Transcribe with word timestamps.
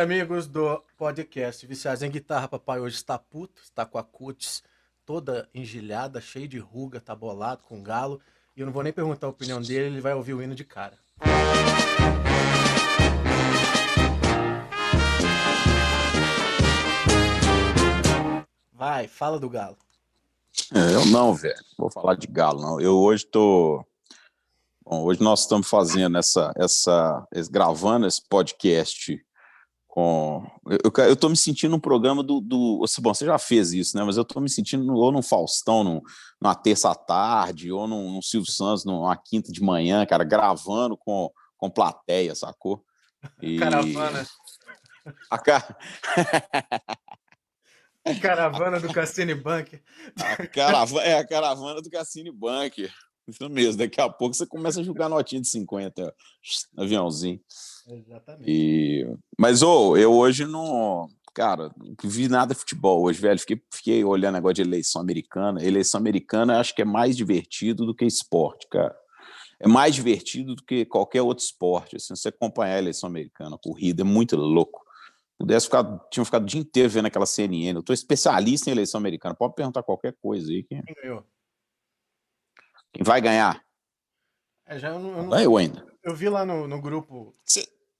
amigos 0.00 0.46
do 0.46 0.82
podcast 0.96 1.66
Viciados 1.66 2.02
em 2.02 2.10
Guitarra, 2.10 2.48
papai 2.48 2.80
hoje 2.80 2.96
está 2.96 3.18
puto, 3.18 3.60
está 3.62 3.84
com 3.84 3.98
a 3.98 4.02
cutis 4.02 4.62
toda 5.04 5.46
engilhada, 5.54 6.22
cheia 6.22 6.48
de 6.48 6.58
ruga, 6.58 6.98
tá 6.98 7.14
bolado 7.14 7.64
com 7.64 7.82
galo. 7.82 8.18
E 8.56 8.60
eu 8.60 8.66
não 8.66 8.72
vou 8.72 8.82
nem 8.82 8.94
perguntar 8.94 9.26
a 9.26 9.30
opinião 9.30 9.60
dele, 9.60 9.88
ele 9.88 10.00
vai 10.00 10.14
ouvir 10.14 10.32
o 10.32 10.42
hino 10.42 10.54
de 10.54 10.64
cara. 10.64 10.98
Vai, 18.72 19.06
fala 19.06 19.38
do 19.38 19.50
galo. 19.50 19.76
É, 20.74 20.94
eu 20.94 21.04
não, 21.06 21.34
velho. 21.34 21.62
Vou 21.76 21.90
falar 21.90 22.14
de 22.14 22.26
galo, 22.26 22.62
não. 22.62 22.80
Eu 22.80 22.96
hoje 22.96 23.26
tô. 23.26 23.84
Bom, 24.82 25.02
hoje 25.02 25.22
nós 25.22 25.40
estamos 25.42 25.68
fazendo 25.68 26.16
essa, 26.16 26.54
essa, 26.56 27.28
gravando 27.50 28.06
esse 28.06 28.26
podcast 28.26 29.22
com. 29.90 30.46
Eu, 30.68 31.04
eu 31.04 31.16
tô 31.16 31.28
me 31.28 31.36
sentindo 31.36 31.74
um 31.74 31.80
programa 31.80 32.22
do, 32.22 32.40
do. 32.40 32.84
Bom, 33.00 33.12
você 33.12 33.26
já 33.26 33.38
fez 33.38 33.72
isso, 33.72 33.96
né? 33.96 34.04
Mas 34.04 34.16
eu 34.16 34.24
tô 34.24 34.40
me 34.40 34.48
sentindo 34.48 34.94
ou 34.94 35.10
no 35.10 35.20
Faustão, 35.20 35.82
no, 35.82 36.02
numa 36.40 36.54
terça 36.54 36.90
à 36.90 36.94
tarde, 36.94 37.72
ou 37.72 37.88
no, 37.88 38.14
no 38.14 38.22
Silvio 38.22 38.50
Santos, 38.50 38.84
numa 38.84 39.16
quinta 39.16 39.52
de 39.52 39.60
manhã, 39.60 40.06
cara, 40.06 40.22
gravando 40.22 40.96
com, 40.96 41.30
com 41.58 41.68
plateia, 41.68 42.34
sacou? 42.34 42.84
E... 43.42 43.58
Caravana. 43.58 44.26
A 45.30 45.38
ca... 45.38 45.76
A 48.02 48.14
caravana 48.18 48.80
do 48.80 48.90
Cassini 48.90 49.34
Bank. 49.34 49.78
A 50.16 50.46
caravana, 50.46 51.06
é 51.06 51.18
a 51.18 51.26
caravana 51.26 51.82
do 51.82 51.90
Cassini 51.90 52.32
Bank. 52.32 52.90
Isso 53.30 53.48
mesmo, 53.48 53.78
daqui 53.78 54.00
a 54.00 54.08
pouco 54.08 54.34
você 54.34 54.46
começa 54.46 54.80
a 54.80 54.84
jogar 54.84 55.08
notinha 55.08 55.40
de 55.40 55.48
50, 55.48 56.14
aviãozinho. 56.76 57.40
Exatamente. 57.88 58.50
E... 58.50 59.06
Mas, 59.38 59.62
ô, 59.62 59.90
oh, 59.90 59.96
eu 59.96 60.12
hoje 60.12 60.46
não. 60.46 61.08
Cara, 61.32 61.72
não 61.78 62.10
vi 62.10 62.28
nada 62.28 62.52
de 62.52 62.60
futebol 62.60 63.02
hoje, 63.02 63.20
velho. 63.20 63.38
Fiquei, 63.38 63.62
fiquei 63.72 64.04
olhando 64.04 64.36
agora 64.36 64.52
de 64.52 64.62
eleição 64.62 65.00
americana. 65.00 65.64
Eleição 65.64 65.98
americana 66.00 66.58
acho 66.58 66.74
que 66.74 66.82
é 66.82 66.84
mais 66.84 67.16
divertido 67.16 67.86
do 67.86 67.94
que 67.94 68.04
esporte, 68.04 68.66
cara. 68.68 68.94
É 69.60 69.68
mais 69.68 69.94
divertido 69.94 70.54
do 70.56 70.64
que 70.64 70.84
qualquer 70.84 71.22
outro 71.22 71.44
esporte. 71.44 71.96
Assim, 71.96 72.16
você 72.16 72.28
acompanhar 72.28 72.74
a 72.74 72.78
eleição 72.78 73.08
americana, 73.08 73.56
a 73.56 73.58
corrida, 73.58 74.02
é 74.02 74.04
muito 74.04 74.36
louco. 74.36 74.80
Pudesse 75.38 75.66
ficar, 75.66 75.84
tinha 76.10 76.24
ficado 76.24 76.42
o 76.42 76.46
dia 76.46 76.60
inteiro 76.60 76.90
vendo 76.90 77.06
aquela 77.06 77.26
CNN. 77.26 77.76
Eu 77.76 77.82
tô 77.82 77.92
especialista 77.92 78.68
em 78.68 78.72
eleição 78.72 78.98
americana. 78.98 79.34
Pode 79.34 79.54
perguntar 79.54 79.82
qualquer 79.82 80.14
coisa 80.20 80.50
aí. 80.50 80.62
Quem, 80.62 80.82
quem 80.82 80.94
ganhou? 81.02 81.24
Quem 82.92 83.04
vai 83.04 83.20
ganhar? 83.20 83.64
É, 84.66 84.78
já 84.78 84.88
eu 84.88 84.98
não, 84.98 85.16
eu 85.16 85.22
não, 85.24 85.40
eu 85.40 85.56
ainda. 85.56 85.86
Eu 86.02 86.14
vi 86.14 86.28
lá 86.28 86.44
no, 86.44 86.66
no 86.66 86.80
grupo. 86.80 87.34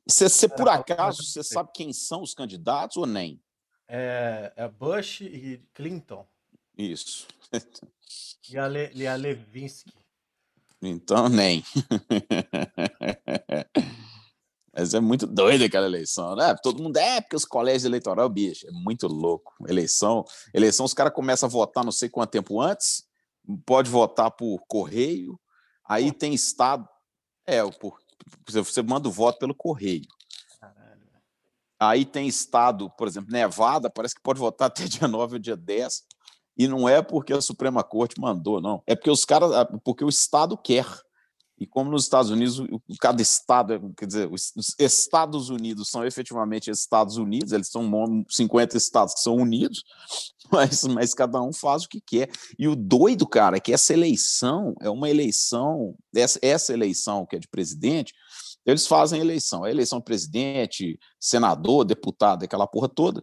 Você, 0.06 0.48
por 0.48 0.68
acaso, 0.68 1.22
você 1.22 1.42
sabe 1.42 1.70
quem 1.74 1.92
são 1.92 2.22
os 2.22 2.34
candidatos 2.34 2.96
ou 2.96 3.06
nem? 3.06 3.40
É, 3.88 4.52
é 4.56 4.68
Bush 4.68 5.20
e 5.20 5.62
Clinton. 5.74 6.26
Isso. 6.76 7.26
e 8.48 8.58
a, 8.58 8.66
Le, 8.66 8.90
e 8.94 9.06
a 9.06 9.16
Levinsky. 9.16 9.92
Então, 10.82 11.28
nem. 11.28 11.62
Mas 14.72 14.94
é 14.94 15.00
muito 15.00 15.26
doido 15.26 15.64
aquela 15.64 15.86
eleição, 15.86 16.36
né? 16.36 16.54
Todo 16.62 16.82
mundo 16.82 16.96
é 16.96 17.20
porque 17.20 17.36
os 17.36 17.44
colégios 17.44 17.84
eleitorais, 17.84 18.30
bicho, 18.30 18.66
é 18.66 18.70
muito 18.70 19.06
louco. 19.08 19.52
Eleição, 19.68 20.24
eleição, 20.54 20.86
os 20.86 20.94
caras 20.94 21.12
começam 21.12 21.48
a 21.48 21.50
votar 21.50 21.84
não 21.84 21.92
sei 21.92 22.08
quanto 22.08 22.30
tempo 22.30 22.60
antes, 22.60 23.04
pode 23.58 23.90
votar 23.90 24.30
por 24.30 24.60
correio, 24.66 25.38
aí 25.88 26.12
tem 26.12 26.34
estado. 26.34 26.88
É, 27.46 27.62
por, 27.70 27.98
você 28.46 28.82
manda 28.82 29.08
o 29.08 29.12
voto 29.12 29.38
pelo 29.38 29.54
correio. 29.54 30.06
Caralho. 30.60 31.00
Aí 31.78 32.04
tem 32.04 32.28
estado, 32.28 32.90
por 32.90 33.08
exemplo, 33.08 33.32
Nevada, 33.32 33.90
parece 33.90 34.14
que 34.14 34.22
pode 34.22 34.38
votar 34.38 34.68
até 34.68 34.84
dia 34.84 35.08
9 35.08 35.34
ou 35.34 35.38
dia 35.38 35.56
10. 35.56 36.04
E 36.56 36.68
não 36.68 36.88
é 36.88 37.00
porque 37.00 37.32
a 37.32 37.40
Suprema 37.40 37.82
Corte 37.82 38.20
mandou, 38.20 38.60
não. 38.60 38.82
É 38.86 38.94
porque 38.94 39.10
os 39.10 39.24
caras, 39.24 39.50
porque 39.82 40.04
o 40.04 40.08
Estado 40.08 40.58
quer. 40.58 40.86
E 41.60 41.66
como 41.66 41.90
nos 41.90 42.04
Estados 42.04 42.30
Unidos, 42.30 42.62
cada 42.98 43.20
estado, 43.20 43.92
quer 43.94 44.06
dizer, 44.06 44.32
os 44.32 44.54
Estados 44.78 45.50
Unidos 45.50 45.90
são 45.90 46.02
efetivamente 46.06 46.70
Estados 46.70 47.18
Unidos, 47.18 47.52
eles 47.52 47.68
são 47.68 48.24
50 48.30 48.78
estados 48.78 49.12
que 49.12 49.20
são 49.20 49.36
unidos, 49.36 49.84
mas, 50.50 50.84
mas 50.84 51.12
cada 51.12 51.42
um 51.42 51.52
faz 51.52 51.84
o 51.84 51.88
que 51.90 52.00
quer. 52.00 52.30
E 52.58 52.66
o 52.66 52.74
doido, 52.74 53.26
cara, 53.26 53.58
é 53.58 53.60
que 53.60 53.74
essa 53.74 53.92
eleição 53.92 54.74
é 54.80 54.88
uma 54.88 55.10
eleição, 55.10 55.94
essa, 56.16 56.38
essa 56.40 56.72
eleição 56.72 57.26
que 57.26 57.36
é 57.36 57.38
de 57.38 57.48
presidente, 57.48 58.14
eles 58.64 58.86
fazem 58.86 59.20
eleição, 59.20 59.66
é 59.66 59.70
eleição 59.70 59.98
de 59.98 60.04
presidente, 60.06 60.98
senador, 61.20 61.84
deputado, 61.84 62.42
aquela 62.42 62.66
porra 62.66 62.88
toda. 62.88 63.22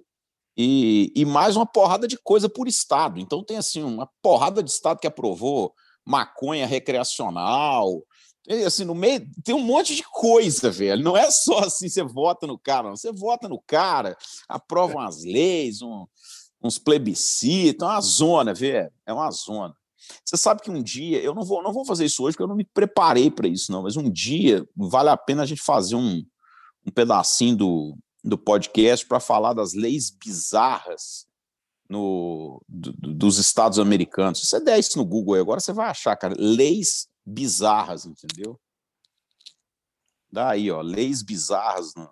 E, 0.56 1.12
e 1.16 1.26
mais 1.26 1.56
uma 1.56 1.66
porrada 1.66 2.08
de 2.08 2.18
coisa 2.18 2.48
por 2.48 2.68
estado. 2.68 3.20
Então 3.20 3.44
tem 3.44 3.58
assim 3.58 3.82
uma 3.82 4.08
porrada 4.22 4.62
de 4.62 4.70
estado 4.70 5.00
que 5.00 5.08
aprovou 5.08 5.74
maconha 6.08 6.66
recreacional, 6.66 8.02
assim, 8.66 8.86
no 8.86 8.96
meio 8.96 9.28
tem 9.44 9.54
um 9.54 9.62
monte 9.62 9.96
de 9.96 10.04
coisa, 10.04 10.72
velho. 10.72 11.04
Não 11.04 11.18
é 11.18 11.30
só 11.30 11.60
assim, 11.60 11.90
você 11.90 12.04
vota 12.04 12.48
no 12.48 12.58
cara, 12.58 12.90
não. 12.90 12.96
Você 12.96 13.12
vota 13.12 13.50
no 13.50 13.62
cara, 13.62 14.18
aprova 14.48 14.96
umas 14.96 15.24
leis, 15.24 15.82
um, 15.82 16.06
uns 16.64 16.78
plebiscitos, 16.78 17.86
é 17.86 17.92
uma 17.92 18.02
zona, 18.02 18.54
velho. 18.54 18.92
É 19.06 19.14
uma 19.14 19.30
zona. 19.32 19.76
Você 20.24 20.38
sabe 20.38 20.62
que 20.62 20.72
um 20.72 20.82
dia, 20.82 21.20
eu 21.22 21.34
não 21.36 21.44
vou, 21.44 21.62
não 21.62 21.74
vou 21.74 21.86
fazer 21.86 22.06
isso 22.06 22.24
hoje, 22.24 22.36
porque 22.36 22.44
eu 22.44 22.48
não 22.48 22.56
me 22.56 22.64
preparei 22.64 23.30
para 23.30 23.48
isso, 23.48 23.72
não, 23.72 23.84
mas 23.84 23.98
um 23.98 24.10
dia 24.10 24.68
vale 24.76 25.10
a 25.10 25.18
pena 25.18 25.44
a 25.44 25.46
gente 25.46 25.62
fazer 25.62 25.96
um, 25.96 26.24
um 26.86 26.92
pedacinho 26.92 27.58
do, 27.58 27.98
do 28.24 28.38
podcast 28.38 29.06
para 29.06 29.20
falar 29.20 29.54
das 29.54 29.74
leis 29.74 30.10
bizarras 30.10 31.28
no, 31.90 32.62
do, 32.68 32.94
dos 32.94 33.38
Estados 33.38 33.80
americanos. 33.80 34.40
Se 34.40 34.48
você 34.48 34.60
der 34.60 34.80
isso 34.80 34.98
no 34.98 35.06
Google 35.06 35.36
agora 35.36 35.60
você 35.60 35.74
vai 35.74 35.90
achar, 35.90 36.16
cara, 36.16 36.36
leis 36.38 37.08
bizarras, 37.28 38.06
entendeu? 38.06 38.60
Daí, 40.32 40.72
ó, 40.72 40.82
leis 40.82 41.22
bizarras 41.22 41.94
no, 41.94 42.10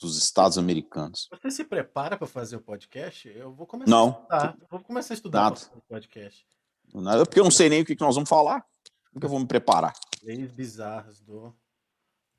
dos 0.00 0.16
Estados 0.16 0.58
americanos. 0.58 1.28
Você 1.30 1.50
se 1.50 1.64
prepara 1.64 2.16
para 2.16 2.26
fazer 2.26 2.56
o 2.56 2.60
podcast? 2.60 3.28
Eu 3.28 3.54
vou 3.54 3.66
começar 3.66 3.90
não. 3.90 4.08
a 4.08 4.36
estudar. 4.36 4.56
vou 4.68 4.80
começar 4.80 5.14
a 5.14 5.16
estudar 5.16 5.52
o 5.52 5.80
podcast. 5.82 6.46
Nada, 6.92 7.24
porque 7.24 7.38
eu 7.38 7.44
não 7.44 7.50
sei 7.52 7.68
nem 7.68 7.82
o 7.82 7.84
que 7.84 7.96
nós 8.00 8.16
vamos 8.16 8.28
falar. 8.28 8.66
Como 9.10 9.20
que 9.20 9.26
eu 9.26 9.30
vou 9.30 9.38
me 9.38 9.46
preparar? 9.46 9.92
Leis 10.22 10.50
bizarras 10.50 11.20
do 11.20 11.54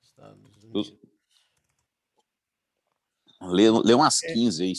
Estados 0.01 0.63
Unidos. 0.63 0.97
Lê, 3.41 3.69
lê 3.71 3.93
umas 3.93 4.19
15 4.19 4.61
é. 4.61 4.67
aí. 4.67 4.73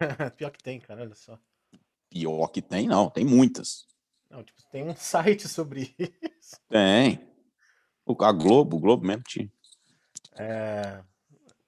Pior 0.36 0.50
que 0.50 0.62
tem, 0.62 0.80
cara, 0.80 1.02
olha 1.02 1.14
só. 1.14 1.38
Pior 2.08 2.48
que 2.48 2.62
tem, 2.62 2.88
não, 2.88 3.08
tem 3.10 3.24
muitas. 3.24 3.86
Não, 4.30 4.44
tipo, 4.44 4.62
tem 4.70 4.84
um 4.84 4.94
site 4.96 5.48
sobre 5.48 5.94
isso. 5.98 6.56
Tem. 6.68 7.28
A 8.20 8.32
Globo, 8.32 8.76
o 8.76 8.80
Globo 8.80 9.06
mesmo 9.06 9.22
tinha. 9.22 9.50
É... 10.38 11.02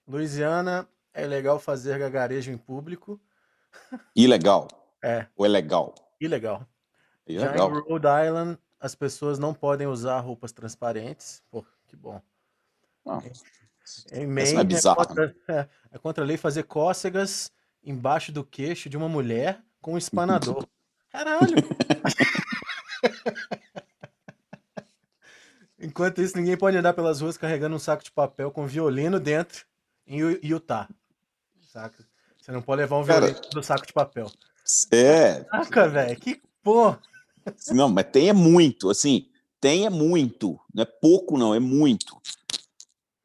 Louisiana 0.06 0.88
é 1.12 1.26
legal 1.26 1.58
fazer 1.58 1.98
gagarejo 1.98 2.50
em 2.50 2.58
público. 2.58 3.20
Ilegal. 4.14 4.68
É. 5.02 5.26
Ou 5.36 5.46
é 5.46 5.48
legal? 5.48 5.94
Ilegal. 6.20 6.66
Ilegal. 7.26 7.70
Já 7.70 7.76
em 7.76 7.80
Rhode 7.80 8.06
Island, 8.26 8.58
as 8.80 8.94
pessoas 8.94 9.38
não 9.38 9.54
podem 9.54 9.86
usar 9.86 10.18
roupas 10.20 10.52
transparentes. 10.52 11.42
Pô, 11.50 11.64
que 11.86 11.96
bom. 11.96 12.20
Não. 13.04 13.22
Em 14.12 14.26
Maine, 14.26 14.56
é, 14.56 14.64
bizarro, 14.64 15.02
é, 15.02 15.06
contra, 15.06 15.36
é, 15.48 15.68
é 15.92 15.98
contra 15.98 16.24
a 16.24 16.26
lei 16.26 16.36
fazer 16.36 16.64
cócegas 16.64 17.52
embaixo 17.82 18.32
do 18.32 18.44
queixo 18.44 18.88
de 18.88 18.96
uma 18.96 19.08
mulher 19.08 19.62
com 19.80 19.94
um 19.94 19.98
espanador. 19.98 20.66
Caralho! 21.12 21.56
Enquanto 25.78 26.22
isso, 26.22 26.36
ninguém 26.36 26.56
pode 26.56 26.76
andar 26.76 26.94
pelas 26.94 27.20
ruas 27.20 27.36
carregando 27.36 27.76
um 27.76 27.78
saco 27.78 28.02
de 28.02 28.10
papel 28.10 28.50
com 28.50 28.66
violino 28.66 29.20
dentro 29.20 29.66
em 30.06 30.20
Utah. 30.42 30.88
Saca? 31.60 32.06
Você 32.40 32.50
não 32.50 32.62
pode 32.62 32.80
levar 32.80 32.98
um 32.98 33.02
violino 33.02 33.34
Cara, 33.34 33.48
do 33.52 33.62
saco 33.62 33.86
de 33.86 33.92
papel. 33.92 34.30
É. 34.92 35.44
Saca, 35.44 35.88
velho? 35.88 36.18
Que 36.18 36.40
porra! 36.62 37.00
Não, 37.72 37.88
mas 37.88 38.06
tem 38.10 38.28
é 38.28 38.32
muito, 38.32 38.88
assim, 38.88 39.28
tem 39.60 39.84
é 39.84 39.90
muito. 39.90 40.58
Não 40.72 40.82
é 40.82 40.86
pouco, 40.86 41.36
não, 41.36 41.54
é 41.54 41.58
muito. 41.58 42.16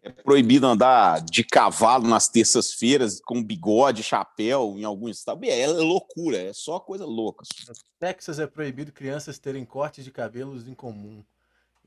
É 0.07 0.21
proibido 0.23 0.65
andar 0.65 1.21
de 1.21 1.43
cavalo 1.43 2.07
nas 2.07 2.27
terças-feiras 2.27 3.19
com 3.19 3.43
bigode, 3.43 4.03
chapéu 4.03 4.75
em 4.77 4.83
algum 4.83 5.09
estado. 5.09 5.43
É, 5.43 5.61
é 5.61 5.67
loucura, 5.67 6.37
é 6.37 6.53
só 6.53 6.79
coisa 6.79 7.05
louca. 7.05 7.43
No 7.67 7.73
Texas 7.99 8.39
é 8.39 8.47
proibido 8.47 8.91
crianças 8.91 9.37
terem 9.37 9.65
cortes 9.65 10.03
de 10.03 10.11
cabelos 10.11 10.67
em 10.67 10.73
comum. 10.73 11.23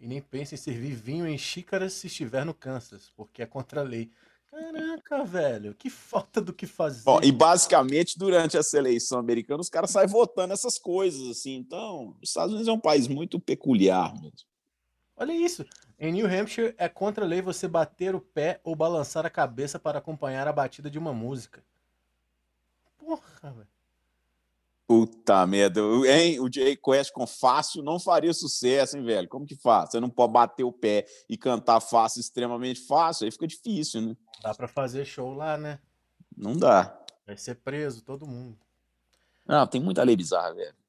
E 0.01 0.07
nem 0.07 0.21
pensem 0.21 0.57
em 0.57 0.61
servir 0.61 0.95
vinho 0.95 1.27
em 1.27 1.37
xícaras 1.37 1.93
se 1.93 2.07
estiver 2.07 2.45
no 2.45 2.55
Kansas, 2.55 3.11
porque 3.17 3.43
é 3.43 3.47
contra 3.47 3.81
a 3.81 3.85
lei. 3.85 4.11
Caraca, 4.51 5.25
velho, 5.25 5.75
que 5.75 5.89
falta 5.89 6.41
do 6.41 6.53
que 6.53 6.67
fazer. 6.67 7.05
Bom, 7.05 7.21
e 7.23 7.31
basicamente, 7.31 8.19
durante 8.19 8.57
essa 8.57 8.77
eleição 8.77 9.19
americana, 9.19 9.61
os 9.61 9.69
caras 9.69 9.91
saem 9.91 10.09
votando 10.09 10.53
essas 10.53 10.77
coisas, 10.77 11.29
assim. 11.29 11.55
Então, 11.55 12.17
os 12.21 12.31
Estados 12.31 12.53
Unidos 12.53 12.69
é 12.69 12.73
um 12.73 12.81
país 12.81 13.07
muito 13.07 13.39
peculiar 13.39 14.13
mesmo. 14.15 14.50
Olha 15.21 15.35
isso. 15.35 15.67
Em 15.99 16.11
New 16.13 16.27
Hampshire 16.27 16.75
é 16.79 16.89
contra 16.89 17.27
a 17.27 17.29
lei 17.29 17.43
você 17.43 17.69
bater 17.69 18.15
o 18.15 18.21
pé 18.23 18.59
ou 18.65 18.75
balançar 18.75 19.27
a 19.27 19.31
cabeça 19.31 19.79
para 19.79 19.99
acompanhar 19.99 20.49
a 20.49 20.53
batida 20.53 20.91
de 20.91 20.99
uma 20.99 21.13
música. 21.13 21.63
Porra, 22.97 23.53
velho. 23.53 23.69
Puta 24.87 25.47
merda, 25.47 25.83
hein? 26.09 26.41
O 26.41 26.51
Jay 26.51 26.75
Quest 26.75 27.13
com 27.13 27.27
fácil 27.27 27.83
não 27.83 28.01
faria 28.01 28.33
sucesso, 28.33 28.97
hein, 28.97 29.05
velho? 29.05 29.29
Como 29.29 29.45
que 29.45 29.55
faz? 29.55 29.91
Você 29.91 30.01
não 30.01 30.09
pode 30.09 30.33
bater 30.33 30.65
o 30.65 30.73
pé 30.73 31.07
e 31.29 31.37
cantar 31.37 31.81
fácil, 31.81 32.21
extremamente 32.21 32.81
fácil, 32.81 33.27
aí 33.27 33.31
fica 33.31 33.47
difícil, 33.47 34.01
né? 34.01 34.17
Dá 34.43 34.55
pra 34.55 34.67
fazer 34.67 35.05
show 35.05 35.35
lá, 35.35 35.59
né? 35.59 35.79
Não 36.35 36.57
dá. 36.57 36.99
Vai 37.27 37.37
ser 37.37 37.57
preso 37.57 38.03
todo 38.03 38.27
mundo. 38.27 38.59
Não, 39.47 39.67
tem 39.67 39.83
muita 39.83 40.03
lei 40.03 40.17
bizarra, 40.17 40.55
velho. 40.55 40.80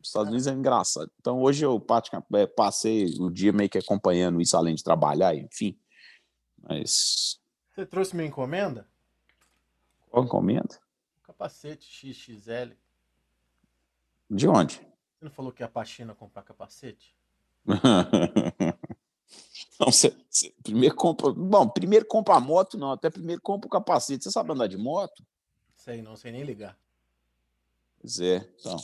Os 0.00 0.08
Estados 0.08 0.28
Unidos 0.28 0.46
é 0.46 0.52
engraçado. 0.52 1.10
Então 1.20 1.40
hoje 1.40 1.64
eu 1.64 1.84
é, 2.34 2.46
passei 2.46 3.06
o 3.18 3.30
dia 3.30 3.52
meio 3.52 3.70
que 3.70 3.78
acompanhando 3.78 4.40
isso, 4.40 4.56
além 4.56 4.74
de 4.74 4.82
trabalhar, 4.82 5.34
enfim. 5.34 5.78
Mas. 6.60 7.40
Você 7.74 7.86
trouxe 7.86 8.14
minha 8.14 8.28
encomenda? 8.28 8.86
Qual 10.08 10.24
encomenda? 10.24 10.78
capacete 11.32 11.86
XXL. 11.86 12.76
De 14.30 14.48
onde? 14.48 14.76
Você 15.18 15.24
não 15.24 15.30
falou 15.30 15.52
que 15.52 15.62
ia 15.62 15.68
pra 15.68 15.84
China 15.84 16.14
comprar 16.14 16.42
capacete? 16.42 17.16
não, 19.78 19.86
você, 19.86 20.16
você, 20.30 20.54
primeiro 20.62 20.94
compra. 20.94 21.32
Bom, 21.32 21.68
primeiro 21.68 22.06
compra 22.06 22.36
a 22.36 22.40
moto, 22.40 22.78
não. 22.78 22.92
Até 22.92 23.10
primeiro 23.10 23.40
compra 23.42 23.66
o 23.66 23.70
capacete. 23.70 24.24
Você 24.24 24.30
sabe 24.30 24.52
andar 24.52 24.68
de 24.68 24.76
moto? 24.76 25.24
Sei, 25.74 26.00
não 26.00 26.16
sei 26.16 26.32
nem 26.32 26.44
ligar. 26.44 26.78
Pois 28.02 28.20
é, 28.20 28.46
então. 28.60 28.76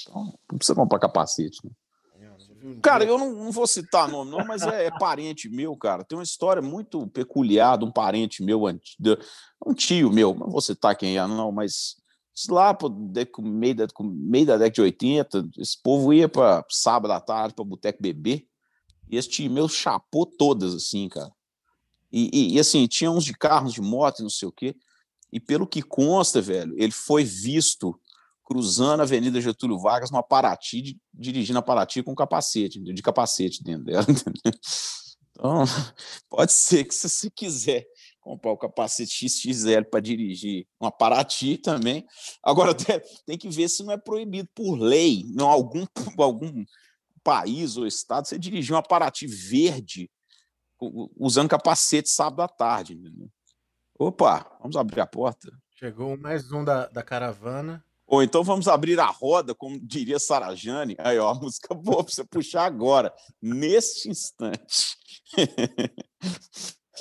Então, 0.00 0.24
não 0.50 0.58
precisa 0.58 0.74
comprar 0.74 0.98
capacete, 0.98 1.58
né? 1.64 1.70
Cara, 2.80 3.04
eu 3.04 3.18
não, 3.18 3.32
não, 3.34 3.50
vou 3.50 3.66
citar 3.66 4.08
nome, 4.08 4.30
não, 4.30 4.46
mas 4.46 4.62
é, 4.62 4.86
é, 4.86 4.90
parente 4.98 5.48
meu, 5.48 5.76
cara. 5.76 6.04
Tem 6.04 6.16
uma 6.16 6.22
história 6.22 6.62
muito 6.62 7.08
peculiar 7.08 7.76
de 7.76 7.84
um 7.84 7.90
parente 7.90 8.40
meu, 8.40 8.62
um 9.66 9.74
tio 9.74 10.12
meu, 10.12 10.32
não 10.32 10.48
vou 10.48 10.60
citar 10.60 10.96
quem 10.96 11.18
é, 11.18 11.26
não, 11.26 11.50
mas 11.50 11.96
lá 12.48 12.72
pro 12.72 12.88
meio 13.42 13.74
da, 13.74 13.86
meio 14.00 14.46
da 14.46 14.56
década 14.56 14.74
de 14.74 14.80
80, 14.80 15.48
esse 15.58 15.80
povo 15.82 16.12
ia 16.12 16.28
para 16.28 16.64
sábado 16.70 17.10
à 17.10 17.20
tarde 17.20 17.54
para 17.54 17.64
boteco 17.64 18.00
beber, 18.00 18.46
e 19.10 19.16
esse 19.16 19.28
tio 19.28 19.50
meu 19.50 19.68
chapou 19.68 20.24
todas, 20.24 20.72
assim, 20.72 21.08
cara. 21.08 21.32
E, 22.12 22.30
e, 22.32 22.54
e, 22.54 22.60
assim, 22.60 22.86
tinha 22.86 23.10
uns 23.10 23.24
de 23.24 23.32
carros, 23.32 23.72
de 23.72 23.80
moto, 23.80 24.22
não 24.22 24.30
sei 24.30 24.46
o 24.46 24.52
quê. 24.52 24.76
E 25.32 25.40
pelo 25.40 25.66
que 25.66 25.82
consta, 25.82 26.40
velho, 26.40 26.74
ele 26.76 26.92
foi 26.92 27.24
visto 27.24 27.98
cruzando 28.52 29.00
a 29.00 29.04
Avenida 29.04 29.40
Getúlio 29.40 29.78
Vargas 29.78 30.10
numa 30.10 30.22
Paraty, 30.22 31.00
dirigindo 31.12 31.58
a 31.58 31.62
Paraty 31.62 32.02
com 32.02 32.14
capacete, 32.14 32.78
de 32.78 33.02
capacete 33.02 33.62
dentro 33.64 33.84
dela. 33.84 34.06
Então, 35.34 35.64
pode 36.28 36.52
ser 36.52 36.84
que 36.84 36.94
se 36.94 37.08
você 37.08 37.30
quiser 37.30 37.86
comprar 38.20 38.52
o 38.52 38.56
capacete 38.56 39.28
XXL 39.28 39.84
para 39.90 39.98
dirigir 39.98 40.66
uma 40.78 40.92
Paraty 40.92 41.56
também. 41.56 42.06
Agora 42.44 42.74
tem 43.26 43.38
que 43.38 43.48
ver 43.48 43.68
se 43.70 43.82
não 43.82 43.94
é 43.94 43.96
proibido 43.96 44.48
por 44.54 44.76
lei, 44.76 45.22
em 45.22 45.42
algum, 45.42 45.86
algum 46.20 46.64
país 47.24 47.78
ou 47.78 47.86
estado, 47.86 48.28
você 48.28 48.38
dirigir 48.38 48.74
uma 48.74 48.82
Paraty 48.82 49.26
verde 49.26 50.08
usando 51.16 51.48
capacete 51.48 52.10
sábado 52.10 52.42
à 52.42 52.48
tarde. 52.48 53.00
Opa, 53.98 54.56
vamos 54.60 54.76
abrir 54.76 55.00
a 55.00 55.06
porta. 55.06 55.48
Chegou 55.70 56.16
mais 56.16 56.52
um 56.52 56.62
da, 56.62 56.86
da 56.88 57.02
caravana. 57.02 57.84
Ou 58.12 58.22
então 58.22 58.44
vamos 58.44 58.68
abrir 58.68 59.00
a 59.00 59.06
roda, 59.06 59.54
como 59.54 59.80
diria 59.80 60.18
Sarajane. 60.18 60.94
Aí, 60.98 61.18
ó, 61.18 61.30
a 61.30 61.34
música 61.34 61.72
boa 61.72 62.04
para 62.04 62.12
você 62.12 62.22
puxar 62.22 62.66
agora, 62.66 63.10
neste 63.40 64.10
instante. 64.10 64.98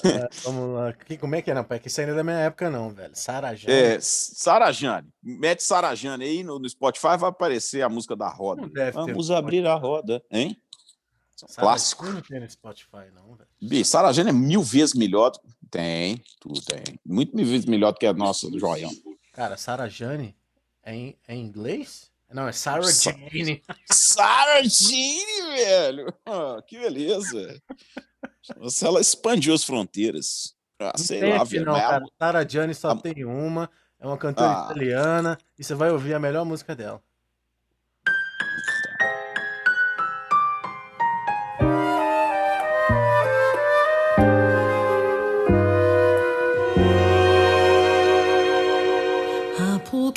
É, 0.04 0.30
vamos 0.46 0.74
lá. 0.74 0.94
Que, 0.94 1.18
como 1.18 1.36
é 1.36 1.42
que 1.42 1.52
é, 1.52 1.54
não, 1.54 1.66
pai? 1.66 1.80
Que 1.80 1.90
isso 1.90 2.00
ainda 2.00 2.14
é 2.14 2.16
da 2.16 2.24
minha 2.24 2.38
época, 2.38 2.70
não, 2.70 2.92
velho. 2.92 3.14
Sarajane. 3.14 3.74
É, 3.74 4.00
Sarajane. 4.00 5.10
Mete 5.22 5.62
Sarajane 5.62 6.24
aí 6.24 6.44
no, 6.46 6.58
no, 6.58 6.70
Spotify, 6.70 7.18
vai 7.20 7.30
aparecer 7.30 7.82
a 7.82 7.90
música 7.90 8.16
da 8.16 8.30
roda. 8.30 8.72
Vamos 8.94 9.30
abrir 9.30 9.68
a 9.68 9.76
roda, 9.76 10.24
hein? 10.32 10.56
Clássico. 11.56 12.06
Não 12.06 12.22
tem 12.22 12.40
no 12.40 12.50
Spotify, 12.50 13.12
não, 13.14 13.36
velho. 13.36 13.50
Bi, 13.62 13.84
Sarajane 13.84 14.30
é 14.30 14.34
mil 14.34 14.64
vezes 14.64 14.96
melhor. 14.96 15.34
Tem, 15.70 16.24
tudo 16.40 16.62
tem. 16.62 16.98
Muito 17.06 17.36
mil 17.36 17.46
vezes 17.46 17.66
melhor 17.66 17.92
do 17.92 18.00
que 18.00 18.06
a 18.06 18.14
nossa 18.14 18.50
do 18.50 18.58
Joião. 18.58 18.92
Cara, 19.34 19.58
Sarajane 19.58 20.36
é 20.84 20.96
em, 20.96 21.18
é 21.28 21.36
em 21.36 21.42
inglês? 21.46 22.12
Não, 22.34 22.48
é 22.48 22.52
Sarah 22.52 22.90
Jane. 22.90 23.62
Sarah 23.92 24.64
Jane, 24.64 25.56
velho! 25.56 26.14
Oh, 26.26 26.62
que 26.62 26.80
beleza. 26.80 27.62
Nossa, 28.58 28.88
ela 28.88 29.02
expandiu 29.02 29.54
as 29.54 29.64
fronteiras. 29.64 30.56
Ah, 30.80 30.98
sei 30.98 31.20
tem 31.20 31.38
lá, 31.38 31.44
velho. 31.44 31.66
Não, 31.66 31.74
cara. 31.74 32.06
Sarah 32.18 32.48
Jane 32.48 32.74
só 32.74 32.92
a... 32.92 32.96
tem 32.96 33.26
uma. 33.26 33.70
É 34.00 34.08
uma 34.08 34.18
cantora 34.18 34.62
ah. 34.62 34.66
italiana. 34.66 35.38
E 35.60 35.64
você 35.64 35.76
vai 35.76 35.92
ouvir 35.92 36.14
a 36.14 36.20
melhor 36.20 36.46
música 36.46 36.76
dela. 36.76 37.04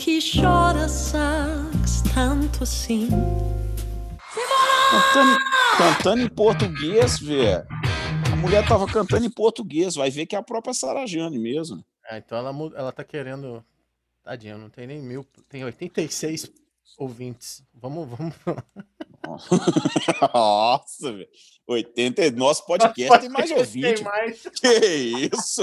Que 0.04 0.18
chora 0.20 0.86
sax 0.86 2.02
tanto 2.14 2.62
assim. 2.62 3.08
Cantando, 4.90 5.38
cantando 5.78 6.22
em 6.22 6.28
português, 6.28 7.18
velho. 7.20 7.66
A 8.30 8.36
mulher 8.36 8.68
tava 8.68 8.86
cantando 8.86 9.24
em 9.24 9.30
português, 9.30 9.94
vai 9.94 10.10
ver 10.10 10.26
que 10.26 10.36
é 10.36 10.38
a 10.38 10.42
própria 10.42 10.74
Sarajane 10.74 11.38
mesmo. 11.38 11.82
É, 12.10 12.18
então 12.18 12.36
ela, 12.36 12.50
ela 12.76 12.92
tá 12.92 13.02
querendo. 13.02 13.64
Tadinha, 14.22 14.58
não 14.58 14.68
tem 14.68 14.86
nem 14.86 15.00
mil, 15.00 15.26
tem 15.48 15.64
86 15.64 16.52
ouvintes. 16.98 17.64
Vamos, 17.72 18.06
vamos. 18.06 18.34
Nossa, 20.34 21.12
velho. 21.12 21.28
80. 21.66 22.30
Nosso 22.32 22.66
podcast, 22.66 23.08
podcast 23.08 23.20
tem 23.20 23.30
mais 23.30 23.50
ouvinte. 23.58 23.94
Tem 23.94 24.04
mais. 24.04 24.42
Que 24.42 25.28
isso? 25.32 25.62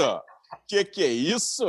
Que 0.66 0.84
que 0.84 1.02
é 1.02 1.08
isso? 1.08 1.64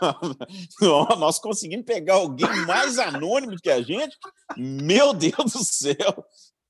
Nós 1.18 1.38
conseguimos 1.38 1.84
pegar 1.84 2.14
alguém 2.14 2.66
mais 2.66 2.98
anônimo 2.98 3.56
que 3.56 3.70
a 3.70 3.82
gente? 3.82 4.16
Meu 4.56 5.12
Deus 5.12 5.52
do 5.52 5.64
céu! 5.64 6.24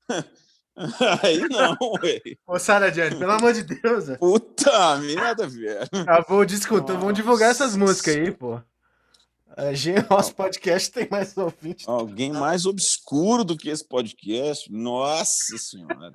Aí 1.23 1.39
não, 1.49 1.77
velho. 2.01 2.37
Ô, 2.47 2.57
Sara 2.57 2.91
Jenny, 2.91 3.17
pelo 3.17 3.31
amor 3.31 3.53
de 3.53 3.63
Deus. 3.63 4.07
Véio. 4.07 4.19
Puta 4.19 4.97
merda, 4.97 5.47
velho. 5.47 5.87
Ah, 6.07 6.23
vou 6.27 6.45
discutir, 6.45 6.93
vamos 6.93 7.13
divulgar 7.13 7.51
essas 7.51 7.75
músicas 7.75 8.15
aí, 8.15 8.31
pô. 8.31 8.59
A 9.57 9.73
gente, 9.73 10.09
nosso 10.09 10.33
podcast 10.33 10.89
tem 10.91 11.07
mais 11.11 11.37
ouvintes. 11.37 11.87
Alguém 11.87 12.31
mais 12.31 12.65
obscuro 12.65 13.43
do 13.43 13.57
que 13.57 13.69
esse 13.69 13.85
podcast? 13.85 14.71
Nossa 14.71 15.57
senhora. 15.57 16.13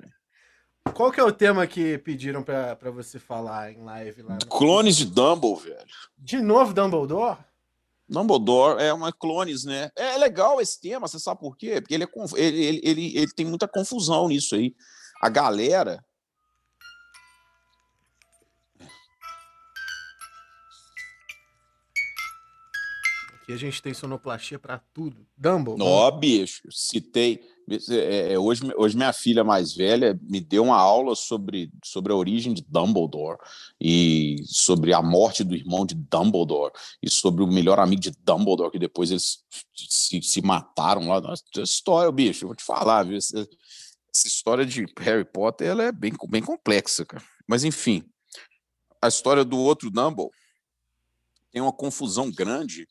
Qual 0.93 1.11
que 1.11 1.19
é 1.19 1.23
o 1.23 1.31
tema 1.31 1.65
que 1.67 1.97
pediram 1.99 2.43
pra, 2.43 2.75
pra 2.75 2.91
você 2.91 3.19
falar 3.19 3.71
em 3.71 3.83
live 3.83 4.23
lá? 4.23 4.35
No... 4.35 4.47
Clones 4.47 4.97
de 4.97 5.05
Dumbledore, 5.05 5.63
velho. 5.63 5.87
De 6.17 6.41
novo 6.41 6.73
Dumbledore? 6.73 7.37
Dumbledore 8.09 8.81
é 8.81 8.93
uma 8.93 9.11
clones, 9.11 9.63
né? 9.65 9.91
É 9.95 10.17
legal 10.17 10.61
esse 10.61 10.79
tema, 10.79 11.07
você 11.07 11.19
sabe 11.19 11.39
por 11.39 11.57
quê? 11.57 11.81
Porque 11.81 11.93
ele, 11.93 12.03
é, 12.03 12.07
ele, 12.35 12.65
ele, 12.65 12.81
ele, 12.83 13.17
ele 13.17 13.33
tem 13.33 13.45
muita 13.45 13.67
confusão 13.67 14.27
nisso 14.27 14.55
aí. 14.55 14.73
A 15.21 15.29
galera 15.29 16.03
Aqui 23.47 23.53
a 23.53 23.57
gente 23.57 23.81
tem 23.81 23.93
sonoplastia 23.93 24.59
para 24.59 24.77
tudo. 24.93 25.25
Dumble. 25.37 25.75
Ó, 25.79 26.11
bicho, 26.11 26.67
citei. 26.69 27.41
É, 27.69 28.33
é, 28.33 28.39
hoje, 28.39 28.61
hoje 28.77 28.95
minha 28.95 29.11
filha 29.11 29.43
mais 29.43 29.73
velha 29.73 30.17
me 30.21 30.39
deu 30.39 30.63
uma 30.63 30.77
aula 30.77 31.15
sobre, 31.15 31.69
sobre 31.83 32.13
a 32.13 32.15
origem 32.15 32.53
de 32.53 32.65
Dumbledore 32.67 33.37
e 33.79 34.37
sobre 34.45 34.93
a 34.93 35.01
morte 35.01 35.43
do 35.43 35.53
irmão 35.53 35.85
de 35.85 35.93
Dumbledore 35.93 36.71
e 37.03 37.09
sobre 37.09 37.43
o 37.43 37.47
melhor 37.47 37.79
amigo 37.79 38.01
de 38.01 38.11
Dumbledore, 38.23 38.71
que 38.71 38.79
depois 38.79 39.11
eles 39.11 39.43
se, 39.75 40.21
se 40.21 40.41
mataram 40.41 41.09
lá. 41.09 41.19
Nossa, 41.19 41.43
história, 41.57 42.11
bicho, 42.11 42.45
eu 42.45 42.49
vou 42.49 42.55
te 42.55 42.63
falar, 42.63 43.03
viu? 43.03 43.17
Essa, 43.17 43.39
essa 44.13 44.27
história 44.27 44.65
de 44.65 44.85
Harry 44.99 45.25
Potter 45.25 45.67
ela 45.67 45.83
é 45.83 45.91
bem, 45.91 46.13
bem 46.29 46.41
complexa, 46.41 47.05
cara. 47.05 47.23
Mas 47.45 47.65
enfim, 47.65 48.03
a 49.01 49.09
história 49.09 49.43
do 49.43 49.57
outro 49.57 49.91
Dumbledore 49.91 50.31
tem 51.51 51.61
uma 51.61 51.73
confusão 51.73 52.31
grande 52.31 52.87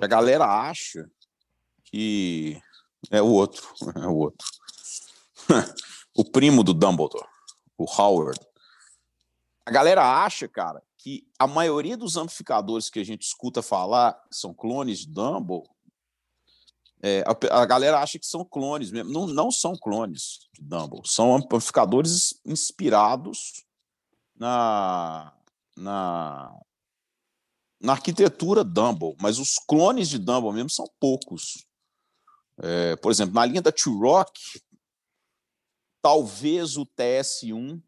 a 0.00 0.06
galera 0.06 0.46
acha 0.46 1.08
que 1.84 2.60
é 3.10 3.20
o 3.22 3.26
outro, 3.26 3.66
é 3.96 4.06
o 4.06 4.16
outro. 4.16 4.46
o 6.16 6.24
primo 6.24 6.62
do 6.62 6.72
Dumbledore, 6.72 7.26
o 7.76 7.84
Howard. 7.84 8.40
A 9.66 9.70
galera 9.70 10.24
acha, 10.24 10.46
cara, 10.46 10.82
que 10.98 11.26
a 11.38 11.46
maioria 11.46 11.96
dos 11.96 12.16
amplificadores 12.16 12.88
que 12.88 12.98
a 12.98 13.04
gente 13.04 13.22
escuta 13.22 13.62
falar 13.62 14.18
são 14.30 14.54
clones 14.54 15.00
de 15.00 15.08
Dumbledore. 15.08 15.68
é, 17.02 17.22
a, 17.26 17.60
a, 17.60 17.66
galera 17.66 18.00
acha 18.00 18.18
que 18.18 18.26
são 18.26 18.44
clones 18.44 18.90
mesmo. 18.90 19.12
Não, 19.12 19.26
não 19.26 19.50
são 19.50 19.76
clones 19.76 20.48
de 20.54 20.62
Dumble. 20.62 21.02
São 21.04 21.36
amplificadores 21.36 22.40
inspirados 22.44 23.64
na, 24.34 25.32
na, 25.76 26.58
na 27.80 27.92
arquitetura 27.92 28.64
Dumble. 28.64 29.14
Mas 29.20 29.38
os 29.38 29.58
clones 29.58 30.08
de 30.08 30.18
Dumble 30.18 30.52
mesmo 30.52 30.70
são 30.70 30.86
poucos. 30.98 31.66
É, 32.62 32.96
por 32.96 33.10
exemplo, 33.10 33.34
na 33.34 33.44
linha 33.44 33.62
da 33.62 33.72
T-Rock, 33.72 34.40
talvez 36.00 36.76
o 36.76 36.86
TS1 36.86 37.82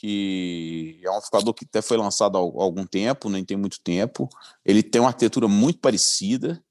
que 0.00 0.98
é 1.04 1.10
um 1.10 1.16
amplificador 1.16 1.52
que 1.52 1.66
até 1.66 1.82
foi 1.82 1.98
lançado 1.98 2.38
há 2.38 2.40
algum 2.40 2.86
tempo, 2.86 3.28
nem 3.28 3.44
tem 3.44 3.54
muito 3.54 3.82
tempo. 3.82 4.30
Ele 4.64 4.82
tem 4.82 4.98
uma 4.98 5.08
arquitetura 5.08 5.46
muito 5.46 5.78
parecida, 5.78 6.64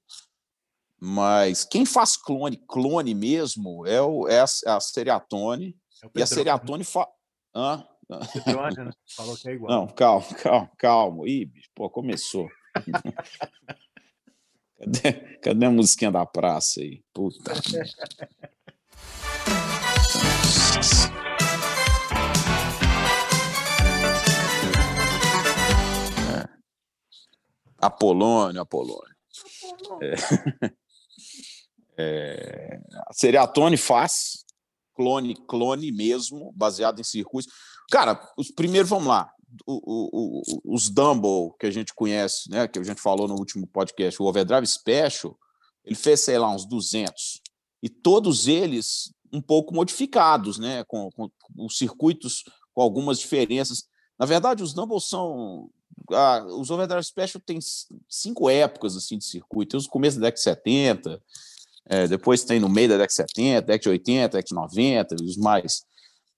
mas 0.98 1.64
quem 1.64 1.86
faz 1.86 2.16
clone, 2.16 2.56
clone 2.56 3.14
mesmo, 3.14 3.86
é, 3.86 4.02
o, 4.02 4.26
é 4.26 4.40
a, 4.40 4.46
é 4.66 4.70
a 4.70 4.80
Seriatone. 4.80 5.78
É 6.02 6.08
e 6.18 6.22
a 6.22 6.26
Seriatone 6.26 6.82
faz. 6.82 7.06
Hã? 7.54 7.86
Pedrone, 8.32 8.92
Falou 9.14 9.36
que 9.36 9.48
é 9.48 9.52
igual. 9.52 9.70
Não, 9.70 9.86
calma, 9.86 10.26
calma, 10.34 10.70
calma. 10.76 11.28
Ih, 11.28 11.48
pô, 11.72 11.88
começou. 11.88 12.48
cadê, 14.80 15.12
cadê 15.38 15.66
a 15.66 15.70
musiquinha 15.70 16.10
da 16.10 16.24
praça 16.24 16.80
aí? 16.80 17.02
Puta. 17.12 17.52
Apolônio, 27.78 28.60
Apolônio. 28.60 29.16
É. 30.02 30.70
É, 32.02 32.80
a 33.08 33.12
Seriatone 33.12 33.76
faz 33.76 34.44
clone, 34.94 35.34
clone 35.46 35.92
mesmo, 35.92 36.50
baseado 36.56 36.98
em 36.98 37.04
circuitos. 37.04 37.52
Cara, 37.90 38.18
os 38.38 38.50
primeiros, 38.50 38.88
vamos 38.88 39.08
lá. 39.08 39.30
O, 39.66 40.42
os 40.64 40.88
Dumble 40.88 41.54
que 41.58 41.66
a 41.66 41.70
gente 41.70 41.94
conhece, 41.94 42.50
né, 42.50 42.68
que 42.68 42.78
a 42.78 42.82
gente 42.82 43.00
falou 43.00 43.26
no 43.26 43.34
último 43.34 43.66
podcast, 43.66 44.20
o 44.22 44.26
Overdrive 44.26 44.66
Special, 44.66 45.36
ele 45.84 45.96
fez, 45.96 46.20
sei 46.20 46.38
lá, 46.38 46.50
uns 46.54 46.66
200. 46.66 47.40
E 47.82 47.88
todos 47.88 48.46
eles 48.46 49.12
um 49.32 49.40
pouco 49.40 49.74
modificados, 49.74 50.58
né, 50.58 50.84
com, 50.84 51.10
com 51.12 51.30
os 51.58 51.78
circuitos 51.78 52.44
com 52.72 52.82
algumas 52.82 53.18
diferenças. 53.18 53.84
Na 54.18 54.26
verdade, 54.26 54.62
os 54.62 54.72
Dumble 54.72 55.00
são 55.00 55.70
ah, 56.12 56.44
os 56.46 56.70
Overdrive 56.70 57.04
Special 57.04 57.42
tem 57.44 57.58
cinco 58.08 58.48
épocas 58.48 58.96
assim 58.96 59.18
de 59.18 59.24
circuito. 59.24 59.70
Tem 59.70 59.78
os 59.78 59.86
começos 59.86 60.18
da 60.18 60.26
década 60.26 60.36
de 60.36 60.42
70, 60.42 61.22
é, 61.86 62.06
depois 62.06 62.44
tem 62.44 62.60
no 62.60 62.68
meio 62.68 62.88
da 62.88 62.94
década 62.94 63.08
de 63.08 63.14
70, 63.14 63.60
década 63.62 63.78
de 63.78 63.88
80, 63.88 64.28
década 64.28 64.42
de 64.42 64.54
90, 64.54 65.16
os 65.22 65.36
mais. 65.36 65.82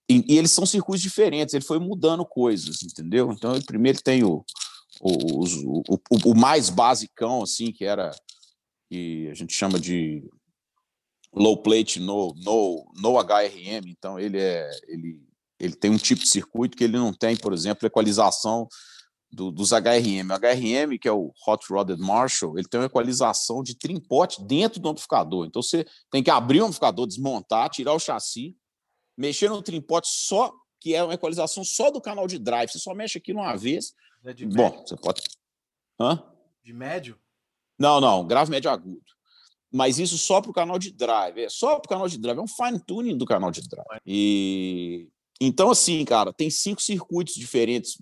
E, 0.08 0.24
e, 0.28 0.38
eles 0.38 0.50
são 0.50 0.66
circuitos 0.66 1.02
diferentes, 1.02 1.54
ele 1.54 1.64
foi 1.64 1.78
mudando 1.78 2.24
coisas, 2.24 2.82
entendeu? 2.82 3.32
Então, 3.32 3.60
primeiro 3.62 4.02
tem 4.02 4.24
o, 4.24 4.44
o, 5.00 5.44
o, 5.44 5.82
o, 5.88 6.30
o 6.30 6.34
mais 6.34 6.68
basicão, 6.68 7.42
assim, 7.42 7.72
que 7.72 7.84
era 7.84 8.10
que 8.90 9.28
a 9.30 9.34
gente 9.34 9.54
chama 9.54 9.80
de 9.80 10.22
low 11.32 11.56
plate 11.56 11.98
no, 11.98 12.34
no, 12.36 12.92
no 12.96 13.18
HRM, 13.18 13.88
então 13.88 14.18
ele 14.18 14.38
é 14.38 14.68
ele, 14.86 15.18
ele 15.58 15.74
tem 15.74 15.90
um 15.90 15.96
tipo 15.96 16.20
de 16.20 16.28
circuito 16.28 16.76
que 16.76 16.84
ele 16.84 16.98
não 16.98 17.12
tem, 17.12 17.36
por 17.36 17.54
exemplo, 17.54 17.86
equalização 17.86 18.68
do, 19.32 19.50
dos 19.50 19.70
HRM. 19.72 20.30
O 20.30 20.34
HRM, 20.34 20.98
que 21.00 21.08
é 21.08 21.12
o 21.12 21.32
Hot 21.46 21.64
Rodded 21.70 22.00
Marshall, 22.00 22.58
ele 22.58 22.68
tem 22.68 22.78
uma 22.78 22.86
equalização 22.86 23.62
de 23.62 23.74
trimpote 23.74 24.44
dentro 24.44 24.78
do 24.78 24.90
amplificador. 24.90 25.46
Então 25.46 25.62
você 25.62 25.86
tem 26.10 26.22
que 26.22 26.30
abrir 26.30 26.60
o 26.60 26.64
amplificador, 26.64 27.06
desmontar, 27.06 27.70
tirar 27.70 27.94
o 27.94 27.98
chassi, 27.98 28.54
mexer 29.22 29.48
no 29.48 29.62
trimpote 29.62 30.08
só, 30.08 30.52
que 30.80 30.96
é 30.96 31.02
uma 31.04 31.14
equalização 31.14 31.62
só 31.62 31.92
do 31.92 32.00
canal 32.00 32.26
de 32.26 32.40
drive. 32.40 32.72
Você 32.72 32.80
só 32.80 32.92
mexe 32.92 33.18
aqui 33.18 33.32
uma 33.32 33.54
vez. 33.54 33.94
É 34.24 34.32
de 34.32 34.44
Bom, 34.46 34.70
médio? 34.70 34.88
você 34.88 34.96
pode. 34.96 35.22
Hã? 36.00 36.20
De 36.64 36.72
médio? 36.72 37.16
Não, 37.78 38.00
não, 38.00 38.26
grave, 38.26 38.50
médio 38.50 38.68
agudo. 38.68 39.00
Mas 39.72 40.00
isso 40.00 40.18
só 40.18 40.40
para 40.40 40.50
o 40.50 40.54
canal 40.54 40.76
de 40.76 40.90
drive. 40.90 41.40
É 41.40 41.48
só 41.48 41.78
para 41.78 41.86
o 41.86 41.88
canal 41.88 42.08
de 42.08 42.18
drive. 42.18 42.38
É 42.38 42.42
um 42.42 42.48
fine 42.48 42.80
tuning 42.84 43.16
do 43.16 43.24
canal 43.24 43.52
de 43.52 43.60
drive. 43.62 44.00
E 44.04 45.08
então, 45.40 45.70
assim, 45.70 46.04
cara, 46.04 46.32
tem 46.32 46.50
cinco 46.50 46.82
circuitos 46.82 47.34
diferentes, 47.34 47.96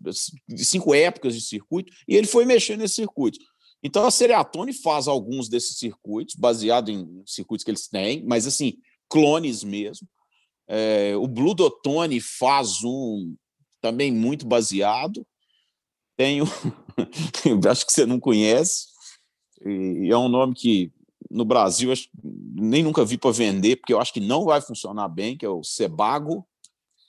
cinco 0.57 0.95
épocas 0.95 1.35
de 1.35 1.41
circuito, 1.41 1.91
e 2.07 2.15
ele 2.15 2.27
foi 2.27 2.45
mexendo 2.45 2.81
nesses 2.81 2.97
circuitos. 2.97 3.41
Então, 3.83 4.05
a 4.07 4.11
Seriatone 4.11 4.75
faz 4.75 5.09
alguns 5.09 5.49
desses 5.49 5.79
circuitos, 5.79 6.35
baseado 6.35 6.91
em 6.91 7.23
circuitos 7.25 7.65
que 7.65 7.71
eles 7.71 7.89
têm, 7.89 8.23
mas, 8.27 8.47
assim, 8.47 8.75
clones 9.09 9.65
mesmo. 9.65 10.07
É, 10.73 11.17
o 11.17 11.27
Blue 11.27 11.53
Dotone 11.53 12.21
faz 12.21 12.85
um 12.85 13.35
também 13.81 14.13
muito 14.13 14.47
baseado. 14.47 15.27
Um, 16.17 16.45
acho 17.69 17.85
que 17.85 17.93
você 17.93 18.07
não 18.07 18.21
conhece, 18.21 18.87
e 19.67 20.09
é 20.11 20.17
um 20.17 20.29
nome 20.29 20.55
que 20.55 20.93
no 21.29 21.45
Brasil 21.45 21.91
acho, 21.91 22.09
nem 22.23 22.85
nunca 22.85 23.05
vi 23.05 23.19
para 23.19 23.33
vender, 23.33 23.77
porque 23.77 23.93
eu 23.93 24.01
acho 24.01 24.13
que 24.13 24.21
não 24.21 24.45
vai 24.45 24.61
funcionar 24.61 25.09
bem, 25.09 25.37
que 25.37 25.45
é 25.45 25.49
o 25.49 25.65
Sebago. 25.65 26.47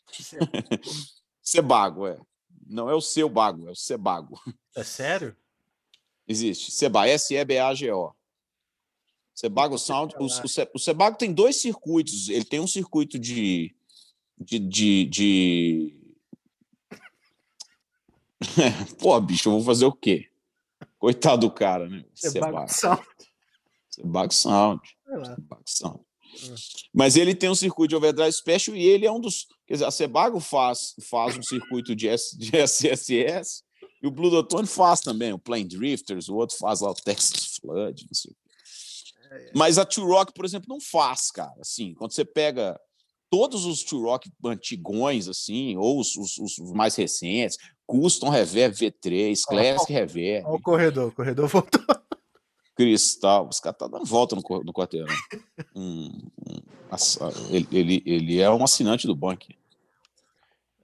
Sebago, 1.44 2.08
é. 2.08 2.18
Não 2.66 2.90
é 2.90 2.96
o 2.96 3.02
seu 3.02 3.30
bago, 3.30 3.68
é 3.68 3.72
o 3.72 3.76
Sebago. 3.76 4.42
É 4.76 4.84
sério? 4.84 5.36
Existe. 6.28 6.72
Seba, 6.72 7.08
S-E-B-A-G-O. 7.08 8.16
Sebago 9.34 9.78
Sound. 9.78 10.16
O, 10.18 10.26
o, 10.26 10.28
o 10.74 10.80
Sebago 10.80 11.18
tem 11.18 11.34
dois 11.34 11.62
circuitos. 11.62 12.30
Ele 12.30 12.46
tem 12.46 12.60
um 12.60 12.68
circuito 12.68 13.18
de. 13.18 13.76
de, 14.40 14.60
de, 14.60 15.06
de... 15.06 15.98
Pô, 19.00 19.20
bicho, 19.20 19.50
eu 19.50 19.54
vou 19.54 19.64
fazer 19.64 19.86
o 19.86 19.94
quê? 19.94 20.30
Coitado 20.98 21.48
do 21.48 21.52
cara, 21.52 21.88
né? 21.90 22.04
Sebago 22.14 22.68
Sound. 22.68 23.04
Sebago 23.90 24.34
Sound. 24.34 24.82
Sebago 25.06 25.64
Sound. 25.66 26.00
Mas 26.94 27.16
ele 27.16 27.36
tem 27.36 27.50
um 27.50 27.56
circuito 27.56 27.90
de 27.90 27.96
overdrive 27.96 28.32
special 28.32 28.76
e 28.76 28.86
ele 28.86 29.06
é 29.06 29.12
um 29.12 29.20
dos. 29.20 29.48
Quer 29.68 29.74
dizer, 29.74 29.86
a 29.86 29.92
Sebago 29.92 30.40
faz, 30.40 30.96
faz 31.10 31.38
um 31.38 31.44
circuito 31.44 31.96
de, 31.96 32.08
S, 32.08 32.38
de 32.38 32.56
SSS 32.58 33.64
e 34.02 34.08
o 34.08 34.12
Blue 34.12 34.32
Dotone 34.32 34.68
faz 34.68 35.00
também, 35.00 35.32
o 35.32 35.40
Plane 35.40 35.64
Drifters, 35.64 36.28
o 36.28 36.36
outro 36.36 36.58
faz 36.58 36.82
lá 36.82 36.90
o 36.90 36.96
Texas 36.96 37.58
Flood, 37.62 38.06
não 38.06 38.14
sei. 38.14 38.32
É. 38.32 38.41
Mas 39.56 39.78
a 39.78 39.86
Two 39.86 40.06
Rock, 40.06 40.34
por 40.34 40.46
exemplo, 40.46 40.68
não 40.70 40.80
faz, 40.80 41.32
cara. 41.32 41.54
Assim, 41.60 41.94
quando 41.94 42.12
você 42.12 42.26
pega 42.26 42.80
todos 43.30 43.66
os 43.66 43.84
Two 43.84 44.04
Rock 44.04 44.30
antigões, 44.46 45.28
assim, 45.28 45.78
ou 45.78 46.00
os, 46.00 46.16
os, 46.18 46.38
os 46.38 46.72
mais 46.74 46.96
recentes, 46.96 47.58
Custom 47.86 48.30
Reverb 48.30 48.76
V3, 48.76 49.42
Classic 49.48 49.92
Reverb. 49.92 50.46
Olha 50.46 50.56
o 50.56 50.62
corredor, 50.62 51.08
o 51.08 51.12
corredor 51.12 51.48
voltou. 51.48 51.82
Cristal, 52.76 53.48
os 53.48 53.60
caras 53.60 53.76
estão 53.76 53.90
tá 53.90 53.98
dando 53.98 54.08
volta 54.08 54.36
no, 54.36 54.42
no 54.64 54.74
quarteirão. 54.74 55.14
um, 55.76 56.10
um, 56.48 56.62
ele, 57.50 57.68
ele, 57.72 58.04
ele, 58.06 58.40
é 58.40 58.50
um 58.50 58.64
assinante 58.64 59.08
do 59.08 59.16
banco. 59.16 59.46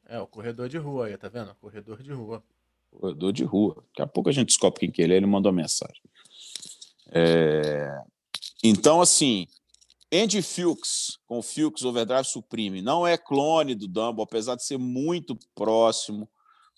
É, 0.05 0.19
o 0.19 0.27
corredor 0.27 0.69
de 0.69 0.77
rua 0.77 1.07
aí, 1.07 1.17
tá 1.17 1.27
vendo? 1.27 1.53
Corredor 1.55 2.01
de 2.01 2.11
rua. 2.11 2.43
Corredor 2.91 3.33
de 3.33 3.43
rua. 3.43 3.83
Daqui 3.89 4.01
a 4.01 4.07
pouco 4.07 4.29
a 4.29 4.31
gente 4.31 4.47
descobre 4.47 4.79
quem 4.79 4.91
que 4.91 5.01
ele 5.01 5.13
é, 5.13 5.17
ele 5.17 5.25
mandou 5.25 5.51
mensagem. 5.51 6.01
É... 7.09 7.89
Então, 8.63 9.01
assim, 9.01 9.47
Andy 10.11 10.41
Fuchs, 10.41 11.19
com 11.27 11.39
o 11.39 11.43
Fuchs 11.43 11.83
Overdrive 11.83 12.25
Supreme, 12.25 12.81
não 12.81 13.05
é 13.05 13.17
clone 13.17 13.75
do 13.75 13.87
Dumble, 13.87 14.23
apesar 14.23 14.55
de 14.55 14.63
ser 14.63 14.77
muito 14.77 15.37
próximo. 15.53 16.29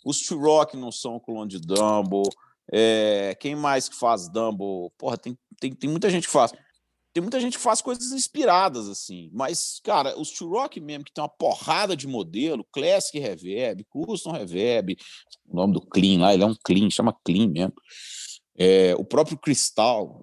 Os 0.03 0.21
T-Rock 0.21 0.75
não 0.77 0.91
são 0.91 1.19
clone 1.19 1.50
de 1.50 1.59
Dumble. 1.59 2.29
É, 2.71 3.36
quem 3.39 3.55
mais 3.55 3.88
que 3.88 3.95
faz 3.95 4.27
Dumble? 4.29 4.91
Porra, 4.98 5.17
tem, 5.17 5.38
tem, 5.59 5.74
tem 5.74 5.89
muita 5.89 6.09
gente 6.09 6.27
que 6.27 6.33
faz. 6.33 6.51
Tem 7.12 7.21
muita 7.21 7.39
gente 7.39 7.57
que 7.57 7.63
faz 7.63 7.81
coisas 7.81 8.12
inspiradas, 8.12 8.88
assim. 8.88 9.29
Mas, 9.33 9.79
cara, 9.83 10.17
os 10.19 10.31
T-Rock 10.31 10.79
mesmo, 10.79 11.03
que 11.03 11.12
tem 11.12 11.24
uma 11.24 11.29
porrada 11.29 11.95
de 11.95 12.07
modelo, 12.07 12.65
Classic 12.71 13.17
Reverb, 13.19 13.83
Custom 13.89 14.31
Reverb, 14.31 14.95
o 15.48 15.55
nome 15.55 15.74
do 15.74 15.81
Clean 15.81 16.19
lá, 16.19 16.33
ele 16.33 16.43
é 16.43 16.45
um 16.45 16.55
Clean, 16.63 16.89
chama 16.89 17.15
Clean 17.25 17.48
mesmo. 17.48 17.74
É, 18.57 18.95
o 18.95 19.03
próprio 19.03 19.38
Cristal. 19.38 20.21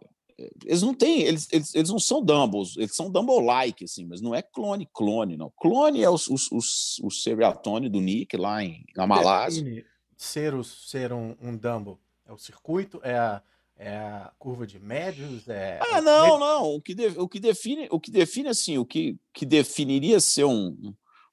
Eles 0.65 0.83
não 0.83 0.93
têm, 0.93 1.23
eles, 1.23 1.49
eles, 1.51 1.75
eles 1.75 1.89
não 1.89 1.99
são 1.99 2.23
Dumbles, 2.23 2.77
eles 2.77 2.95
são 2.95 3.11
Dumble-like, 3.11 3.85
assim, 3.85 4.05
mas 4.05 4.21
não 4.21 4.35
é 4.35 4.43
clone, 4.43 4.87
clone, 4.93 5.37
não. 5.37 5.51
Clone 5.57 6.03
é 6.03 6.11
o 6.11 6.17
o 6.17 7.11
Seriatone 7.11 7.89
do 7.89 8.01
Nick 8.01 8.37
lá 8.37 8.63
em, 8.63 8.85
na 8.95 9.07
Malásia. 9.07 9.85
Ser, 10.17 10.53
ser 10.65 11.13
um, 11.13 11.35
um 11.41 11.57
Dumble. 11.57 11.97
É 12.27 12.33
o 12.33 12.39
circuito? 12.39 13.01
É 13.03 13.17
a, 13.17 13.43
é 13.79 13.97
a 13.97 14.33
curva 14.39 14.67
de 14.67 14.79
médios? 14.79 15.49
É 15.49 15.79
ah, 15.81 16.03
não, 16.03 16.39
não. 16.39 16.75
O 16.75 16.83
que, 16.83 16.95
de, 16.95 17.07
o 17.19 17.29
que 17.29 17.41
define, 17.41 17.89
o 17.91 17.99
que 17.99 18.11
define 18.11 18.49
assim, 18.49 18.77
o 18.77 18.85
que, 18.85 19.19
que 19.33 19.47
definiria 19.47 20.21
ser 20.21 20.45
um, 20.45 20.77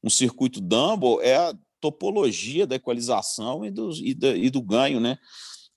um 0.02 0.10
circuito 0.10 0.62
Dumble 0.62 1.20
é 1.22 1.36
a 1.36 1.54
topologia 1.82 2.66
da 2.66 2.76
equalização 2.76 3.66
e 3.66 3.72
do, 3.72 3.92
e, 3.92 4.14
da, 4.14 4.30
e 4.30 4.50
do 4.50 4.62
ganho, 4.62 5.02
né? 5.02 5.18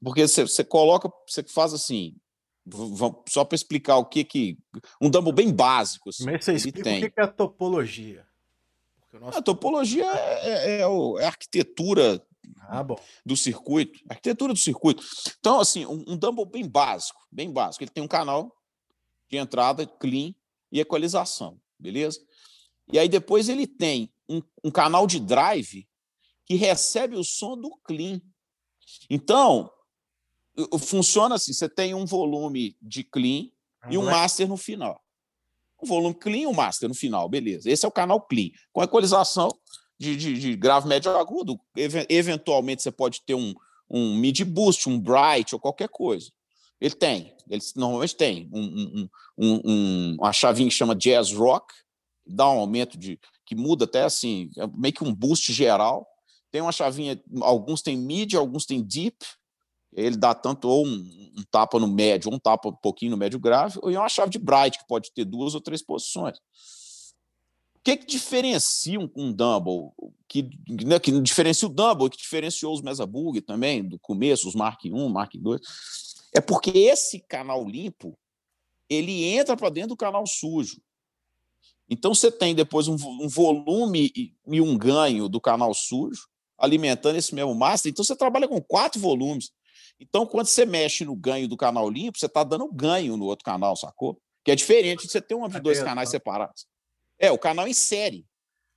Porque 0.01 0.27
você 0.29 0.63
coloca, 0.63 1.11
você 1.27 1.43
faz 1.43 1.73
assim, 1.73 2.15
só 3.29 3.45
para 3.45 3.55
explicar 3.55 3.97
o 3.97 4.05
que 4.05 4.25
que 4.25 4.59
um 5.01 5.09
dumbbell 5.09 5.33
bem 5.33 5.53
básico 5.53 6.11
assim, 6.11 6.25
Mas 6.25 6.45
você 6.45 6.55
explica 6.55 6.83
tem. 6.83 7.05
o 7.05 7.11
que 7.11 7.21
é 7.21 7.23
a 7.23 7.29
topologia? 7.29 8.27
Nosso... 9.13 9.39
A 9.39 9.43
topologia 9.43 10.05
é, 10.05 10.49
é, 10.49 10.51
é, 10.51 10.81
é, 10.81 10.83
a 10.83 11.27
arquitetura 11.27 12.23
ah, 12.69 12.85
do 13.25 13.37
circuito, 13.37 13.99
arquitetura 14.09 14.53
do 14.53 14.59
circuito. 14.59 15.03
Então, 15.39 15.61
assim, 15.61 15.87
um, 15.87 16.05
um 16.09 16.17
dumbbell 16.17 16.45
bem 16.45 16.69
básico, 16.69 17.19
bem 17.31 17.51
básico. 17.51 17.83
Ele 17.83 17.91
tem 17.91 18.05
um 18.05 18.09
canal 18.09 18.55
de 19.29 19.37
entrada 19.37 19.87
clean 19.87 20.35
e 20.71 20.81
equalização, 20.81 21.61
beleza? 21.79 22.21
E 22.93 22.99
aí 22.99 23.09
depois 23.09 23.49
ele 23.49 23.67
tem 23.67 24.13
um, 24.29 24.43
um 24.63 24.71
canal 24.71 25.07
de 25.07 25.19
drive 25.19 25.89
que 26.45 26.55
recebe 26.55 27.17
o 27.17 27.25
som 27.25 27.57
do 27.57 27.71
clean. 27.85 28.21
Então, 29.11 29.71
funciona 30.79 31.35
assim: 31.35 31.53
você 31.53 31.69
tem 31.69 31.95
um 31.95 32.05
volume 32.05 32.77
de 32.81 33.05
clean 33.05 33.49
e 33.91 33.99
um 33.99 34.05
master 34.05 34.49
no 34.49 34.57
final. 34.57 35.01
Um 35.83 35.87
volume 35.87 36.15
clean 36.15 36.43
e 36.43 36.47
um 36.47 36.55
master 36.55 36.89
no 36.89 36.95
final, 36.95 37.29
beleza. 37.29 37.71
Esse 37.71 37.85
é 37.85 37.89
o 37.89 37.93
canal 37.93 38.21
clean, 38.21 38.51
com 38.73 38.83
equalização 38.83 39.49
de, 39.99 40.17
de, 40.17 40.39
de 40.39 40.57
grave, 40.57 40.89
médio 40.89 41.17
agudo. 41.17 41.59
Eventualmente 42.09 42.83
você 42.83 42.91
pode 42.91 43.23
ter 43.23 43.35
um, 43.35 43.55
um 43.89 44.15
mid 44.17 44.41
boost, 44.45 44.89
um 44.89 44.99
bright 44.99 45.55
ou 45.55 45.61
qualquer 45.61 45.89
coisa. 45.89 46.31
Ele 46.81 46.95
tem, 46.95 47.35
ele 47.49 47.63
normalmente 47.75 48.17
tem 48.17 48.51
um, 48.53 49.09
um, 49.39 49.61
um, 49.65 50.17
uma 50.19 50.33
chavinha 50.33 50.69
que 50.69 50.75
chama 50.75 50.95
jazz 50.95 51.33
rock, 51.33 51.73
dá 52.27 52.49
um 52.49 52.59
aumento 52.59 52.99
de 52.99 53.19
que 53.47 53.55
muda 53.55 53.85
até 53.85 54.03
assim, 54.03 54.51
é 54.59 54.67
meio 54.67 54.93
que 54.93 55.05
um 55.05 55.15
boost 55.15 55.53
geral. 55.53 56.07
Tem 56.51 56.61
uma 56.61 56.73
chavinha, 56.73 57.21
alguns 57.41 57.81
tem 57.81 57.97
mid, 57.97 58.35
alguns 58.35 58.67
tem 58.67 58.83
deep. 58.83 59.17
Ele 59.97 60.17
dá 60.17 60.35
tanto 60.35 60.69
ou 60.69 60.87
um, 60.87 61.33
um 61.39 61.43
tapa 61.51 61.81
no 61.81 61.89
médio, 61.89 62.29
ou 62.29 62.37
um 62.37 62.39
tapa 62.39 62.69
um 62.69 62.77
pouquinho 62.77 63.13
no 63.13 63.17
médio 63.17 63.41
grave, 63.41 63.79
ou 63.83 63.91
é 63.91 63.99
uma 63.99 64.09
chave 64.09 64.31
de 64.31 64.39
bright 64.39 64.79
que 64.79 64.87
pode 64.87 65.11
ter 65.13 65.25
duas 65.25 65.55
ou 65.55 65.61
três 65.61 65.83
posições. 65.83 66.37
O 67.77 67.81
que, 67.83 67.97
que 67.97 68.07
diferencia 68.07 69.01
um, 69.01 69.11
um 69.17 69.33
Dumble? 69.33 69.93
Que, 70.29 70.51
né, 70.85 70.99
que 70.99 71.11
diferencia 71.21 71.67
o 71.67 71.73
Dumble, 71.73 72.11
que 72.11 72.19
diferenciou 72.19 72.75
os 72.75 72.83
Mesa 72.83 73.07
Bug 73.07 73.41
também, 73.41 73.83
do 73.83 73.99
começo, 73.99 74.47
os 74.47 74.55
Mark 74.55 74.81
1, 74.85 75.09
Mark 75.09 75.33
2, 75.35 75.61
é 76.35 76.41
porque 76.41 76.71
esse 76.71 77.21
canal 77.21 77.67
limpo 77.67 78.19
ele 78.89 79.25
entra 79.25 79.57
para 79.57 79.71
dentro 79.71 79.91
do 79.91 79.97
canal 79.97 80.27
sujo. 80.27 80.81
Então 81.89 82.15
você 82.15 82.31
tem 82.31 82.55
depois 82.55 82.89
um, 82.89 82.95
um 82.95 83.29
volume 83.29 84.13
e, 84.15 84.35
e, 84.47 84.61
um 84.61 84.77
ganho 84.77 85.29
do 85.29 85.41
canal 85.41 85.73
sujo 85.73 86.29
alimentando 86.59 87.17
esse 87.17 87.35
mesmo 87.35 87.55
master. 87.55 87.91
Então 87.91 88.05
você 88.05 88.17
trabalha 88.17 88.49
com 88.49 88.61
quatro 88.61 89.01
volumes. 89.01 89.53
Então 89.99 90.27
quando 90.27 90.47
você 90.47 90.65
mexe 90.67 91.05
no 91.05 91.17
ganho 91.17 91.49
do 91.49 91.57
canal 91.57 91.89
limpo, 91.89 92.19
você 92.19 92.27
está 92.27 92.45
dando 92.45 92.71
ganho 92.73 93.17
no 93.17 93.25
outro 93.27 93.45
canal, 93.45 93.77
sacou? 93.77 94.21
Que 94.45 94.53
é 94.53 94.55
diferente 94.55 95.07
de 95.07 95.13
você 95.13 95.21
ter 95.21 95.35
um 95.35 95.49
de 95.49 95.61
dois 95.61 95.83
canais 95.83 96.11
separados. 96.11 96.67
É, 97.19 97.31
o 97.33 97.39
canal 97.39 97.67
em 97.67 97.73
série. 97.73 98.27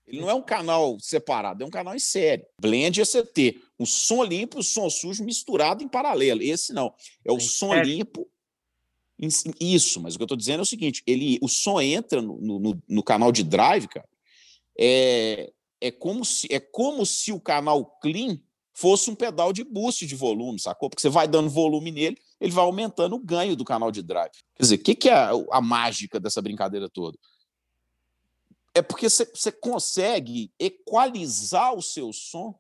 Ele 0.07 0.21
não 0.21 0.29
é 0.29 0.33
um 0.33 0.41
canal 0.41 0.97
separado, 0.99 1.63
é 1.63 1.67
um 1.67 1.69
canal 1.69 1.93
em 1.93 1.99
série. 1.99 2.43
Blend 2.59 2.99
é 2.99 3.05
você 3.05 3.23
ter 3.23 3.61
o 3.77 3.85
som 3.85 4.23
limpo 4.23 4.57
e 4.57 4.61
o 4.61 4.63
som 4.63 4.89
sujo 4.89 5.23
misturado 5.23 5.83
em 5.83 5.88
paralelo. 5.88 6.41
Esse 6.41 6.73
não. 6.73 6.91
É 7.23 7.31
o 7.31 7.39
som 7.39 7.75
limpo 7.75 8.27
isso, 9.59 10.01
mas 10.01 10.15
o 10.15 10.17
que 10.17 10.23
eu 10.23 10.25
estou 10.25 10.38
dizendo 10.38 10.59
é 10.59 10.63
o 10.63 10.65
seguinte: 10.65 11.03
ele, 11.05 11.38
o 11.41 11.47
som 11.47 11.79
entra 11.81 12.21
no, 12.21 12.39
no, 12.39 12.81
no, 12.88 13.03
canal 13.03 13.31
de 13.31 13.43
drive, 13.43 13.88
cara. 13.88 14.07
É, 14.77 15.51
é, 15.81 15.91
como 15.91 16.23
se, 16.23 16.47
é 16.49 16.59
como 16.59 17.05
se 17.05 17.31
o 17.31 17.39
canal 17.39 17.85
clean 18.01 18.39
fosse 18.79 19.12
um 19.12 19.15
pedal 19.15 19.51
de 19.51 19.62
boost 19.62 20.07
de 20.07 20.15
volume, 20.15 20.57
sacou? 20.57 20.89
Porque 20.89 21.01
você 21.01 21.09
vai 21.09 21.27
dando 21.27 21.50
volume 21.50 21.91
nele, 21.91 22.17
ele 22.39 22.53
vai 22.53 22.63
aumentando 22.63 23.13
o 23.13 23.19
ganho 23.19 23.53
do 23.53 23.65
canal 23.65 23.91
de 23.91 24.01
drive. 24.01 24.31
Quer 24.55 24.63
dizer, 24.63 24.75
o 24.75 24.79
que, 24.79 24.95
que 24.95 25.09
é 25.09 25.13
a, 25.13 25.31
a 25.51 25.59
mágica 25.59 26.17
dessa 26.17 26.41
brincadeira 26.41 26.88
toda? 26.88 27.17
É 28.74 28.81
porque 28.81 29.09
você, 29.09 29.51
consegue 29.51 30.50
equalizar 30.57 31.74
o 31.75 31.81
seu 31.81 32.13
som 32.13 32.58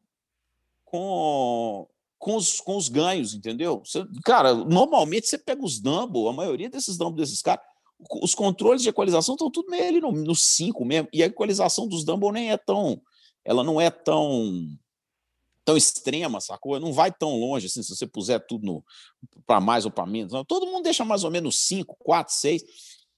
com, 0.83 1.87
com 2.17 2.35
os, 2.35 2.59
com 2.59 2.75
os 2.75 2.89
ganhos, 2.89 3.33
entendeu? 3.33 3.81
Você, 3.85 4.05
cara, 4.25 4.53
normalmente 4.53 5.25
você 5.25 5.37
pega 5.37 5.63
os 5.63 5.79
Dumble, 5.79 6.27
a 6.27 6.33
maioria 6.33 6.69
desses 6.69 6.97
Dumble 6.97 7.15
desses 7.15 7.41
caras, 7.41 7.63
os 8.21 8.35
controles 8.35 8.81
de 8.81 8.89
equalização 8.89 9.35
estão 9.35 9.49
tudo 9.49 9.69
nele 9.69 10.01
no 10.01 10.35
5 10.35 10.83
mesmo, 10.83 11.07
e 11.13 11.23
a 11.23 11.27
equalização 11.27 11.87
dos 11.87 12.03
Dumble 12.03 12.33
nem 12.33 12.51
é 12.51 12.57
tão. 12.57 13.01
Ela 13.45 13.63
não 13.63 13.79
é 13.79 13.89
tão 13.89 14.67
tão 15.69 15.77
extrema, 15.77 16.41
sacou? 16.41 16.79
Não 16.79 16.91
vai 16.91 17.11
tão 17.11 17.37
longe 17.39 17.67
assim, 17.67 17.83
se 17.83 17.95
você 17.95 18.07
puser 18.07 18.43
tudo 18.47 18.83
para 19.45 19.61
mais 19.61 19.85
ou 19.85 19.91
para 19.91 20.07
menos. 20.07 20.33
Não. 20.33 20.43
Todo 20.43 20.65
mundo 20.65 20.83
deixa 20.83 21.05
mais 21.05 21.23
ou 21.23 21.29
menos 21.29 21.59
5, 21.67 21.95
4, 21.99 22.33
6. 22.33 22.63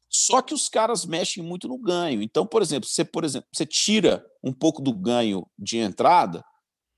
Só 0.10 0.42
que 0.42 0.54
os 0.54 0.68
caras 0.68 1.06
mexem 1.06 1.42
muito 1.42 1.70
no 1.70 1.78
ganho. 1.78 2.22
Então, 2.22 2.46
por 2.46 2.62
exemplo, 2.62 2.90
você, 2.90 3.06
por 3.06 3.24
exemplo, 3.24 3.48
você 3.54 3.66
tira 3.66 4.26
um 4.44 4.52
pouco 4.52 4.82
do 4.82 4.94
ganho 4.94 5.48
de 5.58 5.78
entrada 5.78 6.44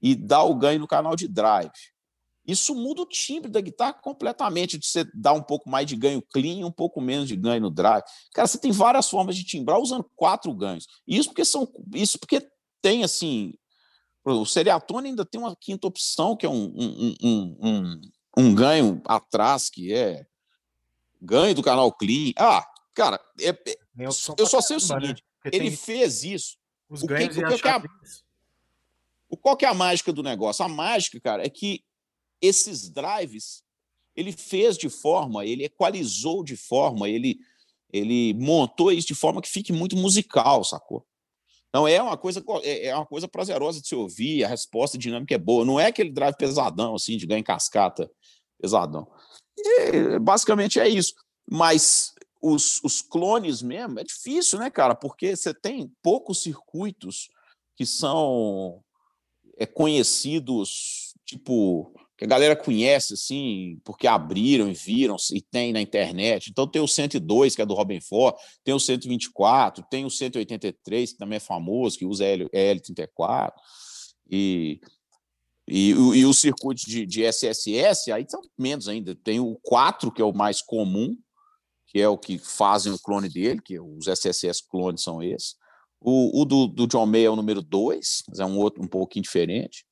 e 0.01 0.15
dá 0.15 0.41
o 0.41 0.55
ganho 0.55 0.79
no 0.79 0.87
canal 0.87 1.15
de 1.15 1.27
drive. 1.27 1.71
Isso 2.47 2.73
muda 2.73 3.03
o 3.03 3.05
timbre 3.05 3.51
da 3.51 3.61
guitarra 3.61 3.93
completamente, 3.93 4.79
de 4.79 4.87
você 4.87 5.05
dar 5.13 5.33
um 5.33 5.43
pouco 5.43 5.69
mais 5.69 5.85
de 5.85 5.95
ganho 5.95 6.21
clean 6.33 6.65
um 6.65 6.71
pouco 6.71 6.99
menos 6.99 7.27
de 7.27 7.35
ganho 7.35 7.61
no 7.61 7.69
drive. 7.69 8.03
Cara, 8.33 8.47
você 8.47 8.57
tem 8.57 8.71
várias 8.71 9.07
formas 9.07 9.35
de 9.35 9.45
timbrar 9.45 9.79
usando 9.79 10.09
quatro 10.15 10.51
ganhos. 10.51 10.87
Isso 11.07 11.29
porque 11.29 11.45
são 11.45 11.71
isso 11.93 12.17
porque 12.17 12.45
tem 12.81 13.03
assim, 13.03 13.53
o 14.23 14.45
Seriatone 14.45 15.09
ainda 15.09 15.25
tem 15.25 15.39
uma 15.39 15.55
quinta 15.55 15.87
opção, 15.87 16.35
que 16.35 16.45
é 16.45 16.49
um, 16.49 16.73
um, 16.75 17.15
um, 17.21 17.57
um, 17.61 18.01
um 18.37 18.55
ganho 18.55 19.01
atrás, 19.05 19.69
que 19.69 19.93
é 19.93 20.25
ganho 21.21 21.53
do 21.53 21.63
canal 21.63 21.91
clean. 21.91 22.31
Ah, 22.37 22.65
cara, 22.93 23.19
é, 23.39 23.49
é, 23.49 23.77
eu 23.97 24.11
só 24.11 24.61
sei 24.61 24.77
o 24.77 24.79
né? 24.79 24.85
seguinte, 24.85 25.23
né? 25.45 25.51
ele 25.53 25.71
fez 25.71 26.23
isso. 26.23 26.57
Os 26.89 27.03
o 27.03 27.07
ganhos 27.07 27.35
que, 27.35 27.43
o 27.43 27.57
que, 27.57 27.67
é 27.67 27.71
a, 27.71 27.83
qual 29.41 29.57
que 29.57 29.65
é 29.65 29.67
a 29.67 29.73
mágica 29.73 30.13
do 30.13 30.23
negócio? 30.23 30.63
A 30.63 30.67
mágica, 30.67 31.19
cara, 31.19 31.45
é 31.45 31.49
que 31.49 31.83
esses 32.41 32.89
drives 32.89 33.63
ele 34.15 34.31
fez 34.31 34.77
de 34.77 34.89
forma, 34.89 35.45
ele 35.45 35.65
equalizou 35.65 36.43
de 36.43 36.55
forma, 36.55 37.09
ele, 37.09 37.39
ele 37.91 38.33
montou 38.35 38.91
isso 38.91 39.07
de 39.07 39.15
forma 39.15 39.41
que 39.41 39.49
fique 39.49 39.73
muito 39.73 39.95
musical, 39.95 40.63
sacou? 40.63 41.05
Então 41.73 41.87
é 41.87 41.99
uma 41.99 42.15
coisa 42.15 42.43
é, 42.61 42.87
é 42.87 42.95
uma 42.95 43.05
coisa 43.05 43.27
prazerosa 43.27 43.81
de 43.81 43.87
se 43.87 43.95
ouvir, 43.95 44.43
a 44.43 44.47
resposta 44.47 44.95
dinâmica 44.95 45.33
é 45.33 45.39
boa. 45.39 45.65
Não 45.65 45.79
é 45.79 45.87
aquele 45.87 46.11
drive 46.11 46.35
pesadão 46.35 46.93
assim 46.93 47.17
de 47.17 47.25
ganho 47.25 47.39
em 47.39 47.43
cascata 47.43 48.11
pesadão. 48.61 49.11
E, 49.57 50.19
basicamente 50.19 50.79
é 50.79 50.87
isso. 50.87 51.15
Mas 51.49 52.13
os, 52.39 52.79
os 52.83 53.01
clones 53.01 53.63
mesmo 53.63 53.99
é 53.99 54.03
difícil, 54.03 54.59
né, 54.59 54.69
cara? 54.69 54.93
Porque 54.93 55.35
você 55.35 55.51
tem 55.51 55.91
poucos 56.03 56.43
circuitos 56.43 57.31
que 57.75 57.87
são 57.87 58.83
é, 59.57 59.65
conhecidos, 59.65 61.15
tipo 61.25 61.91
que 62.17 62.25
a 62.25 62.27
galera 62.27 62.55
conhece, 62.55 63.15
assim, 63.15 63.79
porque 63.83 64.07
abriram 64.07 64.69
e 64.69 64.73
viram, 64.73 65.15
e 65.31 65.41
tem 65.41 65.73
na 65.73 65.81
internet. 65.81 66.49
Então 66.49 66.67
tem 66.67 66.81
o 66.81 66.87
102, 66.87 67.55
que 67.55 67.61
é 67.61 67.65
do 67.65 67.73
Robin 67.73 67.99
Ford, 67.99 68.35
tem 68.63 68.73
o 68.73 68.79
124, 68.79 69.83
tem 69.89 70.05
o 70.05 70.09
183, 70.09 71.13
que 71.13 71.17
também 71.17 71.37
é 71.37 71.39
famoso, 71.39 71.97
que 71.97 72.05
usa 72.05 72.25
L34, 72.25 73.51
e, 74.29 74.79
e, 75.67 75.89
e 75.89 76.25
os 76.25 76.39
circuitos 76.39 76.83
de, 76.83 77.05
de 77.05 77.23
SSS, 77.23 78.11
aí 78.11 78.25
são 78.29 78.41
menos 78.57 78.87
ainda. 78.87 79.15
Tem 79.15 79.39
o 79.39 79.57
4, 79.63 80.11
que 80.11 80.21
é 80.21 80.25
o 80.25 80.33
mais 80.33 80.61
comum, 80.61 81.17
que 81.87 81.99
é 81.99 82.07
o 82.07 82.17
que 82.17 82.37
fazem 82.37 82.91
o 82.91 82.99
clone 82.99 83.29
dele, 83.29 83.61
que 83.61 83.79
os 83.79 84.07
SSS 84.07 84.61
clones 84.67 85.01
são 85.01 85.21
esses. 85.21 85.55
O, 85.99 86.41
o 86.41 86.45
do, 86.45 86.67
do 86.67 86.85
John 86.85 87.05
May 87.05 87.25
é 87.25 87.29
o 87.29 87.35
número 87.35 87.61
2, 87.61 88.23
mas 88.27 88.39
é 88.39 88.45
um 88.45 88.57
outro 88.57 88.83
um 88.83 88.87
pouquinho 88.87 89.23
diferente. 89.23 89.85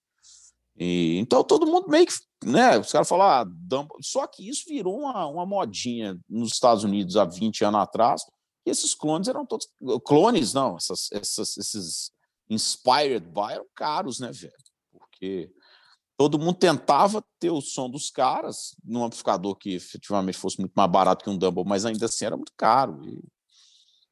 E, 0.83 1.19
então 1.19 1.43
todo 1.43 1.67
mundo 1.67 1.87
meio 1.87 2.07
que, 2.07 2.13
né? 2.43 2.79
Os 2.79 2.91
caras 2.91 3.07
falam, 3.07 3.27
ah, 3.27 3.87
só 4.01 4.25
que 4.25 4.49
isso 4.49 4.65
virou 4.67 5.01
uma, 5.01 5.27
uma 5.27 5.45
modinha 5.45 6.19
nos 6.27 6.53
Estados 6.53 6.83
Unidos 6.83 7.15
há 7.15 7.23
20 7.23 7.63
anos 7.63 7.81
atrás, 7.81 8.23
e 8.65 8.71
esses 8.71 8.95
clones 8.95 9.27
eram 9.27 9.45
todos. 9.45 9.67
Clones, 10.03 10.55
não, 10.55 10.75
essas, 10.77 11.07
essas, 11.11 11.55
esses 11.55 12.11
inspired 12.49 13.27
by 13.27 13.53
eram 13.53 13.67
caros, 13.75 14.19
né, 14.19 14.31
velho? 14.31 14.53
Porque 14.91 15.51
todo 16.17 16.39
mundo 16.39 16.55
tentava 16.55 17.23
ter 17.39 17.51
o 17.51 17.61
som 17.61 17.87
dos 17.87 18.09
caras 18.09 18.75
num 18.83 19.03
amplificador 19.03 19.55
que 19.57 19.75
efetivamente 19.75 20.35
fosse 20.35 20.59
muito 20.59 20.73
mais 20.73 20.89
barato 20.89 21.23
que 21.23 21.29
um 21.29 21.37
Dumble, 21.37 21.63
mas 21.63 21.85
ainda 21.85 22.07
assim 22.07 22.25
era 22.25 22.35
muito 22.35 22.53
caro. 22.57 22.99
E 23.07 23.23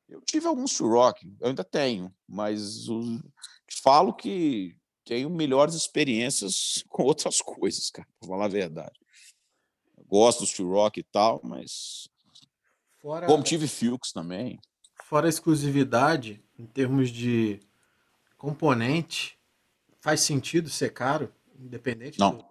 eu 0.08 0.22
tive 0.22 0.46
alguns 0.46 0.80
Rock, 0.80 1.36
eu 1.42 1.48
ainda 1.48 1.64
tenho, 1.64 2.14
mas 2.28 2.86
falo 3.82 4.14
que 4.14 4.79
tenho 5.10 5.28
melhores 5.28 5.74
experiências 5.74 6.84
com 6.88 7.02
outras 7.04 7.42
coisas, 7.42 7.90
cara, 7.90 8.08
para 8.20 8.30
falar 8.30 8.46
a 8.46 8.50
verdade. 8.50 9.00
gosto 10.06 10.42
do 10.42 10.46
steel 10.48 10.70
rock 10.70 11.00
e 11.00 11.04
tal, 11.04 11.42
mas 11.44 12.08
fora, 13.02 13.26
como 13.26 13.44
tive 13.44 13.68
Fuchs 13.68 14.12
também. 14.14 14.60
Fora 15.04 15.26
a 15.26 15.30
exclusividade, 15.30 16.44
em 16.60 16.68
termos 16.68 17.10
de 17.10 17.60
componente, 18.38 19.36
faz 20.00 20.22
sentido 20.22 20.70
ser 20.70 20.92
caro, 20.94 21.34
independente 21.58 22.20
Não, 22.20 22.38
do... 22.38 22.46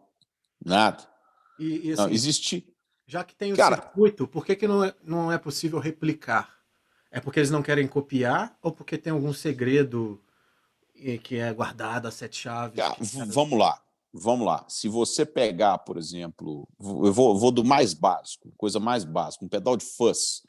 nada. 0.65 1.09
E, 1.59 1.89
e 1.89 1.93
assim, 1.93 2.03
Não, 2.03 2.11
existe, 2.11 2.67
Já 3.07 3.23
que 3.23 3.35
tem 3.37 3.53
o 3.53 3.57
Cara- 3.57 3.77
circuito, 3.77 4.27
por 4.27 4.45
que, 4.45 4.57
que 4.57 4.67
não, 4.67 4.83
é, 4.83 4.95
não 5.05 5.31
é 5.33 5.39
possível 5.39 5.79
replicar? 5.79 6.59
É 7.11 7.21
porque 7.21 7.39
eles 7.39 7.51
não 7.51 7.63
querem 7.63 7.87
copiar 7.87 8.59
ou 8.61 8.73
porque 8.73 8.99
tem 8.99 9.13
algum 9.13 9.33
segredo 9.33 10.21
que 11.23 11.37
é 11.37 11.53
guardado 11.53 12.07
a 12.07 12.11
sete 12.11 12.37
chaves? 12.37 12.79
Ah, 12.81 12.97
vamos 13.27 13.59
lá, 13.59 13.81
vamos 14.13 14.47
lá. 14.47 14.65
Se 14.69 14.89
você 14.89 15.25
pegar, 15.25 15.79
por 15.79 15.97
exemplo, 15.97 16.69
eu 16.81 17.13
vou, 17.13 17.39
vou 17.39 17.51
do 17.51 17.65
mais 17.65 17.95
básico, 17.95 18.53
coisa 18.57 18.81
mais 18.81 19.05
básica, 19.05 19.45
um 19.45 19.49
pedal 19.49 19.77
de 19.77 19.85
fuzz 19.85 20.43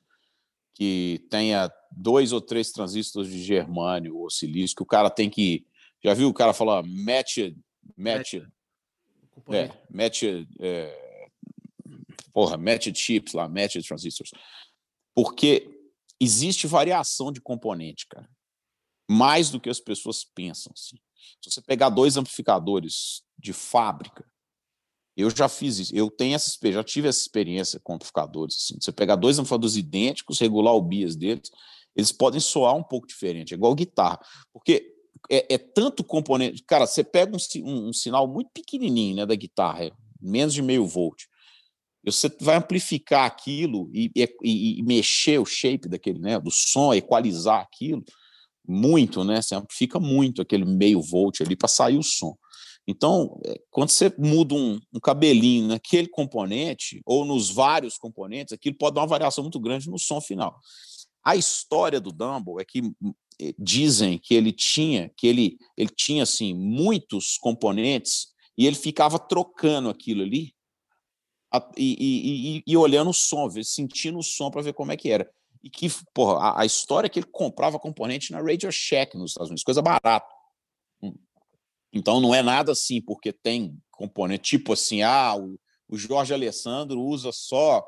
que 0.74 1.26
tenha 1.30 1.72
dois 1.92 2.32
ou 2.32 2.40
três 2.40 2.72
transistores 2.72 3.30
de 3.30 3.44
germânio 3.44 4.18
ou 4.18 4.30
silício, 4.30 4.76
que 4.76 4.84
o 4.84 4.86
cara 4.86 5.10
tem 5.10 5.30
que. 5.30 5.66
Já 6.04 6.14
viu 6.14 6.30
o 6.30 6.34
cara 6.34 6.54
falar 6.54 6.82
match, 6.84 7.38
match, 7.98 8.36
é, 9.50 9.70
match, 9.90 10.24
é, 10.60 11.30
porra, 12.32 12.58
match 12.58 12.88
chips 12.96 13.34
lá, 13.34 13.50
match 13.50 13.76
transistors. 13.86 14.32
Porque 15.14 15.70
existe 16.20 16.66
variação 16.66 17.32
de 17.32 17.42
componente, 17.42 18.08
cara. 18.08 18.30
Mais 19.10 19.50
do 19.50 19.60
que 19.60 19.70
as 19.70 19.80
pessoas 19.80 20.24
pensam. 20.24 20.72
Assim. 20.76 20.98
Se 21.42 21.50
você 21.52 21.62
pegar 21.62 21.90
dois 21.90 22.16
amplificadores 22.16 23.24
de 23.38 23.54
fábrica, 23.54 24.26
eu 25.18 25.30
já 25.30 25.50
fiz 25.50 25.80
isso, 25.80 25.96
eu 25.96 26.10
tenho 26.10 26.36
essa 26.36 26.58
já 26.72 26.84
tive 26.84 27.08
essa 27.08 27.20
experiência 27.20 27.80
com 27.84 27.96
amplificadores. 27.96 28.56
Assim. 28.58 28.78
Você 28.80 28.92
pegar 28.92 29.16
dois 29.16 29.38
amplificadores 29.40 29.76
idênticos, 29.76 30.40
regular 30.40 30.74
o 30.76 30.82
bias 30.82 31.16
deles, 31.16 31.50
eles 31.96 32.12
podem 32.12 32.40
soar 32.40 32.76
um 32.76 32.84
pouco 32.84 33.08
diferente, 33.08 33.54
é 33.54 33.58
igual 33.58 33.74
guitarra. 33.76 34.20
Porque 34.54 34.94
é, 35.30 35.56
é 35.56 35.58
tanto 35.58 36.04
componente. 36.04 36.64
Cara, 36.64 36.86
você 36.86 37.04
pega 37.04 37.36
um, 37.36 37.40
um- 37.66 37.90
um 37.90 37.94
sinal 37.94 38.28
muito 38.28 38.52
pequenininho 38.54 39.18
né, 39.18 39.26
da 39.26 39.36
guitarra, 39.36 39.86
é 39.86 39.92
menos 40.22 40.54
de 40.54 40.62
meio 40.62 40.86
volt. 40.86 41.24
Você 42.06 42.30
vai 42.40 42.56
amplificar 42.56 43.26
aquilo 43.26 43.90
e- 43.94 44.10
e- 44.16 44.80
e 44.80 44.84
mexer 44.84 45.40
o 45.40 45.46
shape 45.46 45.90
daquele, 45.90 46.20
né, 46.20 46.40
do 46.40 46.50
som, 46.52 46.94
equalizar 46.94 47.60
aquilo 47.60 48.04
muito, 48.70 49.24
né? 49.24 49.42
Você 49.42 49.56
amplifica 49.56 50.00
muito 50.00 50.42
aquele 50.42 50.66
meio 50.66 51.02
volt 51.02 51.42
ali 51.42 51.56
para 51.56 51.68
sair 51.68 51.98
o 51.98 52.04
som. 52.04 52.38
Então, 52.88 53.40
é, 53.46 53.60
quando 53.70 53.90
você 53.90 54.14
muda 54.18 54.56
um, 54.56 54.80
um 54.94 55.00
cabelinho 55.00 55.68
naquele 55.68 56.08
componente, 56.08 57.02
ou 57.06 57.24
nos 57.26 57.50
vários 57.50 57.98
componentes, 57.98 58.54
aquilo 58.54 58.76
pode 58.78 58.96
dar 58.96 59.02
uma 59.02 59.08
variação 59.08 59.44
muito 59.44 59.60
grande 59.60 59.90
no 59.90 60.00
som 60.00 60.20
final. 60.22 60.60
A 61.24 61.36
história 61.36 62.00
do 62.00 62.12
Dumble 62.12 62.56
é 62.60 62.66
que 62.66 62.82
eh, 63.42 63.54
dizem 63.60 64.18
que 64.18 64.34
ele 64.34 64.52
tinha, 64.52 65.12
que 65.18 65.28
ele, 65.28 65.58
ele 65.78 65.90
tinha 65.96 66.24
assim 66.24 66.54
muitos 66.54 67.38
componentes 67.38 68.28
e 68.58 68.66
ele 68.66 68.76
ficava 68.76 69.20
trocando 69.20 69.90
aquilo 69.90 70.24
ali 70.24 70.54
a- 71.52 71.72
e, 71.78 71.96
e- 72.00 72.58
e- 72.58 72.64
e 72.66 72.78
olhando 72.78 73.10
o 73.10 73.14
som, 73.14 73.50
sentindo 73.64 74.20
o 74.20 74.24
som 74.24 74.50
para 74.50 74.62
ver 74.62 74.74
como 74.74 74.92
é 74.92 74.98
que 74.98 75.10
era. 75.10 75.30
E 75.64 75.70
que, 75.70 75.90
porra, 76.14 76.40
a, 76.40 76.62
a 76.62 76.66
história 76.66 77.08
é 77.08 77.10
que 77.10 77.20
ele 77.20 77.28
comprava 77.32 77.80
componente 77.80 78.32
na 78.32 78.42
Radio 78.42 78.72
Shack 78.72 79.18
nos 79.18 79.32
Estados 79.32 79.50
Unidos, 79.50 79.64
coisa 79.64 79.82
barata. 79.82 80.34
Hum. 81.02 81.16
Então 81.92 82.22
não 82.22 82.34
é 82.34 82.42
nada 82.42 82.72
assim, 82.72 83.02
porque 83.02 83.34
tem 83.34 83.78
componente, 83.92 84.58
tipo 84.58 84.74
assim, 84.74 85.02
ah, 85.02 85.36
o, 85.36 85.60
o 85.88 85.98
Jorge 85.98 86.34
Alessandro 86.34 87.02
usa 87.02 87.32
só 87.32 87.86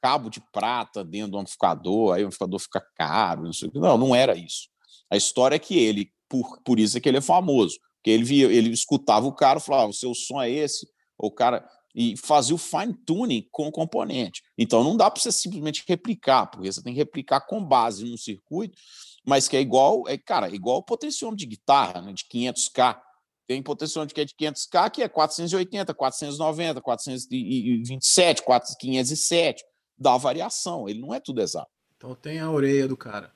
cabo 0.00 0.28
de 0.28 0.40
prata 0.52 1.04
dentro 1.04 1.32
do 1.32 1.38
amplificador, 1.38 2.14
aí 2.14 2.22
o 2.22 2.26
amplificador 2.26 2.58
fica 2.58 2.80
caro, 2.94 3.44
não 3.44 3.52
sei 3.52 3.68
o 3.68 3.72
quê. 3.72 3.78
Não, 3.78 3.96
não 3.96 4.14
era 4.14 4.36
isso. 4.36 4.68
A 5.10 5.16
história 5.16 5.56
é 5.56 5.58
que 5.58 5.78
ele, 5.78 6.12
por, 6.28 6.60
por 6.62 6.78
isso 6.78 6.96
é 6.96 7.00
que 7.00 7.08
ele 7.08 7.18
é 7.18 7.22
famoso, 7.22 7.78
porque 7.96 8.10
ele 8.10 8.24
via, 8.24 8.46
ele 8.46 8.70
escutava 8.70 9.26
o 9.26 9.32
cara 9.32 9.60
falava, 9.60 9.90
o 9.90 9.94
seu 9.94 10.14
som 10.14 10.40
é 10.40 10.50
esse, 10.50 10.88
o 11.18 11.30
cara 11.30 11.66
e 11.96 12.14
fazia 12.14 12.54
o 12.54 12.58
fine 12.58 12.92
tuning 12.92 13.48
com 13.50 13.66
o 13.66 13.72
componente. 13.72 14.42
Então 14.58 14.84
não 14.84 14.98
dá 14.98 15.10
para 15.10 15.18
você 15.18 15.32
simplesmente 15.32 15.82
replicar, 15.88 16.46
porque 16.46 16.70
você 16.70 16.82
tem 16.82 16.92
que 16.92 16.98
replicar 16.98 17.40
com 17.40 17.64
base 17.64 18.04
num 18.04 18.18
circuito, 18.18 18.78
mas 19.24 19.48
que 19.48 19.56
é 19.56 19.60
igual, 19.62 20.06
é 20.06 20.18
cara, 20.18 20.54
igual 20.54 20.76
o 20.76 20.82
potenciômetro 20.82 21.38
de 21.38 21.46
guitarra, 21.46 22.02
né, 22.02 22.12
de 22.12 22.24
500k. 22.24 23.00
Tem 23.46 23.62
potenciômetro 23.62 24.14
que 24.14 24.20
é 24.20 24.24
de 24.26 24.34
500k 24.34 24.90
que 24.90 25.02
é 25.02 25.08
480, 25.08 25.94
490, 25.94 26.82
427, 26.82 28.42
400, 28.42 28.76
507. 28.78 29.64
Dá 29.98 30.18
variação, 30.18 30.86
ele 30.86 31.00
não 31.00 31.14
é 31.14 31.20
tudo 31.20 31.40
exato. 31.40 31.70
Então 31.96 32.14
tem 32.14 32.38
a 32.40 32.50
orelha 32.50 32.86
do 32.86 32.96
cara. 32.96 33.32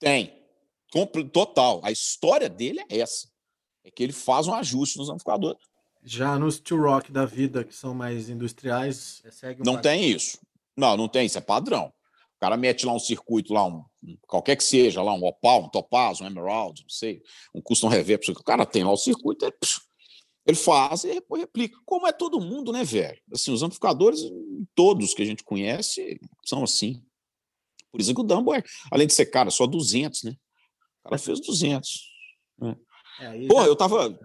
Tem. 0.00 0.42
Total. 1.32 1.80
A 1.84 1.92
história 1.92 2.48
dele 2.48 2.80
é 2.90 2.98
essa. 2.98 3.28
É 3.84 3.90
que 3.90 4.02
ele 4.02 4.12
faz 4.12 4.48
um 4.48 4.54
ajuste 4.54 4.98
nos 4.98 5.08
amplificadores. 5.08 5.62
Já 6.04 6.38
nos 6.38 6.58
two 6.58 6.80
rock 6.80 7.12
da 7.12 7.24
vida, 7.24 7.62
que 7.64 7.74
são 7.74 7.94
mais 7.94 8.28
industriais, 8.28 9.22
é, 9.24 9.30
segue 9.30 9.62
Não 9.64 9.74
padrão. 9.74 9.82
tem 9.92 10.10
isso. 10.10 10.38
Não, 10.76 10.96
não 10.96 11.08
tem, 11.08 11.26
isso 11.26 11.38
é 11.38 11.40
padrão. 11.40 11.92
O 12.36 12.40
cara 12.40 12.56
mete 12.56 12.84
lá 12.84 12.92
um 12.92 12.98
circuito, 12.98 13.52
lá 13.52 13.64
um, 13.64 13.84
qualquer 14.26 14.56
que 14.56 14.64
seja, 14.64 15.00
lá 15.02 15.12
um 15.14 15.24
opal, 15.24 15.62
um 15.64 15.68
topaz, 15.68 16.20
um 16.20 16.26
emerald, 16.26 16.82
não 16.82 16.88
sei, 16.88 17.22
um 17.54 17.60
custom 17.60 17.86
reverb, 17.88 18.20
o 18.30 18.42
cara 18.42 18.66
tem 18.66 18.82
lá 18.82 18.90
o 18.90 18.96
circuito, 18.96 19.44
ele, 19.44 19.54
ele 20.44 20.56
faz 20.56 21.04
e 21.04 21.14
depois 21.14 21.40
replica. 21.42 21.78
Como 21.86 22.04
é 22.08 22.12
todo 22.12 22.40
mundo, 22.40 22.72
né, 22.72 22.82
velho? 22.82 23.20
Assim, 23.32 23.52
os 23.52 23.62
amplificadores, 23.62 24.20
todos 24.74 25.14
que 25.14 25.22
a 25.22 25.26
gente 25.26 25.44
conhece, 25.44 26.18
são 26.44 26.64
assim. 26.64 27.00
Por 27.92 28.00
isso 28.00 28.12
que 28.12 28.20
o 28.20 28.24
Dumbo 28.24 28.52
é, 28.54 28.62
além 28.90 29.06
de 29.06 29.12
ser 29.14 29.26
cara, 29.26 29.50
só 29.50 29.64
200, 29.66 30.24
né? 30.24 30.34
O 31.04 31.10
cara 31.10 31.18
fez 31.18 31.38
200. 31.40 32.10
É, 33.20 33.26
aí 33.26 33.46
Porra, 33.46 33.64
já- 33.64 33.68
eu 33.68 33.76
tava. 33.76 34.18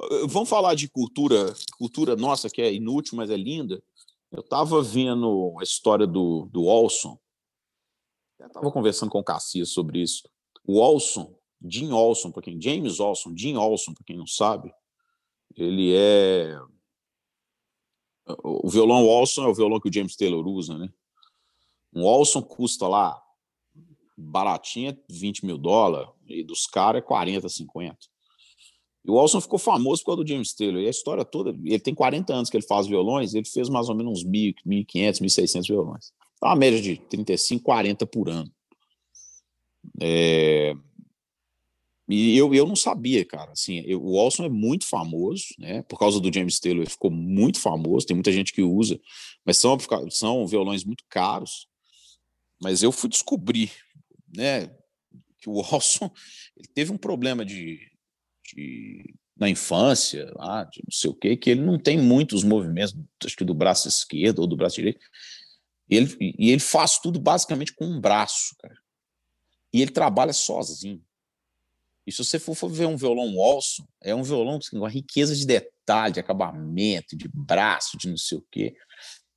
Eh, 0.00 0.26
Vamos 0.26 0.48
falar 0.48 0.74
de 0.74 0.88
cultura, 0.88 1.54
cultura 1.76 2.16
nossa 2.16 2.48
que 2.48 2.62
é 2.62 2.72
inútil, 2.72 3.16
mas 3.16 3.30
é 3.30 3.36
linda. 3.36 3.82
Eu 4.30 4.42
tava 4.42 4.82
vendo 4.82 5.56
a 5.58 5.62
história 5.62 6.06
do, 6.06 6.48
do 6.52 6.64
Olson. 6.64 7.18
Eu 8.38 8.50
tava 8.50 8.70
conversando 8.70 9.10
com 9.10 9.18
o 9.18 9.24
Cassias 9.24 9.70
sobre 9.70 10.00
isso. 10.00 10.28
O 10.64 10.78
Olson, 10.78 11.34
Jim 11.66 11.90
Olson, 11.90 12.30
para 12.30 12.42
quem 12.42 12.60
James 12.60 13.00
Olson, 13.00 13.34
Jim 13.36 13.56
Olson, 13.56 13.94
para 13.94 14.04
quem 14.04 14.16
não 14.16 14.26
sabe, 14.26 14.72
ele 15.56 15.94
é 15.94 16.60
o 18.44 18.68
violão 18.68 19.06
Olson 19.06 19.44
é 19.44 19.48
o 19.48 19.54
violão 19.54 19.80
que 19.80 19.88
o 19.88 19.92
James 19.92 20.14
Taylor 20.14 20.46
usa, 20.46 20.76
né? 20.76 20.92
Um 21.94 22.04
Olson 22.04 22.42
custa 22.42 22.86
lá 22.86 23.20
baratinha 24.16 24.98
20 25.08 25.46
mil 25.46 25.56
dólares 25.56 26.10
e 26.26 26.42
dos 26.42 26.66
caras 26.66 27.02
é 27.02 27.04
40, 27.04 27.48
50. 27.48 27.98
E 29.08 29.10
o 29.10 29.14
Olson 29.14 29.40
ficou 29.40 29.58
famoso 29.58 30.02
por 30.02 30.08
causa 30.10 30.22
do 30.22 30.28
James 30.28 30.52
Taylor. 30.52 30.82
E 30.82 30.86
a 30.86 30.90
história 30.90 31.24
toda, 31.24 31.50
ele 31.64 31.78
tem 31.78 31.94
40 31.94 32.34
anos 32.34 32.50
que 32.50 32.56
ele 32.58 32.66
faz 32.66 32.86
violões, 32.86 33.32
ele 33.32 33.48
fez 33.48 33.70
mais 33.70 33.88
ou 33.88 33.94
menos 33.94 34.20
uns 34.20 34.24
1.000, 34.28 34.54
1.500, 34.66 35.20
1.600 35.22 35.66
violões. 35.66 36.12
Então, 36.36 36.50
uma 36.50 36.54
média 36.56 36.80
de 36.80 36.98
35, 37.08 37.64
40 37.64 38.04
por 38.06 38.28
ano. 38.28 38.52
É, 40.00 40.74
E 42.10 42.36
eu, 42.38 42.54
eu 42.54 42.66
não 42.66 42.74
sabia, 42.76 43.22
cara. 43.24 43.52
Assim, 43.52 43.82
eu- 43.86 44.02
o 44.02 44.14
Olson 44.14 44.44
é 44.44 44.48
muito 44.48 44.86
famoso, 44.86 45.44
né? 45.58 45.82
Por 45.82 45.98
causa 45.98 46.18
do 46.18 46.32
James 46.32 46.58
Taylor, 46.58 46.82
ele 46.82 46.90
ficou 46.90 47.10
muito 47.10 47.60
famoso. 47.60 48.06
Tem 48.06 48.14
muita 48.16 48.32
gente 48.32 48.52
que 48.52 48.62
usa, 48.62 48.98
mas 49.44 49.58
são, 49.58 49.76
são 50.10 50.46
violões 50.46 50.84
muito 50.84 51.04
caros. 51.08 51.66
Mas 52.62 52.82
eu 52.82 52.90
fui 52.92 53.10
descobrir, 53.10 53.70
né? 54.34 54.68
Que 55.38 55.48
o 55.50 55.56
Olson 55.58 56.10
ele 56.56 56.68
teve 56.74 56.92
um 56.92 56.96
problema 56.98 57.44
de, 57.44 57.78
de 58.54 59.14
na 59.36 59.48
infância, 59.48 60.32
lá, 60.34 60.64
de 60.64 60.82
não 60.84 60.90
sei 60.90 61.10
o 61.10 61.14
quê, 61.14 61.36
que 61.36 61.50
ele 61.50 61.62
não 61.62 61.78
tem 61.78 61.96
muitos 61.96 62.42
movimentos, 62.42 62.94
acho 63.24 63.36
que 63.36 63.44
do 63.44 63.54
braço 63.54 63.86
esquerdo 63.86 64.40
ou 64.40 64.48
do 64.48 64.56
braço 64.56 64.76
direito. 64.76 64.98
E 65.88 65.96
ele, 65.96 66.16
e 66.20 66.50
ele 66.50 66.60
faz 66.60 66.98
tudo 66.98 67.20
basicamente 67.20 67.72
com 67.72 67.86
um 67.86 68.00
braço, 68.00 68.56
cara. 68.58 68.76
E 69.72 69.80
ele 69.80 69.92
trabalha 69.92 70.32
sozinho. 70.32 71.00
E 72.06 72.10
se 72.10 72.24
você 72.24 72.38
for, 72.38 72.54
for 72.54 72.68
ver 72.68 72.86
um 72.86 72.96
violão 72.96 73.36
Olson, 73.36 73.86
é 74.02 74.14
um 74.14 74.22
violão 74.22 74.56
assim, 74.56 74.70
com 74.70 74.78
uma 74.78 74.88
riqueza 74.88 75.36
de 75.36 75.46
detalhe, 75.46 76.14
de 76.14 76.20
acabamento, 76.20 77.16
de 77.16 77.28
braço, 77.28 77.96
de 77.96 78.08
não 78.08 78.16
sei 78.16 78.38
o 78.38 78.46
quê. 78.50 78.74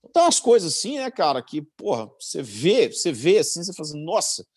Então, 0.04 0.24
umas 0.24 0.40
coisas 0.40 0.74
assim, 0.74 0.98
né, 0.98 1.12
cara, 1.12 1.44
que, 1.44 1.62
porra, 1.62 2.10
você 2.20 2.42
vê, 2.42 2.90
você 2.90 3.12
vê 3.12 3.38
assim, 3.38 3.64
você 3.64 3.74
fala 3.74 3.88
assim, 3.88 4.04
nossa. 4.04 4.48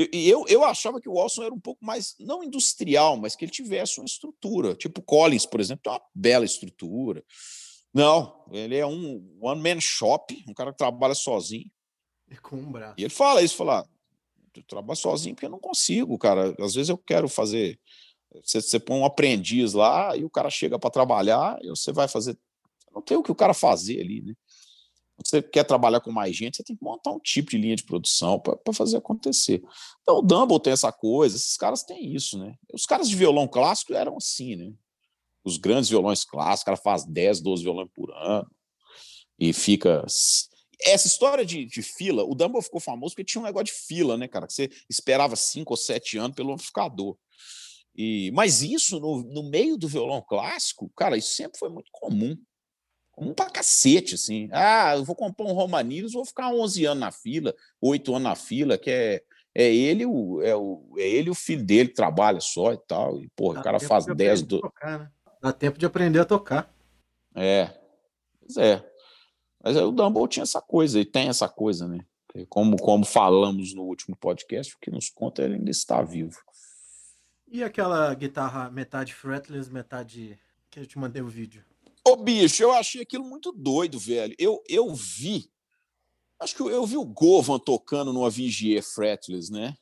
E 0.00 0.08
e 0.12 0.30
eu, 0.30 0.44
eu 0.48 0.64
achava 0.64 1.00
que 1.00 1.08
o 1.08 1.14
Olson 1.14 1.42
era 1.42 1.54
um 1.54 1.60
pouco 1.60 1.84
mais, 1.84 2.14
não 2.18 2.42
industrial, 2.42 3.16
mas 3.16 3.36
que 3.36 3.44
ele 3.44 3.52
tivesse 3.52 4.00
uma 4.00 4.06
estrutura. 4.06 4.74
Tipo 4.74 5.00
o 5.00 5.04
Collins, 5.04 5.46
por 5.46 5.60
exemplo, 5.60 5.82
tem 5.82 5.92
uma 5.92 6.02
bela 6.14 6.44
estrutura. 6.44 7.24
Não, 7.92 8.44
ele 8.52 8.76
é 8.76 8.86
um 8.86 9.36
one-man 9.40 9.80
shop, 9.80 10.44
um 10.48 10.54
cara 10.54 10.70
que 10.70 10.78
trabalha 10.78 11.14
sozinho. 11.14 11.70
É 12.30 12.36
com 12.36 12.56
um 12.56 12.70
braço. 12.70 12.94
E 12.96 13.02
ele 13.02 13.10
fala 13.10 13.42
isso, 13.42 13.56
fala, 13.56 13.86
eu 14.54 14.62
trabalho 14.62 14.96
sozinho 14.96 15.34
porque 15.34 15.46
eu 15.46 15.50
não 15.50 15.58
consigo, 15.58 16.16
cara. 16.16 16.54
Às 16.58 16.74
vezes 16.74 16.88
eu 16.88 16.98
quero 16.98 17.28
fazer. 17.28 17.78
Você, 18.44 18.60
você 18.60 18.78
põe 18.78 18.96
um 18.96 19.04
aprendiz 19.04 19.72
lá 19.72 20.16
e 20.16 20.24
o 20.24 20.30
cara 20.30 20.48
chega 20.50 20.78
para 20.78 20.90
trabalhar 20.90 21.58
e 21.62 21.68
você 21.68 21.92
vai 21.92 22.06
fazer. 22.06 22.38
Não 22.92 23.02
tem 23.02 23.16
o 23.16 23.22
que 23.22 23.32
o 23.32 23.36
cara 23.36 23.54
fazer 23.54 24.00
ali, 24.00 24.22
né? 24.22 24.34
Você 25.24 25.42
quer 25.42 25.64
trabalhar 25.64 26.00
com 26.00 26.10
mais 26.10 26.34
gente, 26.34 26.56
você 26.56 26.64
tem 26.64 26.76
que 26.76 26.82
montar 26.82 27.10
um 27.10 27.18
tipo 27.18 27.50
de 27.50 27.58
linha 27.58 27.76
de 27.76 27.84
produção 27.84 28.38
para 28.40 28.72
fazer 28.72 28.96
acontecer. 28.96 29.62
Então 30.02 30.18
o 30.18 30.22
Dumble 30.22 30.60
tem 30.60 30.72
essa 30.72 30.90
coisa, 30.90 31.36
esses 31.36 31.56
caras 31.56 31.82
têm 31.82 32.14
isso, 32.14 32.38
né? 32.38 32.54
Os 32.72 32.86
caras 32.86 33.08
de 33.08 33.16
violão 33.16 33.46
clássico 33.46 33.92
eram 33.92 34.16
assim, 34.16 34.56
né? 34.56 34.72
Os 35.44 35.56
grandes 35.56 35.90
violões 35.90 36.24
clássicos, 36.24 36.62
o 36.62 36.64
cara 36.66 36.76
faz 36.76 37.04
10, 37.04 37.40
12 37.40 37.62
violões 37.62 37.90
por 37.94 38.10
ano 38.12 38.50
e 39.38 39.52
fica 39.52 40.04
essa 40.82 41.06
história 41.06 41.44
de, 41.44 41.66
de 41.66 41.82
fila, 41.82 42.24
o 42.24 42.34
Dumble 42.34 42.62
ficou 42.62 42.80
famoso 42.80 43.14
porque 43.14 43.24
tinha 43.24 43.40
um 43.40 43.44
negócio 43.44 43.66
de 43.66 43.72
fila, 43.72 44.16
né, 44.16 44.26
cara? 44.26 44.46
Que 44.46 44.52
você 44.52 44.70
esperava 44.88 45.36
cinco 45.36 45.74
ou 45.74 45.76
sete 45.76 46.16
anos 46.16 46.34
pelo 46.34 46.52
amplificador. 46.52 47.16
E, 47.94 48.30
mas 48.32 48.62
isso, 48.62 48.98
no, 48.98 49.22
no 49.22 49.42
meio 49.42 49.76
do 49.76 49.88
violão 49.88 50.22
clássico, 50.26 50.90
cara, 50.96 51.16
isso 51.16 51.34
sempre 51.34 51.58
foi 51.58 51.68
muito 51.68 51.90
comum. 51.92 52.36
Comum 53.12 53.34
pra 53.34 53.50
cacete, 53.50 54.14
assim. 54.14 54.48
Ah, 54.52 54.94
eu 54.96 55.04
vou 55.04 55.14
comprar 55.14 55.46
um 55.46 55.52
Romanilus, 55.52 56.12
vou 56.12 56.24
ficar 56.24 56.52
11 56.52 56.84
anos 56.86 57.00
na 57.00 57.12
fila, 57.12 57.54
8 57.80 58.14
anos 58.14 58.22
na 58.22 58.34
fila, 58.34 58.78
que 58.78 58.90
é, 58.90 59.22
é 59.54 59.74
ele 59.74 60.06
o, 60.06 60.40
é 60.42 60.54
o 60.56 60.94
é 60.96 61.08
ele 61.08 61.28
o 61.30 61.34
filho 61.34 61.64
dele 61.64 61.88
que 61.88 61.94
trabalha 61.94 62.40
só 62.40 62.72
e 62.72 62.78
tal. 62.78 63.20
E, 63.20 63.28
porra, 63.36 63.54
Dá 63.54 63.60
o 63.60 63.64
cara 63.64 63.78
tempo 63.78 63.88
faz 63.88 64.04
de 64.04 64.14
10 64.14 64.42
aprender 64.42 64.54
a 64.54 64.58
do. 64.58 64.60
tocar, 64.60 64.98
né? 64.98 65.10
Dá 65.42 65.52
tempo 65.52 65.78
de 65.78 65.86
aprender 65.86 66.18
a 66.20 66.24
tocar. 66.24 66.74
É. 67.34 67.70
Pois 68.40 68.56
é. 68.56 68.84
Mas 69.62 69.76
aí 69.76 69.84
o 69.84 69.92
Dumble 69.92 70.28
tinha 70.28 70.42
essa 70.42 70.60
coisa, 70.60 70.98
e 70.98 71.04
tem 71.04 71.28
essa 71.28 71.48
coisa, 71.48 71.86
né? 71.86 72.00
Como, 72.48 72.76
como 72.76 73.04
falamos 73.04 73.74
no 73.74 73.82
último 73.82 74.16
podcast, 74.16 74.74
o 74.74 74.78
que 74.80 74.90
nos 74.90 75.10
conta 75.10 75.42
ele 75.42 75.54
ainda 75.54 75.70
está 75.70 76.00
vivo. 76.02 76.38
E 77.48 77.64
aquela 77.64 78.14
guitarra 78.14 78.70
metade 78.70 79.12
fretless, 79.12 79.70
metade 79.70 80.38
que 80.70 80.78
eu 80.78 80.86
te 80.86 80.98
mandei 80.98 81.20
o 81.20 81.28
vídeo? 81.28 81.64
Ô, 82.06 82.16
bicho, 82.16 82.62
eu 82.62 82.72
achei 82.72 83.02
aquilo 83.02 83.24
muito 83.24 83.52
doido, 83.52 83.98
velho. 83.98 84.34
Eu, 84.38 84.62
eu 84.68 84.94
vi. 84.94 85.50
Acho 86.40 86.54
que 86.54 86.62
eu, 86.62 86.70
eu 86.70 86.86
vi 86.86 86.96
o 86.96 87.04
Govan 87.04 87.58
tocando 87.58 88.12
numa 88.12 88.30
Vigier 88.30 88.82
Fretless, 88.82 89.52
né? 89.52 89.76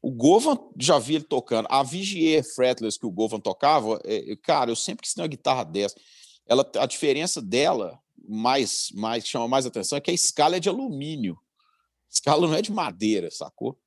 O 0.00 0.10
Govan, 0.10 0.58
já 0.80 0.98
vi 0.98 1.16
ele 1.16 1.24
tocando. 1.24 1.68
A 1.70 1.82
Vigier 1.82 2.42
Fretless 2.42 2.98
que 2.98 3.06
o 3.06 3.10
Govan 3.10 3.38
tocava, 3.38 4.00
é, 4.04 4.34
cara, 4.36 4.70
eu 4.70 4.76
sempre 4.76 5.02
quis 5.02 5.14
ter 5.14 5.20
uma 5.20 5.28
guitarra 5.28 5.64
dessa. 5.64 5.94
Ela, 6.46 6.68
a 6.76 6.86
diferença 6.86 7.40
dela, 7.40 8.00
mais, 8.26 8.90
mais 8.94 9.26
chama 9.26 9.46
mais 9.46 9.66
atenção, 9.66 9.98
é 9.98 10.00
que 10.00 10.10
a 10.10 10.14
escala 10.14 10.56
é 10.56 10.60
de 10.60 10.68
alumínio. 10.68 11.38
A 12.08 12.12
escala 12.12 12.48
não 12.48 12.54
é 12.54 12.62
de 12.62 12.72
madeira, 12.72 13.30
sacou? 13.30 13.78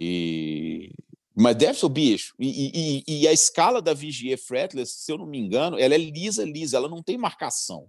E 0.00 0.90
mas 1.34 1.56
deve 1.56 1.78
ser 1.78 1.86
o 1.86 1.88
bicho. 1.88 2.34
E, 2.38 3.02
e, 3.06 3.22
e, 3.22 3.28
a 3.28 3.32
escala 3.32 3.80
da 3.80 3.94
Vigier 3.94 4.38
Fretless, 4.38 4.92
se 4.92 5.10
eu 5.10 5.18
não 5.18 5.26
me 5.26 5.38
engano, 5.38 5.78
ela 5.78 5.94
é 5.94 5.98
lisa, 5.98 6.44
lisa, 6.44 6.76
ela 6.76 6.88
não 6.88 7.02
tem 7.02 7.16
marcação. 7.16 7.88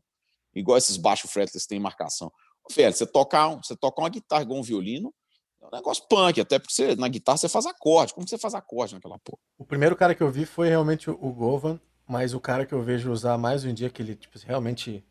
Igual 0.56 0.78
esses 0.78 0.98
baixos 0.98 1.32
fretless 1.32 1.68
têm 1.68 1.80
marcação. 1.80 2.32
Velho, 2.74 2.94
você 2.94 3.06
tocar, 3.06 3.56
você 3.56 3.76
tocar 3.76 4.04
uma 4.04 4.10
guitarra 4.10 4.44
igual 4.44 4.60
um 4.60 4.64
violino, 4.64 5.14
é 5.62 5.66
um 5.66 5.72
negócio 5.72 6.06
punk, 6.08 6.40
até 6.40 6.60
porque 6.60 6.74
você, 6.74 6.96
na 6.96 7.08
guitarra 7.08 7.38
você 7.38 7.50
faz 7.50 7.66
acorde. 7.66 8.14
Como 8.14 8.28
você 8.28 8.38
faz 8.38 8.54
acorde 8.54 8.94
naquela 8.94 9.18
porra? 9.20 9.40
O 9.58 9.66
primeiro 9.66 9.96
cara 9.96 10.14
que 10.14 10.22
eu 10.22 10.32
vi 10.32 10.46
foi 10.46 10.70
realmente 10.70 11.10
o 11.10 11.34
Govan, 11.34 11.80
mas 12.08 12.34
o 12.34 12.40
cara 12.40 12.66
que 12.66 12.74
eu 12.74 12.84
vejo 12.84 13.12
usar 13.12 13.38
mais 13.38 13.62
hoje 13.62 13.72
em 13.72 13.74
dia, 13.74 13.90
que 13.90 14.02
ele 14.02 14.16
tipo, 14.16 14.38
realmente 14.46 15.04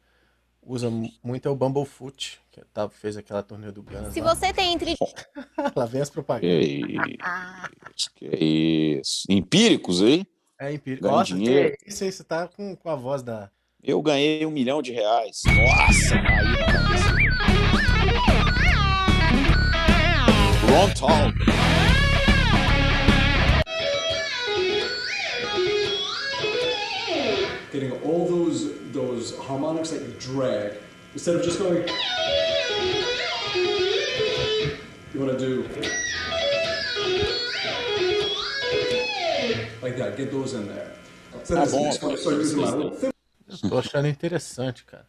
usa 0.65 0.91
muito 1.23 1.49
é 1.49 1.51
o 1.51 1.57
Bumblefoot, 1.57 2.41
que 2.51 2.61
tá, 2.73 2.89
fez 2.89 3.17
aquela 3.17 3.43
turnê 3.43 3.71
do 3.71 3.83
Guns. 3.83 4.13
Se 4.13 4.21
lá. 4.21 4.35
você 4.35 4.53
tem 4.53 4.73
entre. 4.73 4.95
lá 5.75 5.87
vem 5.87 6.01
as 6.03 6.09
Que 6.09 6.15
propagandas. 6.15 6.67
isso, 6.67 8.11
que 8.15 8.27
isso. 9.01 9.25
Empíricos 9.29 10.03
aí? 10.03 10.25
É 10.61 10.73
empírico. 10.73 11.03
Ganha 11.05 11.17
Nossa, 11.17 11.35
dinheiro. 11.35 11.77
que 11.79 11.89
isso 11.91 12.05
aí, 12.05 12.13
você 12.13 12.23
tá 12.23 12.47
com, 12.47 12.77
com 12.77 12.89
a 12.89 12.95
voz 12.95 13.23
da. 13.23 13.51
Eu 13.83 14.01
ganhei 14.01 14.47
um 14.47 14.51
milhão 14.51 14.81
de 14.81 14.93
reais. 14.93 15.43
Nossa, 15.45 16.15
aí 16.15 16.53
na 16.53 16.67
cabeça. 16.73 17.13
Ron 20.71 20.95
Tall. 20.95 21.62
Those 29.23 29.39
harmonics 29.39 29.91
that 29.91 30.03
you 30.03 30.13
drag 30.19 30.79
instead 31.15 31.37
of 31.37 31.43
just 31.43 31.59
going 31.59 31.87
you 35.15 35.21
want 35.21 35.31
to 35.31 35.39
do 35.39 35.63
like 39.81 39.97
that 39.97 40.17
get 40.17 40.31
those 40.33 40.55
in 40.55 40.67
there 40.67 40.93
so 41.45 41.55
Ah, 41.55 41.65
that's 41.65 41.73
bom. 41.73 43.69
tô 43.69 43.79
achando 43.79 44.09
interessante, 44.09 44.85
cara. 44.85 45.07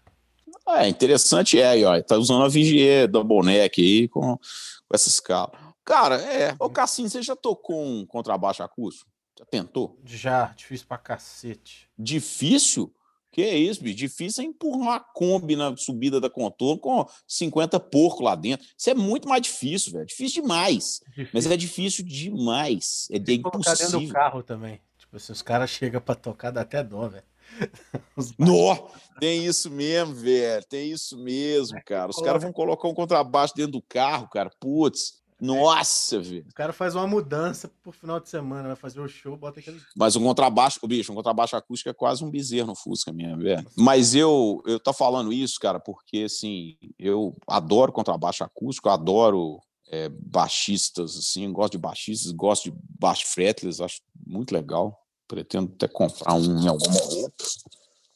É, 0.67 0.87
interessante 0.87 1.59
é 1.59 1.67
aí, 1.67 1.85
ó. 1.85 2.01
Tá 2.01 2.17
usando 2.17 2.43
a 2.43 2.49
Vigier 2.49 3.07
da 3.07 3.23
Boneck 3.23 3.81
aí 3.81 4.07
com, 4.07 4.37
com 4.37 4.93
essa 4.93 5.09
escala. 5.09 5.51
Cara, 5.85 6.15
é. 6.15 6.55
Ô, 6.59 6.69
Cassinho, 6.69 7.09
você 7.09 7.21
já 7.21 7.35
tocou 7.35 7.81
um 7.83 8.05
contrabaixo 8.05 8.63
acústico? 8.63 9.09
Já 9.37 9.45
tentou? 9.45 9.97
Já, 10.05 10.53
difícil 10.57 10.87
pra 10.87 10.97
cacete. 10.97 11.89
Difícil? 11.97 12.93
Que 13.33 13.41
é 13.41 13.57
isso, 13.57 13.81
bicho? 13.81 13.97
Difícil 13.97 14.43
é 14.43 14.47
empurrar 14.47 14.79
uma 14.79 14.99
Kombi 14.99 15.55
na 15.55 15.75
subida 15.75 16.21
da 16.21 16.29
contorno 16.29 16.79
com 16.79 17.05
50 17.27 17.79
porco 17.79 18.21
lá 18.21 18.35
dentro. 18.35 18.67
Isso 18.77 18.91
é 18.91 18.93
muito 18.93 19.27
mais 19.27 19.41
difícil, 19.41 19.91
velho. 19.91 20.05
Difícil 20.05 20.43
demais. 20.43 21.01
Difícil 21.07 21.31
Mas 21.33 21.47
é 21.47 21.57
difícil 21.57 22.05
demais. 22.05 23.07
É 23.11 23.17
de 23.17 23.39
colocar 23.39 23.71
dentro 23.71 23.85
do 23.85 23.97
impossível. 23.97 24.13
carro 24.13 24.43
também. 24.43 24.79
Tipo, 24.99 25.19
se 25.19 25.31
os 25.31 25.41
caras 25.41 25.71
chegam 25.71 25.99
pra 25.99 26.13
tocar, 26.13 26.51
dá 26.51 26.61
até 26.61 26.83
dó, 26.83 27.09
velho. 27.09 27.23
Nó, 28.37 28.87
tem 29.19 29.43
isso 29.43 29.71
mesmo, 29.71 30.13
velho. 30.13 30.63
Tem 30.65 30.91
isso 30.91 31.17
mesmo, 31.17 31.79
cara. 31.83 32.11
Os 32.11 32.21
caras 32.21 32.43
vão 32.43 32.53
colocar 32.53 32.87
um 32.87 32.93
contrabaixo 32.93 33.55
dentro 33.55 33.71
do 33.71 33.81
carro, 33.81 34.29
cara. 34.29 34.51
Putz. 34.59 35.22
Nossa, 35.43 36.21
velho. 36.21 36.45
O 36.49 36.53
cara 36.53 36.71
faz 36.71 36.95
uma 36.95 37.05
mudança 37.05 37.69
por 37.83 37.93
final 37.93 38.17
de 38.17 38.29
semana, 38.29 38.69
vai 38.69 38.77
fazer 38.77 39.01
o 39.01 39.07
show, 39.09 39.35
bota 39.35 39.59
aquele. 39.59 39.77
Mas 39.93 40.15
um 40.15 40.23
contrabaixo, 40.23 40.79
bicho, 40.87 41.11
um 41.11 41.15
contrabaixo 41.15 41.57
acústico 41.57 41.89
é 41.89 41.93
quase 41.93 42.23
um 42.23 42.31
bezerro 42.31 42.67
no 42.67 42.75
Fusca 42.75 43.11
minha, 43.11 43.35
velho. 43.35 43.69
Mas 43.77 44.15
eu, 44.15 44.63
eu 44.65 44.79
tô 44.79 44.93
falando 44.93 45.33
isso, 45.33 45.59
cara, 45.59 45.81
porque, 45.81 46.19
assim, 46.19 46.77
eu 46.97 47.35
adoro 47.45 47.91
contrabaixo 47.91 48.41
acústico, 48.41 48.87
adoro 48.87 49.59
é, 49.89 50.07
baixistas, 50.07 51.17
assim, 51.17 51.51
gosto 51.51 51.73
de 51.73 51.77
baixistas, 51.77 52.31
gosto 52.31 52.71
de 52.71 52.77
baixo 52.97 53.27
fretless, 53.27 53.83
acho 53.83 53.99
muito 54.25 54.53
legal. 54.53 54.97
Pretendo 55.27 55.73
até 55.75 55.89
comprar 55.89 56.35
um 56.35 56.57
em 56.57 56.67
algum 56.69 56.89
momento, 56.89 57.43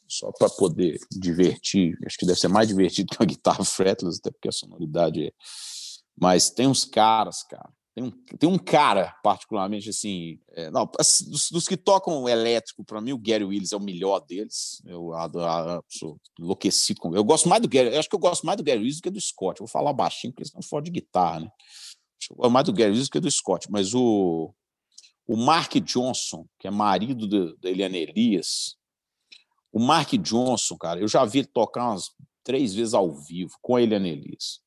só 0.08 0.32
para 0.32 0.48
poder 0.48 0.98
divertir. 1.12 1.94
Acho 2.06 2.16
que 2.16 2.24
deve 2.24 2.40
ser 2.40 2.48
mais 2.48 2.68
divertido 2.68 3.10
que 3.10 3.20
uma 3.20 3.26
guitarra 3.26 3.64
fretless, 3.64 4.18
até 4.18 4.30
porque 4.30 4.48
a 4.48 4.52
sonoridade 4.52 5.26
é... 5.26 5.32
Mas 6.20 6.50
tem 6.50 6.66
uns 6.66 6.84
caras, 6.84 7.42
cara, 7.44 7.70
tem 7.94 8.04
um, 8.04 8.10
tem 8.10 8.48
um 8.48 8.58
cara, 8.58 9.14
particularmente, 9.22 9.90
assim, 9.90 10.38
é, 10.52 10.70
não, 10.70 10.86
dos, 10.86 11.48
dos 11.50 11.66
que 11.68 11.76
tocam 11.76 12.28
elétrico, 12.28 12.84
para 12.84 13.00
mim, 13.00 13.12
o 13.12 13.18
Gary 13.18 13.44
Willis 13.44 13.72
é 13.72 13.76
o 13.76 13.80
melhor 13.80 14.20
deles. 14.20 14.80
Eu 14.84 15.12
ado- 15.14 15.40
a- 15.40 15.82
sou 15.88 16.16
enlouquecido 16.38 17.00
com 17.00 17.08
ele. 17.08 17.18
Eu 17.18 17.24
gosto 17.24 17.48
mais 17.48 17.60
do 17.62 17.68
Gary, 17.68 17.92
eu 17.92 17.98
acho 17.98 18.08
que 18.08 18.14
eu 18.14 18.20
gosto 18.20 18.46
mais 18.46 18.56
do 18.56 18.62
Gary 18.62 18.78
Willis 18.80 18.96
do 18.96 19.02
que 19.02 19.10
do 19.10 19.20
Scott. 19.20 19.60
Eu 19.60 19.66
vou 19.66 19.70
falar 19.72 19.92
baixinho, 19.92 20.32
porque 20.32 20.42
eles 20.42 20.48
estão 20.48 20.62
fora 20.62 20.84
de 20.84 20.90
guitarra, 20.90 21.40
né? 21.40 21.50
Eu 22.30 22.36
gosto 22.36 22.50
mais 22.52 22.66
do 22.66 22.72
Gary 22.72 22.90
Willis 22.92 23.08
do 23.08 23.12
que 23.12 23.20
do 23.20 23.30
Scott. 23.30 23.66
Mas 23.70 23.94
o, 23.94 24.52
o 25.26 25.36
Mark 25.36 25.74
Johnson, 25.80 26.46
que 26.58 26.66
é 26.68 26.70
marido 26.70 27.26
da 27.58 27.68
Eliane 27.68 27.98
Elias, 27.98 28.76
o 29.72 29.78
Mark 29.80 30.12
Johnson, 30.14 30.76
cara, 30.76 31.00
eu 31.00 31.08
já 31.08 31.24
vi 31.24 31.40
ele 31.40 31.48
tocar 31.48 31.90
umas 31.90 32.10
três 32.44 32.74
vezes 32.74 32.94
ao 32.94 33.12
vivo 33.12 33.52
com 33.60 33.76
a 33.76 33.82
Eliane 33.82 34.08
Elias. 34.10 34.60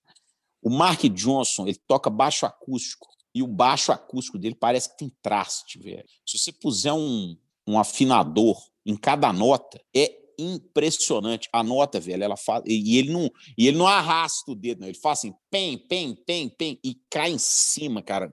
O 0.62 0.70
Mark 0.70 1.04
Johnson, 1.06 1.68
ele 1.68 1.80
toca 1.88 2.10
baixo 2.10 2.46
acústico 2.46 3.08
e 3.34 3.42
o 3.42 3.48
baixo 3.48 3.92
acústico 3.92 4.38
dele 4.38 4.56
parece 4.56 4.90
que 4.90 4.98
tem 4.98 5.12
traste, 5.22 5.80
velho. 5.80 6.06
Se 6.26 6.38
você 6.38 6.52
puser 6.52 6.94
um, 6.94 7.36
um 7.68 7.80
afinador 7.80 8.62
em 8.86 8.96
cada 8.96 9.32
nota, 9.32 9.82
é 9.96 10.22
impressionante. 10.38 11.50
A 11.54 11.64
nota, 11.64 12.00
velho, 12.00 12.24
ela 12.24 12.38
faz 12.38 12.64
e 12.66 12.98
ele 12.98 13.12
não 13.12 13.30
e 13.58 13.68
ele 13.68 13.78
não 13.78 13.88
arrasta 13.88 14.52
o 14.52 14.56
dedo, 14.56 14.82
não. 14.82 14.88
Ele 14.88 14.98
faz 14.98 15.20
assim, 15.20 15.34
pem, 15.50 15.78
pem, 15.78 16.16
pem, 16.26 16.50
pem 16.50 16.80
e 16.84 16.96
cai 17.10 17.32
em 17.32 17.40
cima, 17.40 18.02
cara. 18.02 18.32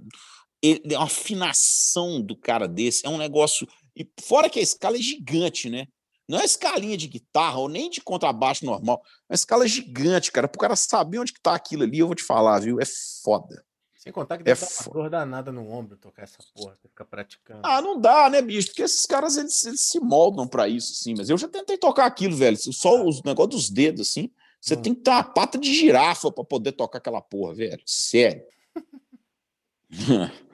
Ele, 0.61 0.83
uma 0.97 1.05
afinação 1.05 2.21
do 2.21 2.37
cara 2.37 2.67
desse, 2.67 3.07
é 3.07 3.09
um 3.09 3.19
negócio 3.19 3.67
e 3.97 4.09
fora 4.21 4.51
que 4.51 4.59
a 4.59 4.63
escala 4.63 4.97
é 4.97 5.01
gigante, 5.01 5.69
né? 5.69 5.87
Não 6.29 6.39
é 6.41 6.45
escalinha 6.45 6.97
de 6.97 7.09
guitarra 7.09 7.59
ou 7.59 7.69
nem 7.69 7.89
de 7.89 8.01
contrabaixo 8.03 8.65
normal. 8.67 9.01
É 9.29 9.33
uma 9.33 9.35
escala 9.35 9.67
gigante, 9.67 10.31
cara. 10.31 10.47
Pro 10.47 10.61
cara 10.61 10.77
saber 10.77 11.19
onde 11.19 11.33
que 11.33 11.41
tá 11.41 11.55
aquilo 11.55 11.85
ali, 11.85 11.99
eu 12.01 12.07
vou 12.07 12.15
te 12.15 12.23
falar, 12.23 12.61
viu? 12.61 12.79
É 12.81 12.85
foda. 13.25 13.65
Sem 13.97 14.13
contar 14.13 14.37
que 14.37 14.43
É 14.43 14.45
deve 14.45 14.61
dar 14.61 14.69
uma 14.87 14.93
dor 14.93 15.11
danada 15.11 15.51
no 15.51 15.69
ombro 15.71 15.97
tocar 15.97 16.23
essa 16.23 16.37
porra, 16.55 16.77
você 16.81 16.89
fica 16.89 17.05
praticando. 17.05 17.61
Ah, 17.65 17.81
não 17.83 17.99
dá, 18.01 18.29
né, 18.31 18.41
bicho? 18.43 18.69
Porque 18.69 18.83
esses 18.83 19.05
caras, 19.07 19.37
eles, 19.37 19.65
eles 19.65 19.81
se 19.81 19.99
moldam 19.99 20.47
pra 20.47 20.69
isso, 20.69 20.93
assim. 20.93 21.15
Mas 21.17 21.29
eu 21.31 21.37
já 21.39 21.49
tentei 21.49 21.77
tocar 21.79 22.07
aquilo, 22.07 22.37
velho. 22.37 22.57
Só 22.57 23.05
os 23.05 23.23
negócios 23.23 23.55
dos 23.65 23.71
dedos, 23.71 24.09
assim. 24.09 24.31
Você 24.61 24.75
Hum. 24.75 24.83
tem 24.83 24.95
que 24.95 25.01
ter 25.01 25.11
uma 25.11 25.25
pata 25.25 25.57
de 25.59 25.73
girafa 25.75 26.31
pra 26.31 26.45
poder 26.45 26.73
tocar 26.73 26.99
aquela 26.99 27.21
porra, 27.23 27.55
velho. 27.55 27.83
Sério. 27.87 28.43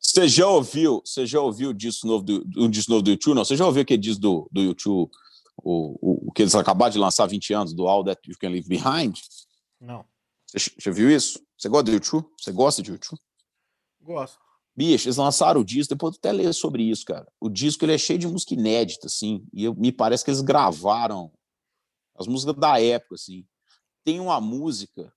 Você 0.00 0.26
já 0.28 0.46
ouviu, 0.48 1.02
você 1.04 1.26
já 1.26 1.40
ouviu 1.40 1.70
o 1.70 1.74
disco 1.74 2.06
novo 2.06 2.24
do, 2.24 2.46
o 2.56 2.68
disco 2.68 2.90
novo 2.90 3.02
do 3.02 3.10
YouTube? 3.10 3.34
Não, 3.34 3.44
você 3.44 3.56
já 3.56 3.66
ouviu 3.66 3.82
aquele 3.82 4.00
disco 4.00 4.20
do, 4.20 4.48
do 4.50 4.62
YouTube, 4.62 5.10
o, 5.62 5.98
o, 6.00 6.28
o 6.28 6.32
que 6.32 6.42
eles 6.42 6.54
acabaram 6.54 6.90
de 6.90 6.98
lançar 6.98 7.24
há 7.24 7.26
20 7.26 7.52
anos, 7.52 7.74
do 7.74 7.86
All 7.86 8.02
That 8.04 8.20
You 8.28 8.36
Can 8.40 8.48
Leave 8.48 8.66
Behind? 8.68 9.18
Não, 9.80 10.04
Você 10.46 10.70
já 10.78 10.90
viu 10.90 11.10
isso? 11.10 11.38
Você 11.56 11.68
gosta 11.68 11.84
do 11.84 11.92
YouTube? 11.92 12.26
Você 12.38 12.50
gosta 12.50 12.82
de 12.82 12.90
YouTube? 12.90 13.20
gosto. 14.02 14.38
Bicho, 14.74 15.08
eles 15.08 15.16
lançaram 15.18 15.60
o 15.60 15.64
disco, 15.64 15.92
depois 15.94 16.14
eu 16.14 16.18
até 16.18 16.32
ler 16.32 16.54
sobre 16.54 16.82
isso, 16.84 17.04
cara. 17.04 17.30
O 17.38 17.50
disco 17.50 17.84
ele 17.84 17.92
é 17.92 17.98
cheio 17.98 18.18
de 18.18 18.26
música 18.26 18.54
inédita, 18.54 19.08
assim, 19.08 19.44
e 19.52 19.64
eu- 19.64 19.74
me 19.74 19.92
parece 19.92 20.24
que 20.24 20.30
eles 20.30 20.40
gravaram 20.40 21.30
as 22.16 22.26
músicas 22.26 22.56
da 22.56 22.80
época, 22.80 23.16
assim. 23.16 23.44
Tem 24.02 24.18
uma 24.20 24.40
música 24.40 25.12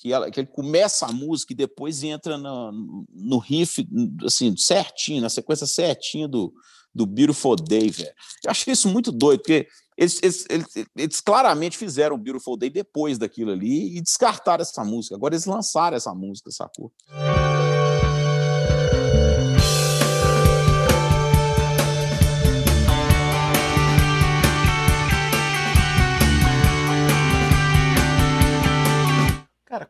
que, 0.00 0.12
ela, 0.12 0.30
que 0.30 0.40
ele 0.40 0.46
começa 0.46 1.06
a 1.06 1.12
música 1.12 1.52
e 1.52 1.56
depois 1.56 2.02
entra 2.02 2.36
no, 2.36 3.06
no 3.12 3.38
riff, 3.38 3.86
assim, 4.24 4.56
certinho, 4.56 5.22
na 5.22 5.28
sequência 5.28 5.66
certinha 5.66 6.28
do, 6.28 6.52
do 6.94 7.06
Beautiful 7.06 7.56
Day, 7.56 7.90
velho. 7.90 8.12
Eu 8.44 8.50
achei 8.50 8.72
isso 8.72 8.88
muito 8.88 9.10
doido, 9.10 9.40
porque 9.40 9.66
eles, 9.96 10.20
eles, 10.22 10.46
eles, 10.50 10.66
eles, 10.94 11.20
claramente 11.20 11.78
fizeram 11.78 12.16
o 12.16 12.18
Beautiful 12.18 12.56
Day 12.56 12.68
depois 12.68 13.18
daquilo 13.18 13.50
ali 13.50 13.96
e 13.96 14.00
descartaram 14.00 14.62
essa 14.62 14.84
música. 14.84 15.14
Agora 15.14 15.34
eles 15.34 15.46
lançaram 15.46 15.96
essa 15.96 16.14
música, 16.14 16.50
sacou? 16.50 16.92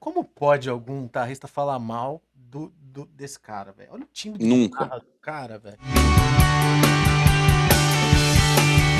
Como 0.06 0.22
pode 0.22 0.70
algum 0.70 1.02
guitarrista 1.02 1.48
falar 1.48 1.80
mal 1.80 2.22
do, 2.32 2.72
do 2.80 3.06
desse 3.06 3.40
cara, 3.40 3.72
velho? 3.72 3.90
Olha 3.92 4.04
o 4.04 4.08
timbre 4.12 4.38
de 4.38 4.46
Nunca. 4.46 4.84
guitarra 4.84 5.00
do 5.00 5.06
cara, 5.20 5.58
velho. 5.58 5.76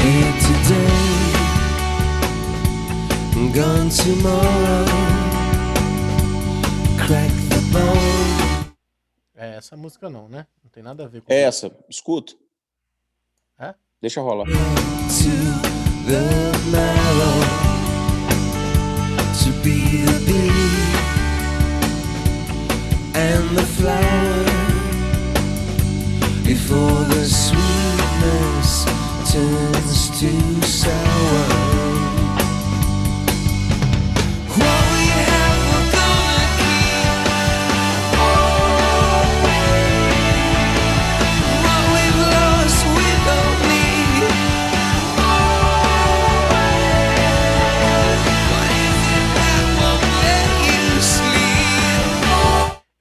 Here 0.03 0.33
today, 0.43 0.91
gone 3.55 3.89
tomorrow. 3.89 4.85
Crack 7.07 7.33
the 7.51 7.61
bone. 7.71 8.75
É 9.37 9.55
essa 9.59 9.77
música 9.77 10.11
não, 10.11 10.29
né? 10.29 10.45
Não 10.65 10.71
tem 10.73 10.83
nada 10.83 11.05
a 11.05 11.07
ver 11.07 11.21
com 11.23 11.33
É 11.33 11.43
essa, 11.43 11.71
escuta. 11.89 12.35
É? 13.61 13.77
Deixa 14.01 14.21
rolar. 14.21 14.47
to 14.47 14.53
the 16.09 16.21
marrow 16.73 17.43
to 19.39 19.53
be 19.63 20.05
the 20.05 20.19
bee 20.27 20.86
and 23.17 23.57
the 23.57 23.63
flower 23.63 24.45
before 26.45 27.05
the 27.15 27.25
sweetness 27.25 28.85
turns 29.33 30.21
to 30.21 30.31
sour. 30.67 31.47
What 34.59 34.86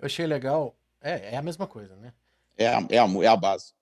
Eu 0.06 0.08
achei 0.08 0.28
legal. 0.28 0.76
É, 1.02 1.34
é 1.34 1.38
a 1.38 1.42
mesma 1.42 1.66
coisa, 1.66 1.96
né? 1.96 2.14
É 2.56 2.68
a, 2.68 2.80
é 2.92 3.00
a, 3.00 3.06
é 3.24 3.28
a 3.28 3.36
base. 3.36 3.74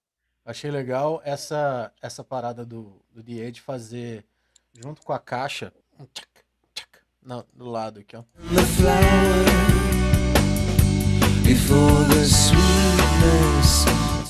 Eu 0.46 0.52
achei 0.52 0.72
legal 0.72 1.22
essa, 1.26 1.92
essa 2.02 2.24
parada 2.24 2.66
do, 2.66 3.04
do 3.12 3.22
DA 3.22 3.52
de 3.52 3.60
fazer 3.60 4.26
junto 4.74 5.02
com 5.02 5.12
a 5.12 5.20
caixa 5.20 5.74
um 6.00 6.06
tchac, 6.06 6.30
tchac, 6.74 6.90
na- 7.22 7.44
do 7.54 7.66
lado 7.66 8.00
aqui, 8.00 8.16
ó. 8.16 8.22
The 8.22 8.64
flower 8.78 9.44
before 11.44 12.08
the 12.08 12.24
sweetness 12.24 13.84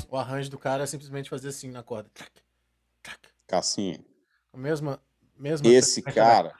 O 0.09 0.17
arranjo 0.17 0.49
do 0.49 0.57
cara 0.57 0.81
é 0.81 0.87
simplesmente 0.87 1.29
fazer 1.29 1.49
assim 1.49 1.69
na 1.69 1.83
corda. 1.83 2.09
Tchac, 2.15 2.31
tchac. 3.03 3.19
Cassinha. 3.45 4.03
A 4.51 4.57
mesma, 4.57 4.99
mesma 5.37 5.67
Esse 5.67 6.01
cara. 6.01 6.55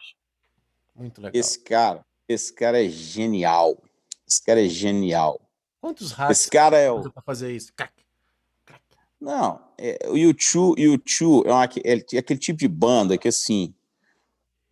Muito 0.95 1.19
legal. 1.19 1.39
esse 1.39 1.57
cara, 1.59 2.05
esse 2.29 2.53
cara 2.53 2.85
é 2.85 2.87
genial. 2.87 3.75
Esse 4.33 4.43
cara 4.43 4.65
é 4.65 4.67
genial. 4.67 5.39
Quantos 5.79 6.11
hacks 6.11 6.39
Esse 6.39 6.49
cara 6.49 6.77
é 6.77 6.89
o. 6.89 7.11
pra 7.11 7.21
fazer 7.21 7.55
isso? 7.55 7.71
Crac, 7.73 7.93
crac. 8.65 8.81
Não, 9.21 9.63
é, 9.77 10.09
o 10.09 10.17
YouTube, 10.17 10.81
YouTube 10.81 11.47
é, 11.47 11.51
uma, 11.51 11.65
é 11.65 12.17
aquele 12.17 12.39
tipo 12.39 12.57
de 12.57 12.67
banda 12.67 13.17
que, 13.17 13.27
assim, 13.27 13.75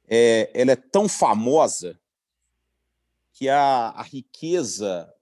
é, 0.07 0.49
ela 0.53 0.71
é 0.71 0.75
tão 0.75 1.07
famosa 1.07 1.99
que 3.33 3.47
a, 3.47 3.89
a 3.89 4.01
riqueza 4.01 5.13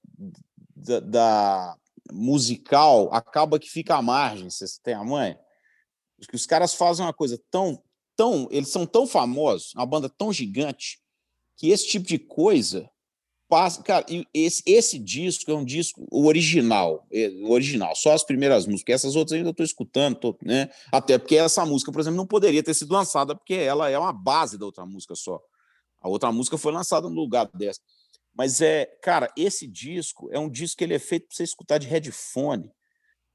da, 0.76 1.00
da 1.00 1.78
musical 2.12 3.14
acaba 3.14 3.60
que 3.60 3.70
fica 3.70 3.96
à 3.96 4.02
margem, 4.02 4.50
vocês 4.50 4.78
têm 4.78 4.94
a 4.94 5.04
mãe? 5.04 5.38
Que 6.28 6.36
os 6.36 6.46
caras 6.46 6.74
fazem 6.74 7.06
uma 7.06 7.14
coisa 7.14 7.40
tão, 7.52 7.82
tão, 8.16 8.48
eles 8.52 8.70
são 8.70 8.86
tão 8.86 9.06
famosos, 9.06 9.74
uma 9.76 9.86
banda 9.86 10.10
tão 10.10 10.32
gigante, 10.32 11.02
que 11.56 11.70
esse 11.70 11.88
tipo 11.88 12.08
de 12.08 12.18
coisa 12.18 12.90
passa, 13.50 13.82
cara, 13.82 14.06
esse, 14.32 14.62
esse 14.66 15.00
disco 15.00 15.50
é 15.50 15.56
um 15.56 15.66
disco 15.66 16.08
o 16.12 16.28
original, 16.28 17.06
é, 17.12 17.30
o 17.42 17.50
original, 17.50 17.96
só 17.96 18.14
as 18.14 18.24
primeiras 18.24 18.68
músicas, 18.68 18.96
essas 18.96 19.16
outras 19.16 19.38
ainda 19.38 19.50
estou 19.50 19.66
escutando, 19.66 20.16
tô, 20.16 20.38
né? 20.44 20.70
Até 20.92 21.18
porque 21.18 21.36
essa 21.36 21.66
música, 21.66 21.92
por 21.92 22.00
exemplo, 22.00 22.18
não 22.18 22.28
poderia 22.28 22.62
ter 22.62 22.76
sido 22.76 22.94
lançada 22.94 23.36
porque 23.36 23.56
ela 23.56 23.90
é 23.90 23.98
uma 23.98 24.14
base 24.14 24.58
da 24.58 24.66
outra 24.66 24.86
música 24.86 25.16
só. 25.16 25.42
A 26.00 26.08
outra 26.08 26.32
música 26.32 26.58
foi 26.58 26.72
lançada 26.72 27.10
no 27.10 27.16
lugar 27.16 27.50
dessa. 27.54 27.82
Mas 28.34 28.62
é, 28.62 28.86
cara, 29.02 29.30
esse 29.36 29.68
disco 29.68 30.30
é 30.32 30.40
um 30.40 30.50
disco 30.50 30.78
que 30.78 30.84
ele 30.84 30.94
é 30.94 31.00
feito 31.00 31.28
para 31.28 31.36
você 31.36 31.44
escutar 31.44 31.80
de 31.80 31.88
headphone, 31.88 32.72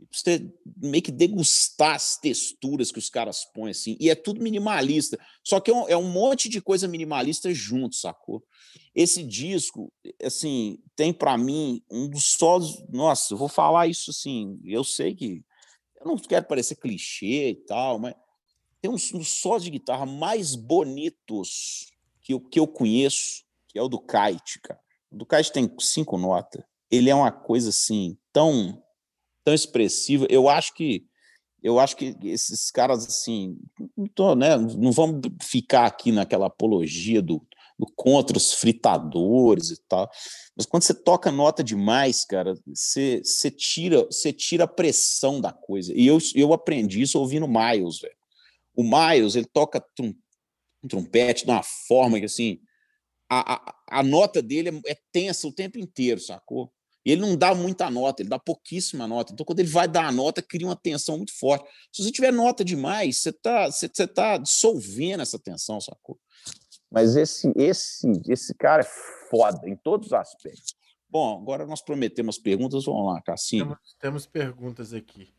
pra 0.06 0.18
você 0.18 0.52
meio 0.76 1.02
que 1.02 1.12
degustar 1.12 1.94
as 1.94 2.16
texturas 2.16 2.90
que 2.90 2.98
os 2.98 3.08
caras 3.08 3.44
põem 3.54 3.70
assim, 3.70 3.96
e 4.00 4.10
é 4.10 4.14
tudo 4.14 4.42
minimalista. 4.42 5.18
Só 5.42 5.60
que 5.60 5.70
é 5.70 5.74
um, 5.74 5.88
é 5.88 5.96
um 5.96 6.10
monte 6.10 6.48
de 6.48 6.60
coisa 6.60 6.88
minimalista 6.88 7.52
junto, 7.52 7.96
sacou? 7.96 8.44
Esse 8.94 9.22
disco, 9.22 9.92
assim, 10.22 10.78
tem 10.94 11.12
para 11.12 11.36
mim 11.36 11.82
um 11.90 12.08
dos 12.08 12.24
solos. 12.32 12.84
Nossa, 12.88 13.34
eu 13.34 13.38
vou 13.38 13.48
falar 13.48 13.88
isso 13.88 14.10
assim. 14.10 14.58
Eu 14.64 14.84
sei 14.84 15.14
que 15.14 15.44
eu 16.00 16.06
não 16.06 16.16
quero 16.16 16.46
parecer 16.46 16.76
clichê 16.76 17.50
e 17.50 17.54
tal, 17.54 17.98
mas 17.98 18.14
tem 18.80 18.90
uns 18.90 19.10
sós 19.28 19.64
de 19.64 19.70
guitarra 19.70 20.04
mais 20.04 20.54
bonitos 20.54 21.86
que 22.20 22.34
eu, 22.34 22.40
que 22.40 22.60
eu 22.60 22.66
conheço, 22.66 23.44
que 23.68 23.78
é 23.78 23.82
o 23.82 23.88
do 23.88 23.98
Kite, 23.98 24.60
cara. 24.62 24.80
O 25.10 25.16
do 25.16 25.26
Kite 25.26 25.52
tem 25.52 25.74
cinco 25.80 26.18
notas. 26.18 26.62
Ele 26.90 27.08
é 27.08 27.14
uma 27.14 27.32
coisa 27.32 27.70
assim 27.70 28.18
tão 28.32 28.82
tão 29.44 29.54
expressiva. 29.54 30.26
Eu 30.30 30.48
acho 30.48 30.74
que 30.74 31.04
eu 31.62 31.80
acho 31.80 31.96
que 31.96 32.14
esses 32.22 32.70
caras 32.70 33.06
assim, 33.06 33.56
não, 33.96 34.06
tô, 34.06 34.34
né, 34.34 34.54
não 34.58 34.92
vamos 34.92 35.22
ficar 35.42 35.86
aqui 35.86 36.12
naquela 36.12 36.46
apologia 36.46 37.22
do, 37.22 37.40
do 37.78 37.86
contra 37.96 38.36
os 38.36 38.52
fritadores 38.52 39.70
e 39.70 39.82
tal. 39.88 40.10
Mas 40.54 40.66
quando 40.66 40.82
você 40.82 40.92
toca 40.92 41.32
nota 41.32 41.64
demais, 41.64 42.22
cara, 42.26 42.54
você, 42.66 43.22
você 43.24 43.50
tira 43.50 44.04
você 44.04 44.30
tira 44.30 44.64
a 44.64 44.68
pressão 44.68 45.40
da 45.40 45.52
coisa. 45.54 45.92
E 45.94 46.06
eu, 46.06 46.18
eu 46.34 46.52
aprendi 46.52 47.00
isso 47.00 47.18
ouvindo 47.18 47.48
Miles, 47.48 47.98
velho. 47.98 48.14
O 48.76 48.82
Miles, 48.82 49.34
ele 49.34 49.46
toca 49.46 49.80
trum, 49.96 50.14
um 50.82 50.88
trompete 50.88 51.46
de 51.46 51.50
uma 51.50 51.62
forma 51.62 52.18
que 52.18 52.26
assim, 52.26 52.60
a, 53.28 53.54
a, 53.54 53.74
a 54.00 54.02
nota 54.02 54.42
dele 54.42 54.68
é, 54.68 54.92
é 54.92 54.96
tensa 55.10 55.48
o 55.48 55.52
tempo 55.52 55.78
inteiro, 55.78 56.20
sacou? 56.20 56.70
E 57.04 57.12
ele 57.12 57.20
não 57.20 57.36
dá 57.36 57.54
muita 57.54 57.90
nota, 57.90 58.22
ele 58.22 58.28
dá 58.28 58.38
pouquíssima 58.38 59.06
nota. 59.06 59.32
Então, 59.32 59.44
quando 59.44 59.60
ele 59.60 59.68
vai 59.68 59.86
dar 59.86 60.06
a 60.06 60.12
nota, 60.12 60.40
cria 60.40 60.66
uma 60.66 60.76
tensão 60.76 61.16
muito 61.16 61.36
forte. 61.38 61.68
Se 61.92 62.02
você 62.02 62.10
tiver 62.10 62.32
nota 62.32 62.64
demais, 62.64 63.18
você 63.18 63.28
está 63.28 63.66
você, 63.66 63.90
você 63.92 64.06
tá 64.06 64.38
dissolvendo 64.38 65.20
essa 65.20 65.38
tensão, 65.38 65.80
sacou? 65.80 66.18
Mas 66.90 67.16
esse, 67.16 67.52
esse, 67.56 68.06
esse 68.28 68.54
cara 68.54 68.82
é 68.82 68.88
foda 69.28 69.68
em 69.68 69.76
todos 69.76 70.06
os 70.06 70.12
aspectos. 70.12 70.74
Bom, 71.10 71.40
agora 71.40 71.66
nós 71.66 71.82
prometemos 71.82 72.38
perguntas. 72.38 72.84
Vamos 72.84 73.12
lá, 73.12 73.20
Cassinho. 73.20 73.66
Temos, 73.66 73.96
temos 74.00 74.26
perguntas 74.26 74.92
aqui. 74.92 75.32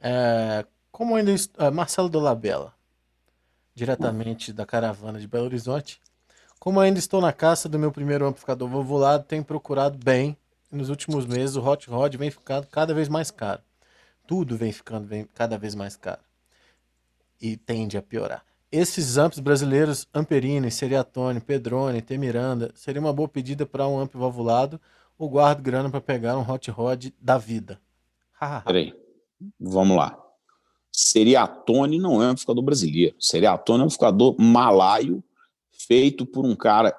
É, 0.00 0.66
como 0.90 1.14
ainda 1.14 1.34
ah, 1.56 1.70
Marcelo 1.70 2.08
Dolabella, 2.08 2.74
diretamente 3.74 4.52
da 4.52 4.66
caravana 4.66 5.18
de 5.18 5.26
Belo 5.26 5.44
Horizonte. 5.44 6.00
Como 6.58 6.80
ainda 6.80 6.98
estou 6.98 7.20
na 7.20 7.32
caça 7.32 7.68
do 7.68 7.78
meu 7.78 7.92
primeiro 7.92 8.26
amplificador 8.26 8.68
vovulado, 8.68 9.24
tenho 9.24 9.44
procurado 9.44 9.96
bem. 9.96 10.36
Nos 10.70 10.90
últimos 10.90 11.24
meses 11.24 11.56
o 11.56 11.64
Hot 11.64 11.88
Rod 11.88 12.14
vem 12.16 12.30
ficando 12.30 12.66
cada 12.66 12.92
vez 12.92 13.08
mais 13.08 13.30
caro. 13.30 13.62
Tudo 14.26 14.56
vem 14.56 14.70
ficando 14.70 15.06
vem 15.06 15.26
cada 15.34 15.56
vez 15.56 15.74
mais 15.74 15.96
caro. 15.96 16.20
E 17.40 17.56
tende 17.56 17.96
a 17.96 18.02
piorar. 18.02 18.44
Esses 18.70 19.16
amps 19.16 19.38
brasileiros, 19.38 20.06
Amperini, 20.12 20.70
Seriatone, 20.70 21.40
Pedrone, 21.40 22.02
T 22.02 22.18
Miranda, 22.18 22.70
seria 22.74 23.00
uma 23.00 23.14
boa 23.14 23.28
pedida 23.28 23.64
para 23.64 23.88
um 23.88 23.98
amp 23.98 24.14
valvulado 24.14 24.78
ou 25.18 25.30
guardo 25.30 25.62
grana 25.62 25.88
para 25.88 26.02
pegar 26.02 26.36
um 26.36 26.50
Hot 26.50 26.70
Rod 26.70 27.06
da 27.18 27.38
vida? 27.38 27.80
Peraí, 28.66 28.92
vamos 29.58 29.96
lá. 29.96 30.22
Seriatone 30.92 31.98
não 31.98 32.22
é 32.22 32.26
um 32.26 32.30
amplificador 32.30 32.62
brasileiro. 32.62 33.16
Seriatone 33.18 33.78
é 33.78 33.82
um 33.82 33.84
amplificador 33.86 34.36
malaio 34.38 35.24
feito 35.70 36.26
por 36.26 36.44
um 36.44 36.54
cara 36.54 36.94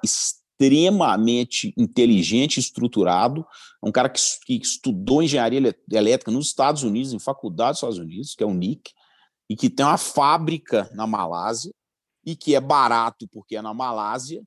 inteligente 1.76 2.56
e 2.56 2.60
estruturado, 2.60 3.46
um 3.82 3.90
cara 3.90 4.08
que, 4.08 4.20
que 4.44 4.54
estudou 4.54 5.22
engenharia 5.22 5.58
elé- 5.58 5.74
elétrica 5.90 6.30
nos 6.30 6.48
Estados 6.48 6.82
Unidos, 6.82 7.12
em 7.12 7.18
faculdade 7.18 7.72
dos 7.72 7.78
Estados 7.78 7.98
Unidos, 7.98 8.34
que 8.34 8.42
é 8.42 8.46
o 8.46 8.54
NIC, 8.54 8.92
e 9.48 9.56
que 9.56 9.70
tem 9.70 9.84
uma 9.84 9.98
fábrica 9.98 10.90
na 10.94 11.06
Malásia, 11.06 11.72
e 12.24 12.36
que 12.36 12.54
é 12.54 12.60
barato 12.60 13.26
porque 13.28 13.56
é 13.56 13.62
na 13.62 13.72
Malásia, 13.72 14.42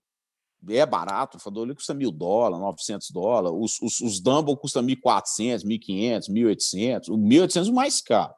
é 0.70 0.86
barato, 0.86 1.38
o 1.38 1.62
ali 1.62 1.76
custa 1.76 1.94
mil 1.94 2.12
dólares, 2.12 2.60
900 2.60 3.12
dólares, 3.12 3.58
os, 3.60 3.82
os, 3.82 4.00
os 4.00 4.20
Dumble 4.22 4.56
custam 4.56 4.84
1.400, 4.84 5.66
1.500, 5.66 6.30
1.800, 6.30 7.10
o 7.10 7.18
1.800 7.18 7.68
é 7.68 7.72
o 7.72 7.74
mais 7.74 8.02
caro, 8.02 8.34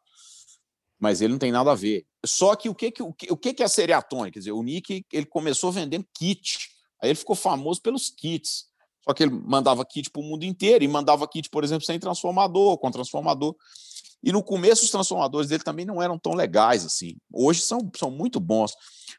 mas 0.99 1.21
ele 1.21 1.33
não 1.33 1.39
tem 1.39 1.51
nada 1.51 1.71
a 1.71 1.75
ver. 1.75 2.05
Só 2.25 2.55
que 2.55 2.67
o 2.67 2.73
que, 2.73 2.91
o 2.99 3.13
que, 3.13 3.31
o 3.31 3.37
que 3.37 3.61
é 3.61 3.65
a 3.65 3.69
Seriatone? 3.69 4.31
Quer 4.31 4.39
dizer, 4.39 4.51
o 4.53 4.63
Nick 4.63 5.05
ele 5.13 5.25
começou 5.27 5.71
vendendo 5.71 6.07
kit, 6.17 6.74
aí 7.01 7.09
ele 7.09 7.15
ficou 7.15 7.35
famoso 7.35 7.81
pelos 7.81 8.09
kits, 8.09 8.65
só 9.03 9.13
que 9.13 9.23
ele 9.23 9.31
mandava 9.31 9.85
kit 9.85 10.09
para 10.09 10.21
o 10.21 10.25
mundo 10.25 10.43
inteiro 10.43 10.83
e 10.83 10.87
mandava 10.87 11.27
kit, 11.27 11.49
por 11.49 11.63
exemplo, 11.63 11.85
sem 11.85 11.99
transformador, 11.99 12.77
com 12.77 12.89
transformador. 12.89 13.55
E 14.23 14.31
no 14.31 14.43
começo 14.43 14.83
os 14.83 14.89
transformadores 14.89 15.49
dele 15.49 15.63
também 15.63 15.85
não 15.85 16.01
eram 16.01 16.17
tão 16.17 16.33
legais 16.33 16.83
assim. 16.83 17.15
Hoje 17.31 17.61
são, 17.61 17.79
são 17.95 18.09
muito 18.09 18.39
bons, 18.39 18.73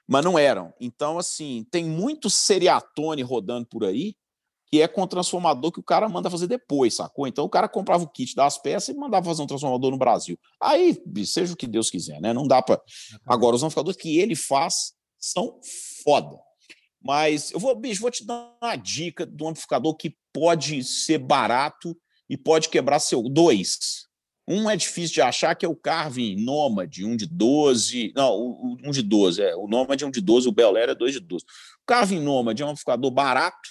mas 0.07 0.25
não 0.25 0.37
eram. 0.37 0.75
Então, 0.81 1.17
assim, 1.19 1.65
tem 1.71 1.85
muito 1.85 2.29
seriatone 2.29 3.23
rodando 3.23 3.67
por 3.67 3.85
aí, 3.85 4.17
que 4.69 4.83
é 4.83 4.89
com 4.89 5.07
transformador 5.07 5.71
que 5.71 5.79
o 5.79 5.85
cara 5.85 6.09
manda 6.09 6.29
fazer 6.29 6.49
depois, 6.49 6.97
sacou? 6.97 7.29
Então 7.29 7.45
o 7.45 7.49
cara 7.49 7.69
comprava 7.69 8.03
o 8.03 8.09
kit 8.09 8.35
das 8.35 8.59
peças 8.59 8.89
e 8.89 8.99
mandava 8.99 9.27
fazer 9.27 9.43
um 9.43 9.47
transformador 9.47 9.93
no 9.93 9.97
Brasil. 9.97 10.37
Aí, 10.61 11.01
seja 11.25 11.53
o 11.53 11.57
que 11.57 11.69
Deus 11.69 11.89
quiser, 11.89 12.21
né? 12.21 12.33
Não 12.33 12.47
dá 12.47 12.61
para. 12.61 12.83
Agora, 13.25 13.55
os 13.55 13.63
amplificadores 13.63 13.97
que 13.97 14.19
ele 14.19 14.35
faz 14.35 14.93
são 15.21 15.61
foda. 16.03 16.37
Mas 17.07 17.53
eu 17.53 17.61
vou, 17.61 17.75
bicho, 17.77 18.01
vou 18.01 18.11
te 18.11 18.27
dar 18.27 18.53
uma 18.61 18.75
dica 18.75 19.29
um 19.41 19.49
amplificador 19.49 19.95
que 19.95 20.17
pode 20.33 20.83
ser 20.83 21.19
barato 21.19 21.97
e 22.29 22.37
pode 22.37 22.69
quebrar 22.69 22.99
seu. 22.99 23.23
Dois. 23.23 24.07
Um 24.49 24.69
é 24.69 24.77
difícil 24.77 25.15
de 25.15 25.23
achar, 25.23 25.55
que 25.55 25.65
é 25.65 25.69
o 25.69 25.77
Carvin 25.77 26.37
Nomad, 26.37 26.99
um 27.05 27.17
de 27.17 27.27
12. 27.27 28.13
Não, 28.15 28.79
um 28.85 28.91
de 28.91 29.03
12, 29.03 29.43
é. 29.43 29.55
O 29.55 29.69
Nomad 29.69 30.01
é 30.03 30.07
um 30.07 30.11
de 30.11 30.21
12, 30.21 30.49
o 30.49 30.53
Bel 30.53 30.77
Air 30.77 30.91
é 30.91 30.95
dois 30.95 31.13
de 31.13 31.21
12. 31.21 31.45
O 31.45 31.87
Carvin 31.87 32.21
Nomad 32.21 32.59
é 32.59 32.65
um 32.65 32.71
amplificador 32.71 33.11
barato. 33.11 33.71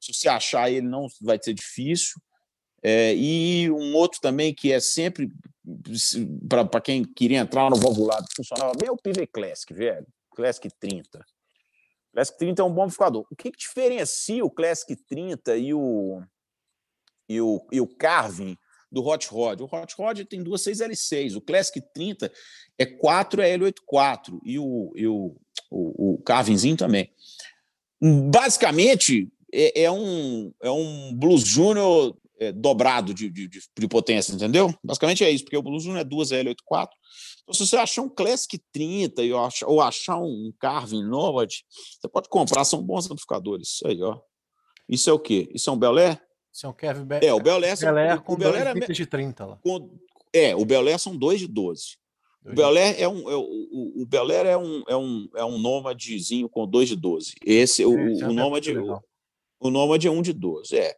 Se 0.00 0.12
você 0.12 0.28
achar 0.28 0.70
ele, 0.70 0.86
não 0.86 1.06
vai 1.20 1.38
ser 1.40 1.52
difícil. 1.52 2.20
É, 2.82 3.14
e 3.14 3.70
um 3.70 3.94
outro 3.94 4.18
também 4.20 4.52
que 4.54 4.72
é 4.72 4.80
sempre 4.80 5.30
para 6.48 6.80
quem 6.80 7.04
queria 7.04 7.38
entrar 7.38 7.70
no 7.70 7.76
valvulado, 7.76 8.26
funcionava 8.34 8.72
o 8.90 8.96
PV 8.96 9.26
Classic, 9.28 9.72
velho. 9.72 10.06
Classic 10.34 10.68
30. 10.80 11.24
Classic 12.12 12.38
30 12.38 12.62
é 12.62 12.64
um 12.64 12.72
bom 12.72 12.82
amplificador. 12.82 13.26
O 13.30 13.36
que, 13.36 13.50
que 13.50 13.58
diferencia 13.58 14.44
o 14.44 14.50
Classic 14.50 14.94
30 15.08 15.56
e 15.56 15.74
o, 15.74 16.22
e 17.28 17.40
o, 17.40 17.66
e 17.72 17.80
o 17.80 17.86
Carvin 17.86 18.56
do 18.92 19.02
Hot 19.02 19.26
Rod. 19.28 19.60
O 19.62 19.64
Hot 19.64 19.94
Rod 19.96 20.20
tem 20.24 20.42
duas 20.42 20.62
6L6, 20.62 21.36
o 21.36 21.40
Classic 21.40 21.80
30 21.94 22.30
é 22.78 22.84
4L84 22.84 24.38
e 24.44 24.58
o, 24.58 24.92
e 24.94 25.06
o, 25.06 25.34
o, 25.70 26.14
o 26.14 26.22
Carvinzinho 26.22 26.76
também. 26.76 27.10
Basicamente, 28.30 29.32
é, 29.52 29.84
é 29.84 29.90
um, 29.90 30.52
é 30.60 30.70
um 30.70 31.14
Blues 31.14 31.42
Junior 31.42 32.14
é, 32.38 32.52
dobrado 32.52 33.14
de, 33.14 33.30
de, 33.30 33.48
de, 33.48 33.88
potência, 33.88 34.34
entendeu? 34.34 34.74
Basicamente 34.84 35.24
é 35.24 35.30
isso, 35.30 35.44
porque 35.44 35.56
o 35.56 35.62
Blues 35.62 35.84
Junior 35.84 36.00
é 36.00 36.04
2L84. 36.04 36.88
Então, 37.42 37.54
se 37.54 37.66
você 37.66 37.76
achar 37.76 38.02
um 38.02 38.08
Classic 38.08 38.58
30 38.72 39.22
ou 39.22 39.38
achar, 39.38 39.66
ou 39.66 39.80
achar 39.80 40.18
um 40.18 40.52
Carvin 40.60 41.02
Nomad, 41.04 41.50
você 42.00 42.08
pode 42.08 42.28
comprar, 42.28 42.64
são 42.64 42.82
bons 42.82 43.06
amplificadores. 43.06 43.68
Isso 43.74 43.86
aí, 43.88 44.02
ó. 44.02 44.20
Isso 44.88 45.08
é 45.10 45.12
o 45.12 45.18
quê? 45.18 45.48
Isso 45.54 45.68
é 45.70 45.72
um 45.72 45.78
Bel 45.78 45.96
Air? 45.98 46.20
Isso 46.52 46.66
é 46.66 46.68
um 46.68 46.72
Kevin 46.72 47.04
Be 47.04 47.20
É, 47.24 47.32
o 47.32 47.40
Bel 47.40 47.62
Air, 47.64 47.78
Bel 47.80 47.96
Air 47.96 48.20
com 48.22 48.34
o 48.34 48.36
Bel 48.36 48.52
dois 48.52 48.66
Air 48.66 48.76
é, 48.76 48.86
de 48.92 49.06
30 49.06 49.46
lá. 49.46 49.56
com- 49.62 49.90
é, 50.32 50.54
o 50.54 50.64
Bel 50.64 50.86
Air 50.86 50.98
são 50.98 51.16
dois 51.16 51.40
de 51.40 51.46
12. 51.48 51.96
O 52.44 52.52
Bel 52.54 52.76
Air 52.76 52.96
é 53.00 53.08
um, 53.08 53.30
é, 53.30 53.36
o, 53.36 53.40
o- 53.40 54.02
o 54.02 54.06
Bel 54.06 54.30
Air 54.30 54.46
é 54.46 54.56
um, 54.58 54.82
é 54.88 54.96
um, 54.96 55.28
é 55.36 55.44
um 55.44 55.58
Nomadzinho 55.58 56.48
com 56.48 56.66
dois 56.66 56.88
de 56.88 56.96
12. 56.96 57.34
Esse, 57.44 57.84
o, 57.84 57.98
Esse 57.98 58.22
é 58.22 58.26
o, 58.26 58.30
um 58.30 58.34
Nomad, 58.34 58.66
o, 58.68 59.00
o 59.60 59.70
Nomad 59.70 60.04
é 60.04 60.10
um 60.10 60.20
de 60.22 60.32
12, 60.32 60.76
é. 60.76 60.94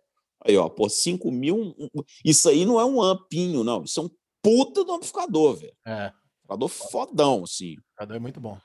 Aí, 0.46 0.56
ó, 0.56 0.68
pô, 0.68 0.88
5 0.88 1.30
mil. 1.30 1.56
um- 1.78 1.88
Isso 2.24 2.48
aí 2.48 2.64
não 2.66 2.80
é 2.80 2.84
um 2.84 3.00
ampinho, 3.00 3.62
não. 3.64 3.84
Isso 3.84 4.00
é 4.00 4.02
um 4.04 4.10
puta 4.42 4.84
do 4.84 4.92
amplificador, 4.92 5.56
velho. 5.56 5.74
É, 5.86 6.12
Amplificador 6.44 6.68
fodão, 6.68 7.44
assim. 7.44 7.74
o 7.78 7.82
jogador 7.98 8.14
é 8.14 8.18
muito 8.18 8.40
bom. 8.40 8.58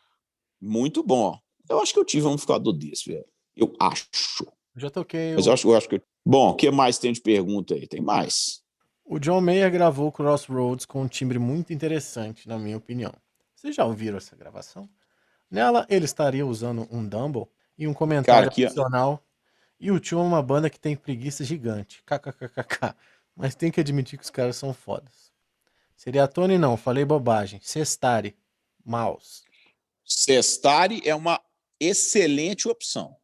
Muito 0.61 1.03
bom. 1.03 1.39
Eu 1.69 1.79
acho 1.81 1.93
que 1.93 1.99
eu 1.99 2.05
tive 2.05 2.25
um 2.27 2.31
amplificador 2.31 2.73
desse, 2.73 3.09
velho. 3.11 3.25
Eu 3.55 3.73
acho. 3.79 4.43
Eu 4.75 4.81
já 4.81 4.89
toquei. 4.89 5.33
Mas 5.35 5.45
eu 5.47 5.53
acho, 5.53 5.67
eu 5.69 5.75
acho 5.77 5.87
que. 5.89 6.01
Bom, 6.25 6.49
o 6.49 6.55
que 6.55 6.69
mais 6.69 6.97
tem 6.97 7.13
de 7.13 7.21
pergunta 7.21 7.73
aí? 7.73 7.87
Tem 7.87 8.01
mais. 8.01 8.61
O 9.05 9.17
John 9.19 9.41
Mayer 9.41 9.71
gravou 9.71 10.11
Crossroads 10.11 10.85
com 10.85 11.01
um 11.03 11.07
timbre 11.07 11.39
muito 11.39 11.73
interessante, 11.73 12.47
na 12.47 12.59
minha 12.59 12.77
opinião. 12.77 13.11
Vocês 13.55 13.75
já 13.75 13.85
ouviram 13.85 14.17
essa 14.17 14.35
gravação? 14.35 14.87
Nela, 15.49 15.85
ele 15.89 16.05
estaria 16.05 16.45
usando 16.45 16.87
um 16.91 17.07
Dumble 17.07 17.47
e 17.77 17.87
um 17.87 17.93
comentário 17.93 18.43
Cara, 18.43 18.53
que- 18.53 18.65
adicional. 18.65 19.23
E 19.79 19.89
o 19.91 19.99
Tio 19.99 20.19
é 20.19 20.21
uma 20.23 20.43
banda 20.43 20.69
que 20.69 20.79
tem 20.79 20.95
preguiça 20.95 21.43
gigante. 21.43 22.03
KKKKK. 22.05 22.93
Mas 23.35 23.55
tem 23.55 23.71
que 23.71 23.79
admitir 23.79 24.19
que 24.19 24.25
os 24.25 24.29
caras 24.29 24.57
são 24.57 24.73
fodas. 24.73 25.28
Seria 25.99 26.29
Tony 26.29 26.57
não, 26.57 26.77
falei 26.77 27.03
bobagem. 27.03 27.59
Cestari. 27.61 28.33
Mouse. 28.85 29.41
Cestari 30.05 31.01
é 31.03 31.13
uma 31.13 31.41
excelente 31.77 32.69
opção. 32.69 33.17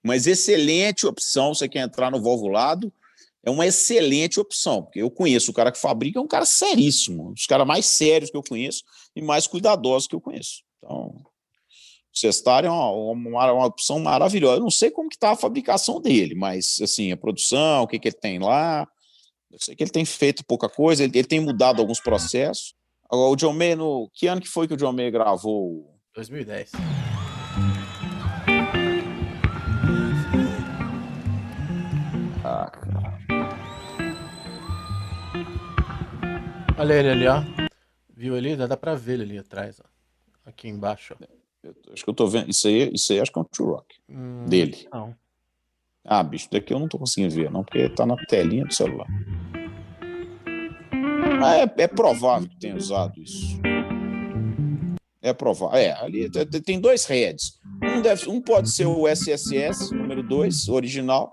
Mas 0.00 0.28
excelente 0.28 1.04
opção, 1.04 1.52
você 1.52 1.68
quer 1.68 1.80
entrar 1.80 2.12
no 2.12 2.22
valvulado, 2.22 2.92
é 3.42 3.50
uma 3.50 3.66
excelente 3.66 4.38
opção, 4.38 4.84
porque 4.84 5.02
eu 5.02 5.10
conheço 5.10 5.50
o 5.50 5.54
cara 5.54 5.72
que 5.72 5.80
fabrica, 5.80 6.20
é 6.20 6.22
um 6.22 6.28
cara 6.28 6.44
seríssimo, 6.44 7.30
um 7.30 7.32
dos 7.32 7.46
caras 7.46 7.66
mais 7.66 7.86
sérios 7.86 8.30
que 8.30 8.36
eu 8.36 8.44
conheço 8.48 8.84
e 9.16 9.20
mais 9.20 9.48
cuidadosos 9.48 10.06
que 10.06 10.14
eu 10.14 10.20
conheço. 10.20 10.62
Então, 10.78 11.08
o 11.12 12.48
é 12.48 12.70
uma, 12.70 12.90
uma, 12.92 13.52
uma 13.52 13.66
opção 13.66 13.98
maravilhosa. 13.98 14.58
Eu 14.58 14.62
não 14.62 14.70
sei 14.70 14.92
como 14.92 15.08
que 15.08 15.16
está 15.16 15.32
a 15.32 15.36
fabricação 15.36 16.00
dele, 16.00 16.36
mas 16.36 16.78
assim, 16.80 17.10
a 17.10 17.16
produção, 17.16 17.82
o 17.82 17.88
que, 17.88 17.98
que 17.98 18.06
ele 18.06 18.16
tem 18.16 18.38
lá, 18.38 18.86
eu 19.50 19.58
sei 19.58 19.74
que 19.74 19.82
ele 19.82 19.90
tem 19.90 20.04
feito 20.04 20.44
pouca 20.44 20.68
coisa, 20.68 21.02
ele, 21.04 21.18
ele 21.18 21.26
tem 21.26 21.40
mudado 21.40 21.80
alguns 21.80 22.00
processos. 22.00 22.74
Agora, 23.10 23.30
o 23.30 23.36
John 23.36 23.52
Mayer, 23.52 23.76
no, 23.76 24.08
que 24.14 24.26
ano 24.28 24.40
que 24.40 24.48
foi 24.48 24.68
que 24.68 24.74
o 24.74 24.76
John 24.76 24.92
Mayer 24.92 25.10
gravou 25.10 25.98
2010. 26.14 26.70
Ah, 32.44 32.70
cara. 32.70 33.18
Olha 36.78 36.94
ele 36.94 37.10
ali, 37.10 37.26
ó. 37.26 37.42
Viu 38.16 38.36
ali? 38.36 38.56
Dá, 38.56 38.66
dá 38.66 38.76
pra 38.76 38.94
ver 38.94 39.14
ele 39.14 39.22
ali 39.24 39.38
atrás, 39.38 39.80
ó. 39.80 39.88
Aqui 40.46 40.68
embaixo, 40.68 41.14
ó. 41.20 41.24
Eu 41.62 41.74
acho 41.92 42.02
que 42.02 42.08
eu 42.10 42.14
tô 42.14 42.26
vendo. 42.26 42.48
Isso 42.48 42.68
aí, 42.68 42.90
isso 42.94 43.12
aí 43.12 43.20
acho 43.20 43.30
que 43.30 43.38
é 43.38 43.42
um 43.42 43.44
True 43.44 43.68
Rock. 43.68 43.96
Hum, 44.08 44.46
Dele. 44.46 44.88
Não. 44.92 45.14
Ah, 46.04 46.22
bicho, 46.22 46.48
daqui 46.50 46.72
eu 46.72 46.78
não 46.78 46.88
tô 46.88 46.98
conseguindo 46.98 47.34
ver, 47.34 47.50
não, 47.50 47.62
porque 47.62 47.88
tá 47.90 48.06
na 48.06 48.16
telinha 48.26 48.64
do 48.64 48.72
celular. 48.74 49.06
Ah, 51.42 51.56
é, 51.56 51.82
é 51.82 51.88
provável 51.88 52.48
que 52.48 52.58
tenha 52.58 52.76
usado 52.76 53.20
isso. 53.20 53.58
É 55.22 55.32
provável. 55.32 55.76
É, 55.78 55.92
ali 55.92 56.30
te- 56.30 56.46
te- 56.46 56.60
tem 56.60 56.80
dois 56.80 57.04
heads. 57.04 57.58
Um, 57.82 58.00
deve, 58.00 58.28
um 58.28 58.40
pode 58.40 58.70
ser 58.70 58.86
o 58.86 59.06
SSS, 59.06 59.94
número 59.94 60.22
2, 60.22 60.68
original, 60.68 61.32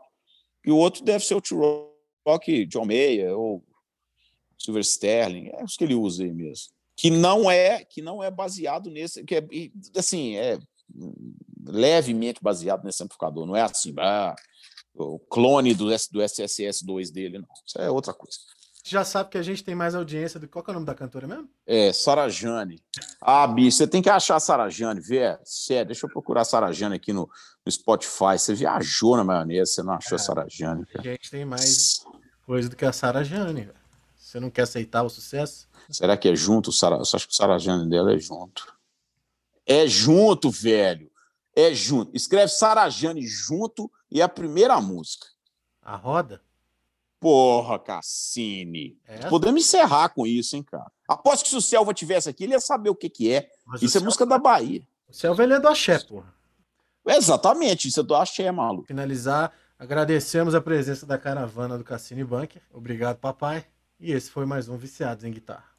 e 0.65 0.71
o 0.71 0.77
outro 0.77 1.03
deve 1.03 1.23
ser 1.23 1.35
o 1.35 1.41
True 1.41 1.87
Rock 2.27 2.65
John 2.65 2.85
Mayer 2.85 3.37
ou 3.37 3.63
Silver 4.57 4.81
Sterling, 4.83 5.49
é 5.53 5.63
os 5.63 5.75
que 5.77 5.83
ele 5.85 5.95
usa 5.95 6.23
aí 6.23 6.33
mesmo. 6.33 6.67
Que 6.97 7.09
não 7.09 7.49
é, 7.49 7.85
que 7.85 8.01
não 8.01 8.21
é 8.23 8.29
baseado 8.29 8.89
nesse, 8.89 9.23
que 9.23 9.35
é 9.35 9.47
assim, 9.97 10.35
é 10.35 10.57
levemente 11.65 12.39
baseado 12.41 12.83
nesse 12.83 13.03
amplificador, 13.03 13.45
não 13.45 13.55
é 13.55 13.61
assim, 13.61 13.93
ah, 13.99 14.33
o 14.97 15.19
clone 15.19 15.73
do, 15.73 15.85
do 15.85 16.19
SSS2 16.19 17.11
dele, 17.11 17.39
não. 17.39 17.47
Isso 17.65 17.79
é 17.79 17.89
outra 17.89 18.13
coisa. 18.13 18.37
Já 18.83 19.03
sabe 19.03 19.29
que 19.31 19.37
a 19.37 19.43
gente 19.43 19.63
tem 19.63 19.75
mais 19.75 19.95
audiência 19.95 20.39
do. 20.39 20.47
Qual 20.47 20.63
que 20.63 20.69
é 20.69 20.71
o 20.71 20.75
nome 20.75 20.85
da 20.85 20.95
cantora 20.95 21.27
mesmo? 21.27 21.49
É, 21.65 21.91
Sarajane. 21.91 22.81
Ah, 23.21 23.45
bicho, 23.45 23.77
você 23.77 23.87
tem 23.87 24.01
que 24.01 24.09
achar 24.09 24.37
a 24.37 24.39
Sarajane, 24.39 25.01
velho. 25.01 25.37
Sério, 25.43 25.87
deixa 25.87 26.05
eu 26.05 26.09
procurar 26.09 26.41
a 26.41 26.45
Sarajane 26.45 26.95
aqui 26.95 27.11
no, 27.11 27.29
no 27.65 27.71
Spotify. 27.71 28.39
Você 28.39 28.53
viajou 28.53 29.17
na 29.17 29.25
maionese, 29.25 29.73
você 29.73 29.83
não 29.83 29.93
achou 29.93 30.15
a 30.15 30.19
Sarajane, 30.19 30.83
A 30.83 30.85
cara. 30.85 31.03
gente 31.03 31.29
tem 31.29 31.43
mais 31.43 32.05
coisa 32.45 32.69
do 32.69 32.77
que 32.77 32.85
a 32.85 32.93
Sarah 32.93 33.23
Jane, 33.23 33.61
velho. 33.65 33.75
Você 34.17 34.39
não 34.39 34.49
quer 34.49 34.61
aceitar 34.61 35.03
o 35.03 35.09
sucesso? 35.09 35.67
Será 35.89 36.15
que 36.15 36.29
é 36.29 36.35
junto? 36.35 36.69
o 36.69 36.73
Sara... 36.73 36.97
Acho 36.97 37.27
que 37.27 37.33
o 37.33 37.35
Sarajane 37.35 37.89
dela 37.89 38.13
é 38.13 38.17
junto. 38.17 38.73
É 39.65 39.85
junto, 39.85 40.49
velho. 40.49 41.11
É 41.59 41.73
junto. 41.73 42.15
Escreve 42.15 42.51
Sarajane 42.51 43.25
junto 43.25 43.91
e 44.11 44.21
é 44.21 44.23
a 44.23 44.29
primeira 44.29 44.79
música. 44.79 45.25
A 45.81 45.95
roda? 45.95 46.39
Porra, 47.19 47.79
Cassini. 47.79 48.95
É? 49.03 49.27
Podemos 49.27 49.59
encerrar 49.59 50.09
com 50.09 50.27
isso, 50.27 50.55
hein, 50.55 50.61
cara? 50.61 50.91
Aposto 51.09 51.43
que 51.43 51.49
se 51.49 51.55
o 51.55 51.61
Selva 51.61 51.95
tivesse 51.95 52.29
aqui, 52.29 52.43
ele 52.43 52.53
ia 52.53 52.59
saber 52.59 52.91
o 52.91 52.95
que, 52.95 53.09
que 53.09 53.33
é. 53.33 53.49
Mas 53.65 53.81
Isso 53.81 53.97
é 53.97 54.01
música 54.01 54.23
da 54.23 54.37
Bahia. 54.37 54.87
O 55.09 55.13
Selva 55.13 55.43
ele 55.43 55.55
é 55.55 55.59
do 55.59 55.67
axé, 55.67 55.97
porra. 55.97 56.31
Exatamente, 57.07 57.87
isso 57.87 58.01
é 58.01 58.03
do 58.03 58.13
Axé, 58.13 58.51
maluco. 58.51 58.85
Finalizar, 58.85 59.51
agradecemos 59.79 60.53
a 60.53 60.61
presença 60.61 61.05
da 61.05 61.17
caravana 61.17 61.77
do 61.77 61.83
Cassini 61.83 62.23
Bunker. 62.23 62.61
Obrigado, 62.71 63.17
papai. 63.17 63.65
E 63.99 64.11
esse 64.11 64.29
foi 64.29 64.45
mais 64.45 64.67
um 64.67 64.77
Viciados 64.77 65.23
em 65.23 65.31
Guitarra. 65.31 65.76